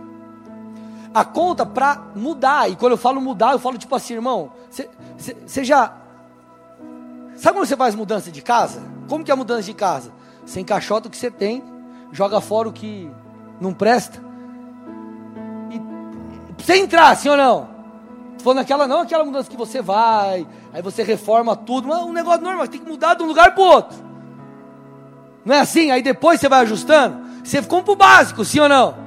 A 1.16 1.24
conta 1.24 1.64
para 1.64 1.98
mudar, 2.14 2.70
e 2.70 2.76
quando 2.76 2.92
eu 2.92 2.98
falo 2.98 3.22
mudar, 3.22 3.52
eu 3.52 3.58
falo 3.58 3.78
tipo 3.78 3.94
assim, 3.94 4.12
irmão, 4.12 4.52
você 5.46 5.64
já. 5.64 5.94
Sabe 7.36 7.56
quando 7.56 7.66
você 7.66 7.74
faz 7.74 7.94
mudança 7.94 8.30
de 8.30 8.42
casa? 8.42 8.82
Como 9.08 9.24
que 9.24 9.30
é 9.30 9.34
a 9.34 9.36
mudança 9.36 9.62
de 9.62 9.72
casa? 9.72 10.12
Você 10.44 10.60
encaixota 10.60 11.08
o 11.08 11.10
que 11.10 11.16
você 11.16 11.30
tem, 11.30 11.64
joga 12.12 12.38
fora 12.42 12.68
o 12.68 12.72
que 12.72 13.10
não 13.58 13.72
presta. 13.72 14.22
E, 15.70 15.80
você 16.62 16.76
entrar, 16.76 17.16
sim 17.16 17.30
ou 17.30 17.36
não? 17.38 17.74
falando 18.40 18.58
aquela, 18.58 18.86
não 18.86 19.00
aquela 19.00 19.24
mudança 19.24 19.48
que 19.48 19.56
você 19.56 19.80
vai, 19.80 20.46
aí 20.70 20.82
você 20.82 21.02
reforma 21.02 21.56
tudo, 21.56 21.88
mas 21.88 21.98
é 21.98 22.02
um 22.02 22.12
negócio 22.12 22.42
normal, 22.42 22.68
tem 22.68 22.78
que 22.78 22.88
mudar 22.88 23.14
de 23.14 23.22
um 23.22 23.26
lugar 23.26 23.54
para 23.54 23.64
o 23.64 23.66
outro. 23.66 23.96
Não 25.46 25.54
é 25.54 25.60
assim? 25.60 25.90
Aí 25.90 26.02
depois 26.02 26.40
você 26.40 26.48
vai 26.48 26.60
ajustando. 26.60 27.24
Você 27.42 27.62
compra 27.62 27.92
o 27.92 27.96
básico, 27.96 28.44
sim 28.44 28.60
ou 28.60 28.68
não? 28.68 29.05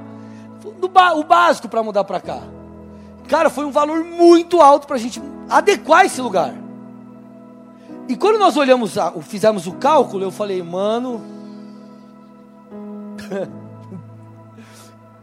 O 0.64 1.24
básico 1.24 1.68
para 1.68 1.82
mudar 1.82 2.04
para 2.04 2.20
cá. 2.20 2.40
Cara, 3.28 3.48
foi 3.48 3.64
um 3.64 3.70
valor 3.70 4.04
muito 4.04 4.60
alto 4.60 4.86
para 4.86 4.96
a 4.96 4.98
gente 4.98 5.22
adequar 5.48 6.04
esse 6.04 6.20
lugar. 6.20 6.54
E 8.08 8.16
quando 8.16 8.38
nós 8.38 8.56
olhamos, 8.56 8.94
fizemos 9.22 9.68
o 9.68 9.72
cálculo, 9.72 10.24
eu 10.24 10.32
falei, 10.32 10.60
mano, 10.62 11.22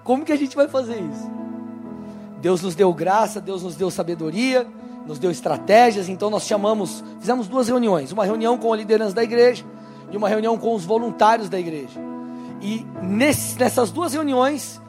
como 0.05 0.23
que 0.23 0.31
a 0.31 0.37
gente 0.37 0.55
vai 0.55 0.69
fazer 0.69 1.01
isso? 1.01 1.29
Deus 2.41 2.61
nos 2.61 2.75
deu 2.75 2.93
graça, 2.93 3.41
Deus 3.41 3.63
nos 3.63 3.75
deu 3.75 3.91
sabedoria, 3.91 4.65
nos 5.05 5.19
deu 5.19 5.29
estratégias, 5.29 6.07
então 6.07 6.29
nós 6.29 6.43
chamamos, 6.43 7.03
fizemos 7.19 7.47
duas 7.47 7.67
reuniões, 7.67 8.13
uma 8.13 8.23
reunião 8.23 8.57
com 8.57 8.71
a 8.71 8.77
liderança 8.77 9.13
da 9.13 9.23
igreja 9.23 9.65
e 10.09 10.15
uma 10.15 10.29
reunião 10.29 10.57
com 10.57 10.73
os 10.73 10.85
voluntários 10.85 11.49
da 11.49 11.59
igreja. 11.59 11.99
E 12.61 12.85
nessas 13.01 13.91
duas 13.91 14.13
reuniões, 14.13 14.81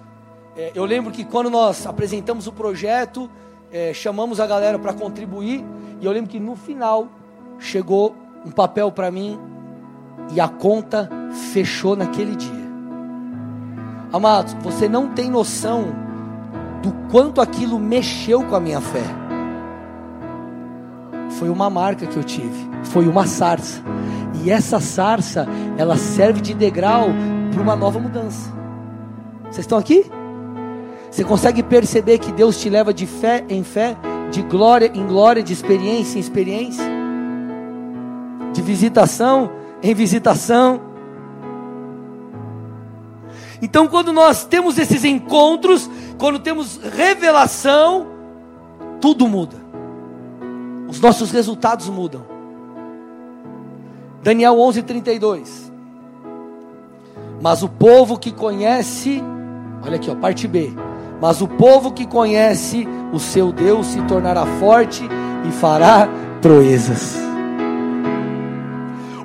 é, 0.58 0.72
eu 0.74 0.84
lembro 0.84 1.12
que 1.12 1.24
quando 1.24 1.48
nós 1.48 1.86
apresentamos 1.86 2.48
o 2.48 2.52
projeto, 2.52 3.30
é, 3.70 3.94
chamamos 3.94 4.40
a 4.40 4.46
galera 4.46 4.76
para 4.76 4.92
contribuir, 4.92 5.64
e 6.00 6.04
eu 6.04 6.10
lembro 6.10 6.28
que 6.28 6.40
no 6.40 6.56
final 6.56 7.06
chegou 7.60 8.16
um 8.44 8.50
papel 8.50 8.90
para 8.90 9.08
mim 9.08 9.38
e 10.32 10.40
a 10.40 10.48
conta 10.48 11.08
fechou 11.52 11.94
naquele 11.94 12.34
dia. 12.34 12.68
Amados, 14.12 14.54
você 14.54 14.88
não 14.88 15.06
tem 15.10 15.30
noção 15.30 15.94
do 16.82 16.92
quanto 17.08 17.40
aquilo 17.40 17.78
mexeu 17.78 18.42
com 18.44 18.56
a 18.56 18.60
minha 18.60 18.80
fé. 18.80 19.04
Foi 21.38 21.48
uma 21.48 21.70
marca 21.70 22.04
que 22.04 22.16
eu 22.16 22.24
tive, 22.24 22.68
foi 22.82 23.06
uma 23.06 23.28
sarça. 23.28 23.80
E 24.42 24.50
essa 24.50 24.80
sarça, 24.80 25.46
ela 25.76 25.96
serve 25.96 26.40
de 26.40 26.52
degrau 26.52 27.10
para 27.52 27.62
uma 27.62 27.76
nova 27.76 28.00
mudança. 28.00 28.52
Vocês 29.44 29.58
estão 29.58 29.78
aqui? 29.78 30.17
Você 31.10 31.24
consegue 31.24 31.62
perceber 31.62 32.18
que 32.18 32.32
Deus 32.32 32.60
te 32.60 32.68
leva 32.68 32.92
de 32.92 33.06
fé 33.06 33.44
em 33.48 33.64
fé, 33.64 33.96
de 34.30 34.42
glória 34.42 34.90
em 34.94 35.06
glória, 35.06 35.42
de 35.42 35.52
experiência 35.52 36.18
em 36.18 36.20
experiência, 36.20 36.84
de 38.52 38.62
visitação 38.62 39.50
em 39.82 39.94
visitação. 39.94 40.80
Então, 43.60 43.88
quando 43.88 44.12
nós 44.12 44.44
temos 44.44 44.78
esses 44.78 45.04
encontros, 45.04 45.90
quando 46.18 46.38
temos 46.38 46.78
revelação, 46.78 48.06
tudo 49.00 49.26
muda. 49.26 49.56
Os 50.88 51.00
nossos 51.00 51.30
resultados 51.30 51.88
mudam. 51.88 52.24
Daniel 54.22 54.56
11:32. 54.56 55.72
Mas 57.40 57.62
o 57.62 57.68
povo 57.68 58.18
que 58.18 58.32
conhece, 58.32 59.22
olha 59.84 59.96
aqui, 59.96 60.10
ó, 60.10 60.14
parte 60.14 60.48
B. 60.48 60.72
Mas 61.20 61.40
o 61.40 61.48
povo 61.48 61.92
que 61.92 62.06
conhece 62.06 62.86
o 63.12 63.18
seu 63.18 63.52
Deus 63.52 63.86
se 63.88 64.00
tornará 64.02 64.46
forte 64.58 65.08
e 65.46 65.52
fará 65.52 66.08
proezas. 66.40 67.16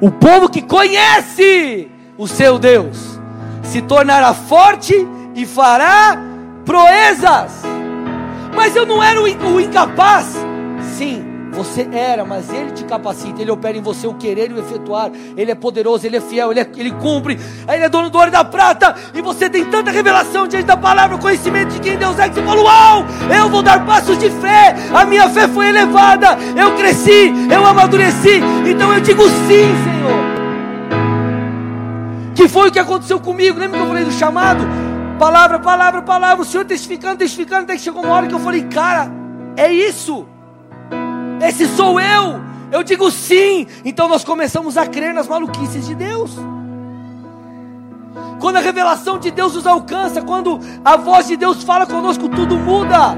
O 0.02 0.12
povo 0.12 0.50
que 0.50 0.62
conhece 0.62 1.90
o 2.18 2.28
seu 2.28 2.60
Deus 2.60 3.20
se 3.62 3.82
tornará 3.82 4.34
forte 4.34 5.08
e 5.36 5.46
fará 5.46 6.18
proezas. 6.66 7.64
Mas 8.56 8.76
eu 8.76 8.86
não 8.86 9.02
era 9.02 9.22
o 9.22 9.60
incapaz. 9.62 10.36
Sim, 10.98 11.24
você 11.54 11.88
era, 11.92 12.26
mas 12.26 12.52
Ele 12.52 12.72
te 12.72 12.84
capacita, 12.84 13.42
Ele 13.42 13.52
opera 13.52 13.78
em 13.78 13.82
você 13.82 14.08
o 14.08 14.14
querer 14.14 14.52
e 14.52 14.54
o 14.54 14.60
efetuar. 14.60 15.12
Ele 15.38 15.52
é 15.52 15.56
poderoso, 15.56 16.06
Ele 16.06 16.18
é 16.18 16.22
fiel, 16.22 16.52
Ele, 16.52 16.60
é, 16.60 16.68
ele 16.76 16.92
cumpre. 16.92 17.40
Ele 17.68 17.84
é 17.84 17.90
dono 17.90 18.10
do 18.10 18.18
ouro 18.18 18.30
e 18.30 18.32
da 18.32 18.44
prata. 18.44 18.96
E 19.14 19.22
você 19.22 19.50
tem 19.50 19.64
tanta 19.66 19.92
revelação 19.92 20.48
diante 20.48 20.66
da 20.66 20.76
palavra, 20.76 21.18
conhecimento 21.18 21.74
de 21.74 21.80
quem 21.80 21.98
Deus 21.98 22.18
é, 22.20 22.28
que 22.28 22.36
você 22.36 22.44
falou: 22.44 22.66
Uau, 22.66 23.06
eu 23.38 23.50
vou 23.50 23.62
dar 23.62 23.86
passos 23.86 24.18
de 24.18 24.30
fé. 24.30 24.76
A 24.94 25.06
minha 25.06 25.30
fé 25.30 25.48
foi 25.48 25.70
elevada. 25.70 26.38
Eu 26.58 26.76
cresci, 26.76 27.32
eu 27.52 27.66
amadureci. 27.66 28.42
Então 28.68 28.94
eu 28.94 29.00
digo 29.00 29.24
sim, 29.24 29.72
Senhor. 29.84 30.34
Que 32.36 32.48
foi 32.48 32.70
o 32.70 32.72
que 32.72 32.80
aconteceu 32.80 33.20
comigo? 33.20 33.60
Lembra 33.60 33.78
que 33.78 33.84
eu 33.84 33.88
falei 33.88 34.04
do 34.04 34.12
chamado? 34.12 34.64
Palavra, 35.20 35.60
palavra, 35.60 36.02
palavra. 36.02 36.42
O 36.42 36.46
Senhor 36.46 36.66
testificando, 36.66 37.18
testificando. 37.18 37.64
Até 37.64 37.76
que 37.76 37.82
chegou 37.82 38.04
uma 38.04 38.14
hora 38.14 38.28
que 38.28 38.34
eu 38.34 38.40
falei: 38.40 38.64
Cara, 38.64 39.12
é 39.56 39.72
isso. 39.72 40.26
Esse 41.42 41.68
sou 41.68 42.00
eu. 42.00 42.42
Eu 42.72 42.84
digo 42.84 43.10
sim. 43.12 43.68
Então 43.86 44.08
nós 44.08 44.24
começamos 44.24 44.78
a 44.78 44.86
crer 44.86 45.14
nas 45.14 45.28
maluquices 45.28 45.86
de 45.86 45.96
Deus. 45.96 46.32
Quando 48.40 48.58
a 48.58 48.60
revelação 48.60 49.18
de 49.18 49.32
Deus 49.32 49.56
nos 49.56 49.66
alcança, 49.66 50.22
quando 50.22 50.60
a 50.84 50.98
voz 50.98 51.28
de 51.28 51.38
Deus 51.38 51.64
fala 51.64 51.86
conosco, 51.86 52.28
tudo 52.28 52.58
muda. 52.58 53.16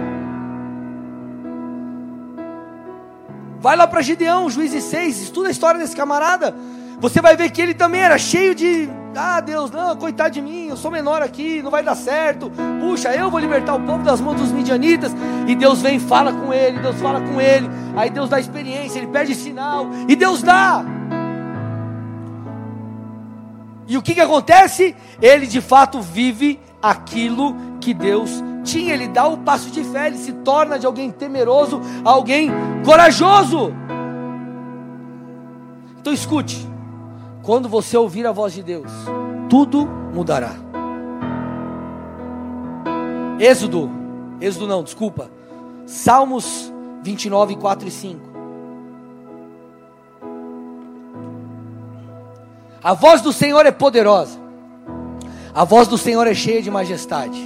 Vai 3.59 3.75
lá 3.75 3.87
para 3.87 4.01
Gideão, 4.01 4.47
Juízes 4.49 4.83
6, 4.83 5.23
estuda 5.23 5.47
a 5.47 5.51
história 5.51 5.79
desse 5.79 5.95
camarada. 5.95 6.53
Você 6.99 7.21
vai 7.21 7.35
ver 7.35 7.49
que 7.49 7.61
ele 7.61 7.73
também 7.73 8.01
era 8.01 8.17
cheio 8.17 8.53
de 8.53 8.87
ah, 9.15 9.39
Deus, 9.39 9.71
não, 9.71 9.95
coitado 9.95 10.31
de 10.31 10.41
mim, 10.41 10.67
eu 10.67 10.77
sou 10.77 10.91
menor 10.91 11.21
aqui, 11.21 11.61
não 11.61 11.71
vai 11.71 11.83
dar 11.83 11.95
certo. 11.95 12.51
Puxa, 12.79 13.13
eu 13.15 13.31
vou 13.31 13.39
libertar 13.39 13.75
o 13.75 13.81
povo 13.81 14.03
das 14.03 14.19
mãos 14.19 14.39
dos 14.39 14.51
midianitas. 14.51 15.11
E 15.47 15.55
Deus 15.55 15.81
vem, 15.81 15.99
fala 15.99 16.33
com 16.33 16.53
ele, 16.53 16.79
Deus 16.79 16.99
fala 16.99 17.21
com 17.21 17.39
ele. 17.39 17.69
Aí 17.95 18.09
Deus 18.09 18.29
dá 18.29 18.39
experiência, 18.39 18.99
ele 18.99 19.07
pede 19.07 19.33
sinal. 19.33 19.87
E 20.07 20.15
Deus 20.15 20.41
dá. 20.41 20.83
E 23.87 23.97
o 23.97 24.01
que, 24.01 24.13
que 24.13 24.21
acontece? 24.21 24.95
Ele 25.21 25.47
de 25.47 25.61
fato 25.61 26.01
vive 26.01 26.59
aquilo 26.81 27.55
que 27.79 27.93
Deus 27.93 28.43
tinha. 28.63 28.93
Ele 28.93 29.07
dá 29.07 29.27
o 29.27 29.37
passo 29.37 29.69
de 29.69 29.83
fé, 29.83 30.07
ele 30.07 30.17
se 30.17 30.33
torna 30.33 30.77
de 30.77 30.85
alguém 30.85 31.11
temeroso, 31.11 31.81
alguém 32.03 32.51
corajoso. 32.83 33.73
Então 35.99 36.11
escute. 36.11 36.74
Quando 37.45 37.69
você 37.69 37.95
ouvir 37.95 38.25
a 38.25 38.31
voz 38.31 38.53
de 38.53 38.63
Deus, 38.63 38.91
tudo 39.47 39.85
mudará. 39.85 40.55
Êxodo, 43.39 43.87
Êxodo 44.41 44.65
não, 44.65 44.81
desculpa. 44.81 45.29
Salmos 45.85 46.73
29, 47.03 47.55
4 47.57 47.87
e 47.87 47.91
5. 47.91 48.19
A 52.83 52.93
voz 52.93 53.21
do 53.21 53.31
Senhor 53.31 53.63
é 53.63 53.71
poderosa. 53.71 54.39
A 55.53 55.63
voz 55.63 55.87
do 55.87 55.99
Senhor 55.99 56.25
é 56.25 56.33
cheia 56.33 56.63
de 56.63 56.71
majestade. 56.71 57.39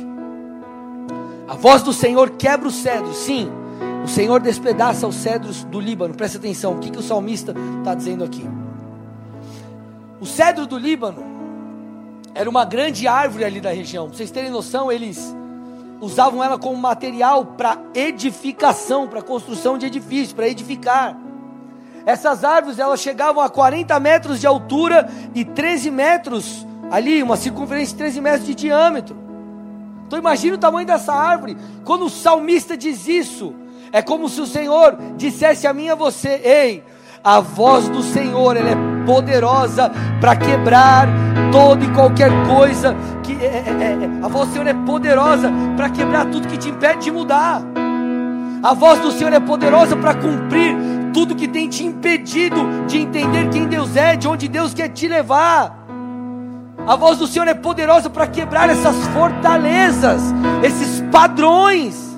A 1.46 1.56
voz 1.56 1.84
do 1.84 1.92
Senhor 1.92 2.30
quebra 2.32 2.70
os 2.70 2.76
cedros. 2.76 3.18
Sim, 3.18 3.52
o 4.04 4.08
Senhor 4.08 4.40
despedaça 4.40 5.06
os 5.06 5.16
cedros 5.16 5.66
do 5.66 5.80
Líbano. 5.80 6.14
Presta 6.14 6.38
atenção, 6.38 6.76
o 6.76 6.80
que, 6.80 6.90
que 6.90 7.00
o 7.00 7.04
salmista 7.04 7.54
está 7.82 7.94
dizendo 7.94 8.24
aqui? 8.24 8.48
O 10.20 10.26
cedro 10.26 10.66
do 10.66 10.78
Líbano 10.78 11.24
era 12.36 12.50
uma 12.50 12.66
grande 12.66 13.08
árvore 13.08 13.46
ali 13.46 13.62
da 13.62 13.72
região. 13.72 14.08
Pra 14.08 14.18
vocês 14.18 14.32
terem 14.32 14.52
noção, 14.52 14.92
eles 14.92 15.36
usavam 16.02 16.44
ela 16.44 16.58
como 16.58 16.78
material 16.78 17.46
para 17.46 17.78
edificação, 17.94 19.08
para 19.08 19.22
construção 19.22 19.78
de 19.78 19.86
edifícios, 19.86 20.34
para 20.34 20.48
edificar. 20.48 21.18
Essas 22.06 22.44
árvores 22.44 22.80
elas 22.80 23.02
chegavam 23.02 23.42
a 23.42 23.50
40 23.50 24.00
metros 24.00 24.40
de 24.40 24.48
altura 24.48 25.10
e 25.36 25.46
13 25.46 25.92
metros 25.92 26.66
ali, 26.92 27.22
uma 27.22 27.38
circunferência 27.38 27.94
de 27.94 28.00
13 28.00 28.22
metros 28.22 28.46
de 28.46 28.56
diâmetro. 28.56 29.16
Então 30.08 30.18
imagine 30.18 30.56
o 30.56 30.58
tamanho 30.58 30.88
dessa 30.88 31.14
árvore. 31.14 31.56
Quando 31.86 32.06
o 32.06 32.10
salmista 32.10 32.76
diz 32.76 33.08
isso, 33.08 33.54
é 33.92 34.02
como 34.02 34.28
se 34.28 34.42
o 34.42 34.48
Senhor 34.48 34.98
dissesse 35.16 35.68
a 35.68 35.74
mim 35.74 35.86
e 35.86 35.90
a 35.92 35.96
você: 35.96 36.42
Ei, 36.44 36.84
a 37.24 37.40
voz 37.40 37.88
do 37.90 38.02
Senhor 38.02 38.58
ela 38.58 38.70
é 38.70 38.89
poderosa 39.10 39.92
para 40.22 40.36
quebrar 40.36 41.08
toda 41.52 41.84
e 41.84 41.90
qualquer 41.90 42.30
coisa. 42.46 42.96
Que 43.24 43.34
é, 43.34 43.46
é, 43.46 43.76
é, 43.80 44.06
é, 44.06 44.24
a 44.24 44.28
voz 44.28 44.50
do 44.50 44.54
Senhor 44.54 44.68
é 44.68 44.74
poderosa 44.74 45.52
para 45.76 45.90
quebrar 45.90 46.26
tudo 46.26 46.48
que 46.48 46.58
te 46.58 46.70
impede 46.70 47.06
de 47.06 47.12
mudar. 47.12 47.64
A 48.62 48.74
voz 48.76 49.00
do 49.00 49.12
Senhor 49.12 49.34
é 49.34 49.40
poderosa 49.40 49.96
para 49.96 50.14
cumprir 50.14 50.76
tudo 51.12 51.36
que 51.36 51.48
tem 51.48 51.68
te 51.68 51.84
impedido 51.84 52.86
de 52.86 53.00
entender 53.00 53.50
quem 53.50 53.66
Deus 53.66 53.96
é, 53.96 54.16
de 54.16 54.28
onde 54.28 54.48
Deus 54.48 54.76
quer 54.76 54.90
te 54.90 55.08
levar. 55.08 55.76
A 56.86 56.96
voz 56.96 57.18
do 57.18 57.26
Senhor 57.26 57.48
é 57.48 57.56
poderosa 57.56 58.12
para 58.12 58.28
quebrar 58.28 58.70
essas 58.70 58.96
fortalezas, 59.08 60.22
esses 60.64 61.02
padrões. 61.12 62.09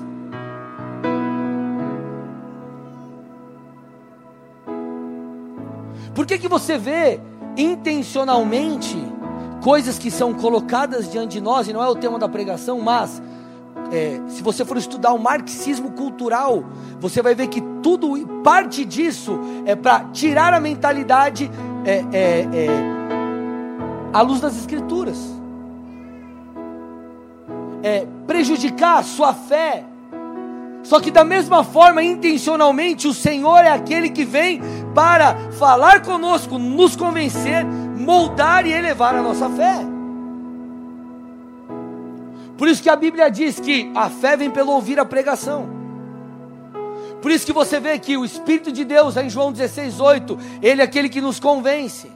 Por 6.14 6.26
que, 6.26 6.38
que 6.38 6.48
você 6.48 6.76
vê 6.76 7.20
intencionalmente 7.56 8.96
coisas 9.62 9.98
que 9.98 10.10
são 10.10 10.34
colocadas 10.34 11.10
diante 11.10 11.32
de 11.32 11.40
nós, 11.40 11.68
e 11.68 11.72
não 11.72 11.82
é 11.82 11.88
o 11.88 11.94
tema 11.94 12.18
da 12.18 12.28
pregação, 12.28 12.80
mas 12.80 13.22
é, 13.92 14.20
se 14.26 14.42
você 14.42 14.64
for 14.64 14.76
estudar 14.76 15.12
o 15.12 15.18
marxismo 15.18 15.92
cultural, 15.92 16.64
você 16.98 17.22
vai 17.22 17.34
ver 17.34 17.46
que 17.46 17.60
tudo, 17.82 18.26
parte 18.42 18.84
disso 18.84 19.38
é 19.64 19.76
para 19.76 20.04
tirar 20.12 20.52
a 20.52 20.60
mentalidade 20.60 21.50
é, 21.84 22.04
é, 22.12 22.40
é, 22.52 22.68
à 24.12 24.20
luz 24.22 24.40
das 24.40 24.56
escrituras, 24.56 25.18
é 27.82 28.06
prejudicar 28.26 28.98
a 28.98 29.02
sua 29.02 29.32
fé, 29.32 29.84
Só 30.82 31.00
que 31.00 31.10
da 31.10 31.24
mesma 31.24 31.62
forma, 31.62 32.02
intencionalmente, 32.02 33.06
o 33.06 33.14
Senhor 33.14 33.58
é 33.58 33.70
aquele 33.70 34.10
que 34.10 34.24
vem 34.24 34.60
para 34.94 35.36
falar 35.52 36.02
conosco, 36.02 36.58
nos 36.58 36.96
convencer, 36.96 37.64
moldar 37.64 38.66
e 38.66 38.72
elevar 38.72 39.14
a 39.14 39.22
nossa 39.22 39.48
fé. 39.50 39.78
Por 42.58 42.68
isso 42.68 42.82
que 42.82 42.90
a 42.90 42.96
Bíblia 42.96 43.30
diz 43.30 43.58
que 43.58 43.90
a 43.94 44.10
fé 44.10 44.36
vem 44.36 44.50
pelo 44.50 44.72
ouvir 44.72 44.98
a 44.98 45.04
pregação. 45.04 45.68
Por 47.20 47.30
isso 47.30 47.46
que 47.46 47.52
você 47.52 47.78
vê 47.78 47.98
que 47.98 48.16
o 48.16 48.24
Espírito 48.24 48.72
de 48.72 48.84
Deus, 48.84 49.16
em 49.16 49.30
João 49.30 49.52
16, 49.52 50.00
8, 50.00 50.38
Ele 50.60 50.80
é 50.80 50.84
aquele 50.84 51.08
que 51.08 51.20
nos 51.20 51.38
convence. 51.38 52.10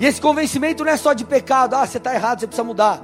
E 0.00 0.06
esse 0.06 0.20
convencimento 0.20 0.82
não 0.84 0.90
é 0.90 0.96
só 0.96 1.12
de 1.12 1.24
pecado, 1.24 1.74
ah, 1.74 1.86
você 1.86 1.98
está 1.98 2.14
errado, 2.14 2.40
você 2.40 2.46
precisa 2.46 2.64
mudar. 2.64 3.02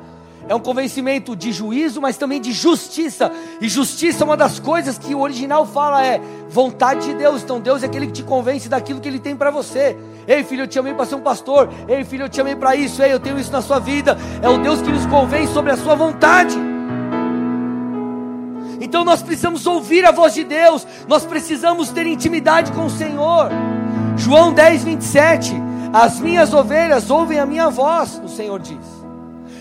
É 0.49 0.55
um 0.55 0.61
convencimento 0.61 1.37
de 1.37 1.53
juízo, 1.53 2.01
mas 2.01 2.17
também 2.17 2.41
de 2.41 2.53
justiça. 2.53 3.31
E 3.61 3.69
justiça, 3.69 4.23
é 4.23 4.27
uma 4.27 4.37
das 4.37 4.59
coisas 4.59 4.99
que 4.99 5.15
o 5.15 5.21
original 5.21 5.65
fala 5.65 6.05
é 6.05 6.21
vontade 6.49 7.07
de 7.07 7.15
Deus. 7.15 7.43
Então 7.43 7.61
Deus 7.61 7.83
é 7.83 7.87
aquele 7.87 8.07
que 8.07 8.13
te 8.13 8.23
convence 8.23 8.69
daquilo 8.69 9.01
que 9.01 9.09
Ele 9.09 9.19
tem 9.19 9.37
para 9.37 9.51
você. 9.51 9.97
Ei, 10.27 10.45
filho, 10.45 10.63
eu 10.63 10.69
te 10.69 10.79
amei 10.79 10.95
para 10.95 11.07
ser 11.07 11.15
um 11.15 11.21
pastor. 11.21 11.69
Ei, 11.89 12.05
filho, 12.05 12.25
eu 12.25 12.29
te 12.29 12.41
amei 12.41 12.57
para 12.57 12.75
isso. 12.75 13.03
Ei, 13.03 13.13
eu 13.13 13.21
tenho 13.21 13.39
isso 13.39 13.53
na 13.53 13.63
sua 13.63 13.79
vida. 13.79 14.19
É 14.43 14.49
o 14.49 14.59
Deus 14.59 14.83
que 14.83 14.91
nos 14.91 15.07
convence 15.07 15.53
sobre 15.53 15.73
a 15.73 15.77
sua 15.77 15.95
vontade. 15.95 16.57
Então 18.81 19.05
nós 19.05 19.23
precisamos 19.23 19.67
ouvir 19.67 20.05
a 20.05 20.11
voz 20.11 20.35
de 20.35 20.45
Deus. 20.45 20.87
Nós 21.09 21.25
precisamos 21.25 21.91
ter 21.91 22.07
intimidade 22.07 22.73
com 22.73 22.87
o 22.87 22.91
Senhor. 22.91 23.49
João 24.17 24.53
10, 24.53 24.85
27. 24.85 25.55
As 25.93 26.19
minhas 26.19 26.53
ovelhas 26.53 27.11
ouvem 27.11 27.39
a 27.39 27.47
minha 27.47 27.69
voz, 27.69 28.21
o 28.25 28.29
Senhor 28.29 28.59
diz. 28.59 29.02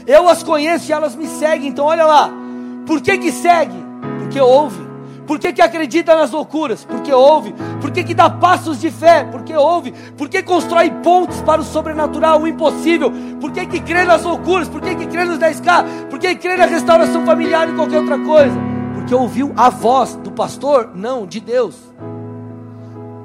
Eu 0.06 0.28
as 0.28 0.43
conheço 0.43 0.89
e 0.89 0.93
elas 0.93 1.16
me 1.16 1.28
seguem. 1.28 1.70
Então 1.70 1.86
olha 1.86 2.06
lá. 2.06 2.32
Por 2.86 3.02
que 3.02 3.18
que 3.18 3.32
segue? 3.32 3.76
Porque 4.20 4.39
ouve. 4.39 4.91
Por 5.32 5.39
que, 5.39 5.54
que 5.54 5.62
acredita 5.62 6.14
nas 6.14 6.32
loucuras? 6.32 6.84
Porque 6.84 7.14
ouve. 7.14 7.54
Por 7.80 7.91
que, 7.91 8.04
que 8.04 8.14
dá 8.14 8.30
passos 8.30 8.82
de 8.82 8.91
fé? 8.91 9.24
Porque 9.24 9.56
ouve. 9.56 9.93
Por 10.18 10.28
que 10.28 10.43
constrói 10.43 10.91
pontes 10.91 11.39
para 11.41 11.62
o 11.62 11.64
sobrenatural, 11.64 12.41
o 12.41 12.47
impossível? 12.47 13.10
Por 13.39 13.52
que, 13.52 13.66
que 13.66 13.80
crê 13.80 14.04
nas 14.04 14.24
loucuras? 14.24 14.68
Por 14.68 14.82
que, 14.82 14.93
que 14.93 15.08
crê 15.08 15.24
nos 15.24 15.39
10K? 15.39 16.10
Por 16.10 16.20
que 16.20 16.36
crê 16.36 16.58
na 16.58 16.66
restauração 16.66 17.26
familiar 17.26 17.70
e 17.70 17.74
qualquer 17.74 17.99
outra 17.99 18.20
coisa? 18.20 18.56
Porque 18.93 19.16
ouviu 19.16 19.54
a 19.56 19.70
voz 19.70 20.16
do 20.16 20.32
pastor? 20.32 20.91
Não, 20.93 21.26
de 21.26 21.39
Deus. 21.39 21.78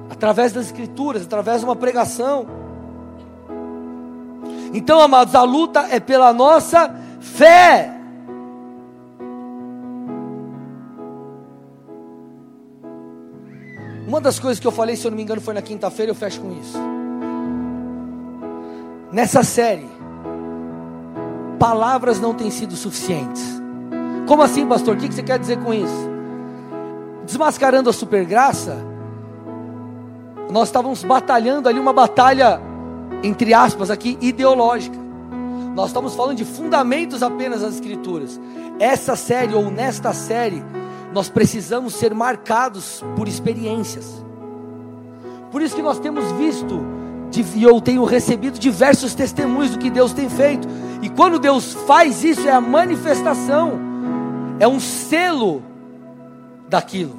Através 0.08 0.52
das 0.52 0.66
escrituras, 0.66 1.22
através 1.22 1.60
de 1.60 1.64
uma 1.64 1.74
pregação. 1.74 2.46
Então, 4.72 5.00
amados, 5.00 5.34
a 5.34 5.42
luta 5.42 5.86
é 5.90 6.00
pela 6.00 6.32
nossa 6.32 6.94
fé. 7.20 7.92
Uma 14.06 14.20
das 14.20 14.38
coisas 14.38 14.60
que 14.60 14.66
eu 14.66 14.72
falei, 14.72 14.94
se 14.94 15.04
eu 15.04 15.10
não 15.10 15.16
me 15.16 15.22
engano, 15.22 15.40
foi 15.40 15.52
na 15.52 15.62
quinta-feira, 15.62 16.10
eu 16.10 16.14
fecho 16.14 16.40
com 16.40 16.52
isso. 16.52 16.78
Nessa 19.12 19.42
série, 19.42 19.88
palavras 21.58 22.20
não 22.20 22.34
têm 22.34 22.50
sido 22.50 22.76
suficientes. 22.76 23.42
Como 24.26 24.42
assim, 24.42 24.66
pastor? 24.66 24.96
O 24.96 24.98
que 24.98 25.12
você 25.12 25.22
quer 25.22 25.38
dizer 25.38 25.58
com 25.62 25.72
isso? 25.72 26.10
Desmascarando 27.24 27.90
a 27.90 27.92
supergraça, 27.92 28.76
nós 30.50 30.68
estávamos 30.68 31.02
batalhando 31.02 31.68
ali 31.68 31.78
uma 31.78 31.92
batalha 31.92 32.60
entre 33.22 33.54
aspas 33.54 33.90
aqui, 33.90 34.18
ideológica. 34.20 34.98
Nós 35.74 35.88
estamos 35.88 36.14
falando 36.14 36.36
de 36.36 36.44
fundamentos 36.44 37.22
apenas 37.22 37.60
das 37.60 37.74
Escrituras. 37.74 38.40
Essa 38.78 39.16
série, 39.16 39.54
ou 39.54 39.70
nesta 39.70 40.12
série, 40.12 40.62
nós 41.12 41.28
precisamos 41.28 41.94
ser 41.94 42.14
marcados 42.14 43.02
por 43.14 43.28
experiências. 43.28 44.24
Por 45.50 45.62
isso 45.62 45.76
que 45.76 45.82
nós 45.82 45.98
temos 45.98 46.30
visto, 46.32 46.80
e 47.54 47.62
eu 47.62 47.80
tenho 47.80 48.04
recebido 48.04 48.58
diversos 48.58 49.14
testemunhos 49.14 49.72
do 49.72 49.78
que 49.78 49.90
Deus 49.90 50.12
tem 50.12 50.28
feito. 50.28 50.66
E 51.02 51.08
quando 51.08 51.38
Deus 51.38 51.74
faz 51.86 52.24
isso, 52.24 52.48
é 52.48 52.52
a 52.52 52.60
manifestação, 52.60 53.78
é 54.58 54.66
um 54.66 54.80
selo 54.80 55.62
daquilo. 56.68 57.16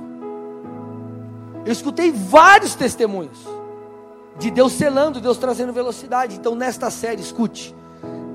Eu 1.65 1.71
escutei 1.71 2.11
vários 2.11 2.75
testemunhos 2.75 3.57
de 4.39 4.51
Deus 4.51 4.73
selando, 4.73 5.19
Deus 5.19 5.38
trazendo 5.38 5.73
velocidade. 5.73 6.35
Então, 6.35 6.55
nesta 6.55 6.89
série, 6.89 7.21
escute. 7.21 7.75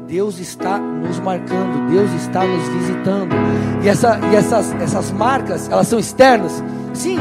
Deus 0.07 0.39
está 0.39 0.79
nos 0.79 1.19
marcando, 1.21 1.89
Deus 1.91 2.11
está 2.13 2.45
nos 2.45 2.69
visitando. 2.69 3.35
E, 3.83 3.89
essa, 3.89 4.19
e 4.31 4.37
essas, 4.37 4.73
essas 4.75 5.11
marcas, 5.11 5.71
elas 5.71 5.89
são 5.89 5.99
externas? 5.99 6.63
Sim, 6.93 7.19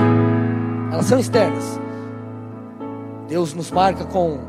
elas 0.92 1.06
são 1.06 1.20
externas. 1.20 1.80
Deus 3.28 3.54
nos 3.54 3.72
marca 3.72 4.04
com, 4.04 4.40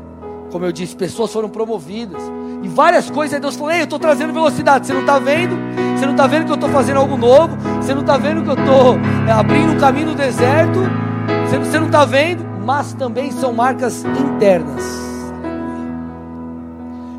como 0.51 0.65
eu 0.65 0.71
disse, 0.71 0.95
pessoas 0.95 1.31
foram 1.31 1.47
promovidas. 1.47 2.21
E 2.61 2.67
várias 2.67 3.09
coisas, 3.09 3.39
Deus 3.39 3.55
falou: 3.55 3.71
Ei, 3.71 3.81
eu 3.81 3.83
estou 3.85 3.99
trazendo 3.99 4.33
velocidade. 4.33 4.87
Você 4.87 4.93
não 4.93 5.01
está 5.01 5.19
vendo? 5.19 5.55
Você 5.95 6.05
não 6.05 6.13
está 6.13 6.27
vendo 6.27 6.45
que 6.45 6.51
eu 6.51 6.55
estou 6.55 6.69
fazendo 6.69 6.97
algo 6.97 7.15
novo? 7.15 7.55
Você 7.81 7.93
não 7.93 8.01
está 8.01 8.17
vendo 8.17 8.43
que 8.43 8.49
eu 8.49 8.55
estou 8.55 8.97
é, 9.27 9.31
abrindo 9.31 9.73
um 9.73 9.79
caminho 9.79 10.07
no 10.07 10.15
deserto? 10.15 10.79
Você 11.49 11.79
não 11.79 11.85
está 11.85 12.03
vendo? 12.03 12.42
Mas 12.63 12.93
também 12.93 13.31
são 13.31 13.53
marcas 13.53 14.03
internas. 14.03 14.83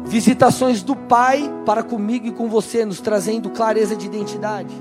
Visitações 0.06 0.82
do 0.82 0.94
Pai 0.94 1.52
para 1.66 1.82
comigo 1.82 2.26
e 2.26 2.32
com 2.32 2.48
você, 2.48 2.84
nos 2.84 3.00
trazendo 3.00 3.50
clareza 3.50 3.96
de 3.96 4.06
identidade, 4.06 4.74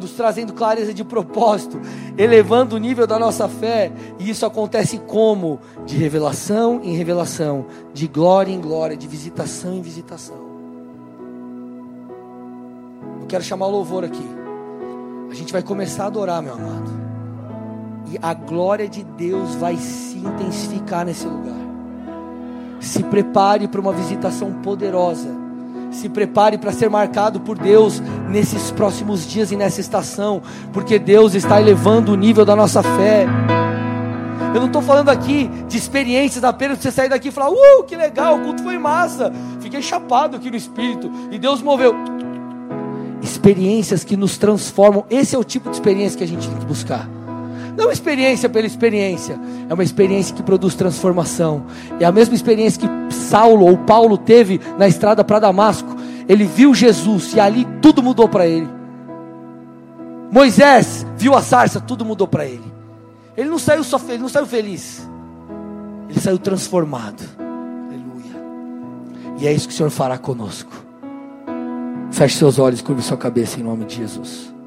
nos 0.00 0.12
trazendo 0.12 0.52
clareza 0.52 0.92
de 0.92 1.04
propósito, 1.04 1.80
elevando 2.16 2.76
o 2.76 2.78
nível 2.78 3.06
da 3.06 3.18
nossa 3.18 3.48
fé, 3.48 3.92
e 4.18 4.28
isso 4.28 4.44
acontece 4.44 4.98
como? 4.98 5.60
De 5.86 5.96
revelação 5.96 6.80
em 6.82 6.96
revelação, 6.96 7.66
de 7.94 8.06
glória 8.08 8.52
em 8.52 8.60
glória, 8.60 8.96
de 8.96 9.06
visitação 9.06 9.74
em 9.74 9.82
visitação. 9.82 10.48
Eu 13.20 13.26
quero 13.26 13.44
chamar 13.44 13.66
o 13.66 13.70
louvor 13.70 14.04
aqui. 14.04 14.28
A 15.30 15.34
gente 15.34 15.52
vai 15.52 15.62
começar 15.62 16.04
a 16.04 16.06
adorar, 16.06 16.42
meu 16.42 16.54
amado 16.54 17.07
e 18.10 18.18
a 18.22 18.32
glória 18.32 18.88
de 18.88 19.04
Deus 19.04 19.54
vai 19.56 19.76
se 19.76 20.16
intensificar 20.16 21.04
nesse 21.04 21.26
lugar. 21.26 21.56
Se 22.80 23.02
prepare 23.02 23.68
para 23.68 23.80
uma 23.80 23.92
visitação 23.92 24.52
poderosa. 24.62 25.28
Se 25.90 26.08
prepare 26.08 26.58
para 26.58 26.72
ser 26.72 26.88
marcado 26.90 27.40
por 27.40 27.58
Deus 27.58 28.00
nesses 28.28 28.70
próximos 28.70 29.26
dias 29.26 29.50
e 29.50 29.56
nessa 29.56 29.80
estação, 29.80 30.42
porque 30.72 30.98
Deus 30.98 31.34
está 31.34 31.60
elevando 31.60 32.12
o 32.12 32.16
nível 32.16 32.44
da 32.44 32.54
nossa 32.54 32.82
fé. 32.82 33.26
Eu 34.54 34.60
não 34.60 34.66
estou 34.66 34.82
falando 34.82 35.08
aqui 35.08 35.50
de 35.66 35.76
experiências 35.76 36.44
apenas 36.44 36.78
você 36.78 36.90
sair 36.90 37.08
daqui 37.08 37.28
e 37.28 37.30
falar, 37.30 37.50
uh, 37.50 37.84
que 37.84 37.96
legal, 37.96 38.36
o 38.36 38.40
culto 38.42 38.62
foi 38.62 38.78
massa. 38.78 39.32
Fiquei 39.60 39.82
chapado 39.82 40.36
aqui 40.36 40.50
no 40.50 40.56
espírito 40.56 41.10
e 41.30 41.38
Deus 41.38 41.62
moveu. 41.62 41.94
Experiências 43.22 44.04
que 44.04 44.16
nos 44.16 44.38
transformam. 44.38 45.04
Esse 45.10 45.34
é 45.34 45.38
o 45.38 45.44
tipo 45.44 45.68
de 45.70 45.76
experiência 45.76 46.16
que 46.18 46.24
a 46.24 46.28
gente 46.28 46.48
tem 46.48 46.58
que 46.58 46.66
buscar. 46.66 47.17
Não 47.78 47.90
é 47.90 47.92
experiência 47.92 48.48
pela 48.48 48.66
experiência, 48.66 49.38
é 49.68 49.72
uma 49.72 49.84
experiência 49.84 50.34
que 50.34 50.42
produz 50.42 50.74
transformação. 50.74 51.64
É 52.00 52.04
a 52.04 52.10
mesma 52.10 52.34
experiência 52.34 52.80
que 52.80 53.14
Saulo 53.14 53.64
ou 53.66 53.78
Paulo 53.78 54.18
teve 54.18 54.60
na 54.76 54.88
estrada 54.88 55.22
para 55.22 55.38
Damasco. 55.38 55.94
Ele 56.28 56.44
viu 56.44 56.74
Jesus 56.74 57.34
e 57.34 57.38
ali 57.38 57.64
tudo 57.80 58.02
mudou 58.02 58.28
para 58.28 58.48
ele. 58.48 58.68
Moisés 60.28 61.06
viu 61.16 61.36
a 61.36 61.40
sarça, 61.40 61.80
tudo 61.80 62.04
mudou 62.04 62.26
para 62.26 62.44
ele. 62.44 62.64
Ele 63.36 63.48
não 63.48 63.60
saiu 63.60 63.84
só 63.84 63.96
não 64.18 64.28
saiu 64.28 64.46
feliz. 64.46 65.08
Ele 66.08 66.18
saiu 66.18 66.38
transformado. 66.38 67.22
Aleluia. 67.38 68.42
E 69.38 69.46
é 69.46 69.52
isso 69.52 69.68
que 69.68 69.74
o 69.74 69.76
Senhor 69.76 69.90
fará 69.90 70.18
conosco. 70.18 70.72
Feche 72.10 72.38
seus 72.38 72.58
olhos, 72.58 72.82
curve 72.82 73.02
sua 73.02 73.16
cabeça 73.16 73.60
em 73.60 73.62
nome 73.62 73.84
de 73.84 73.94
Jesus. 73.98 74.57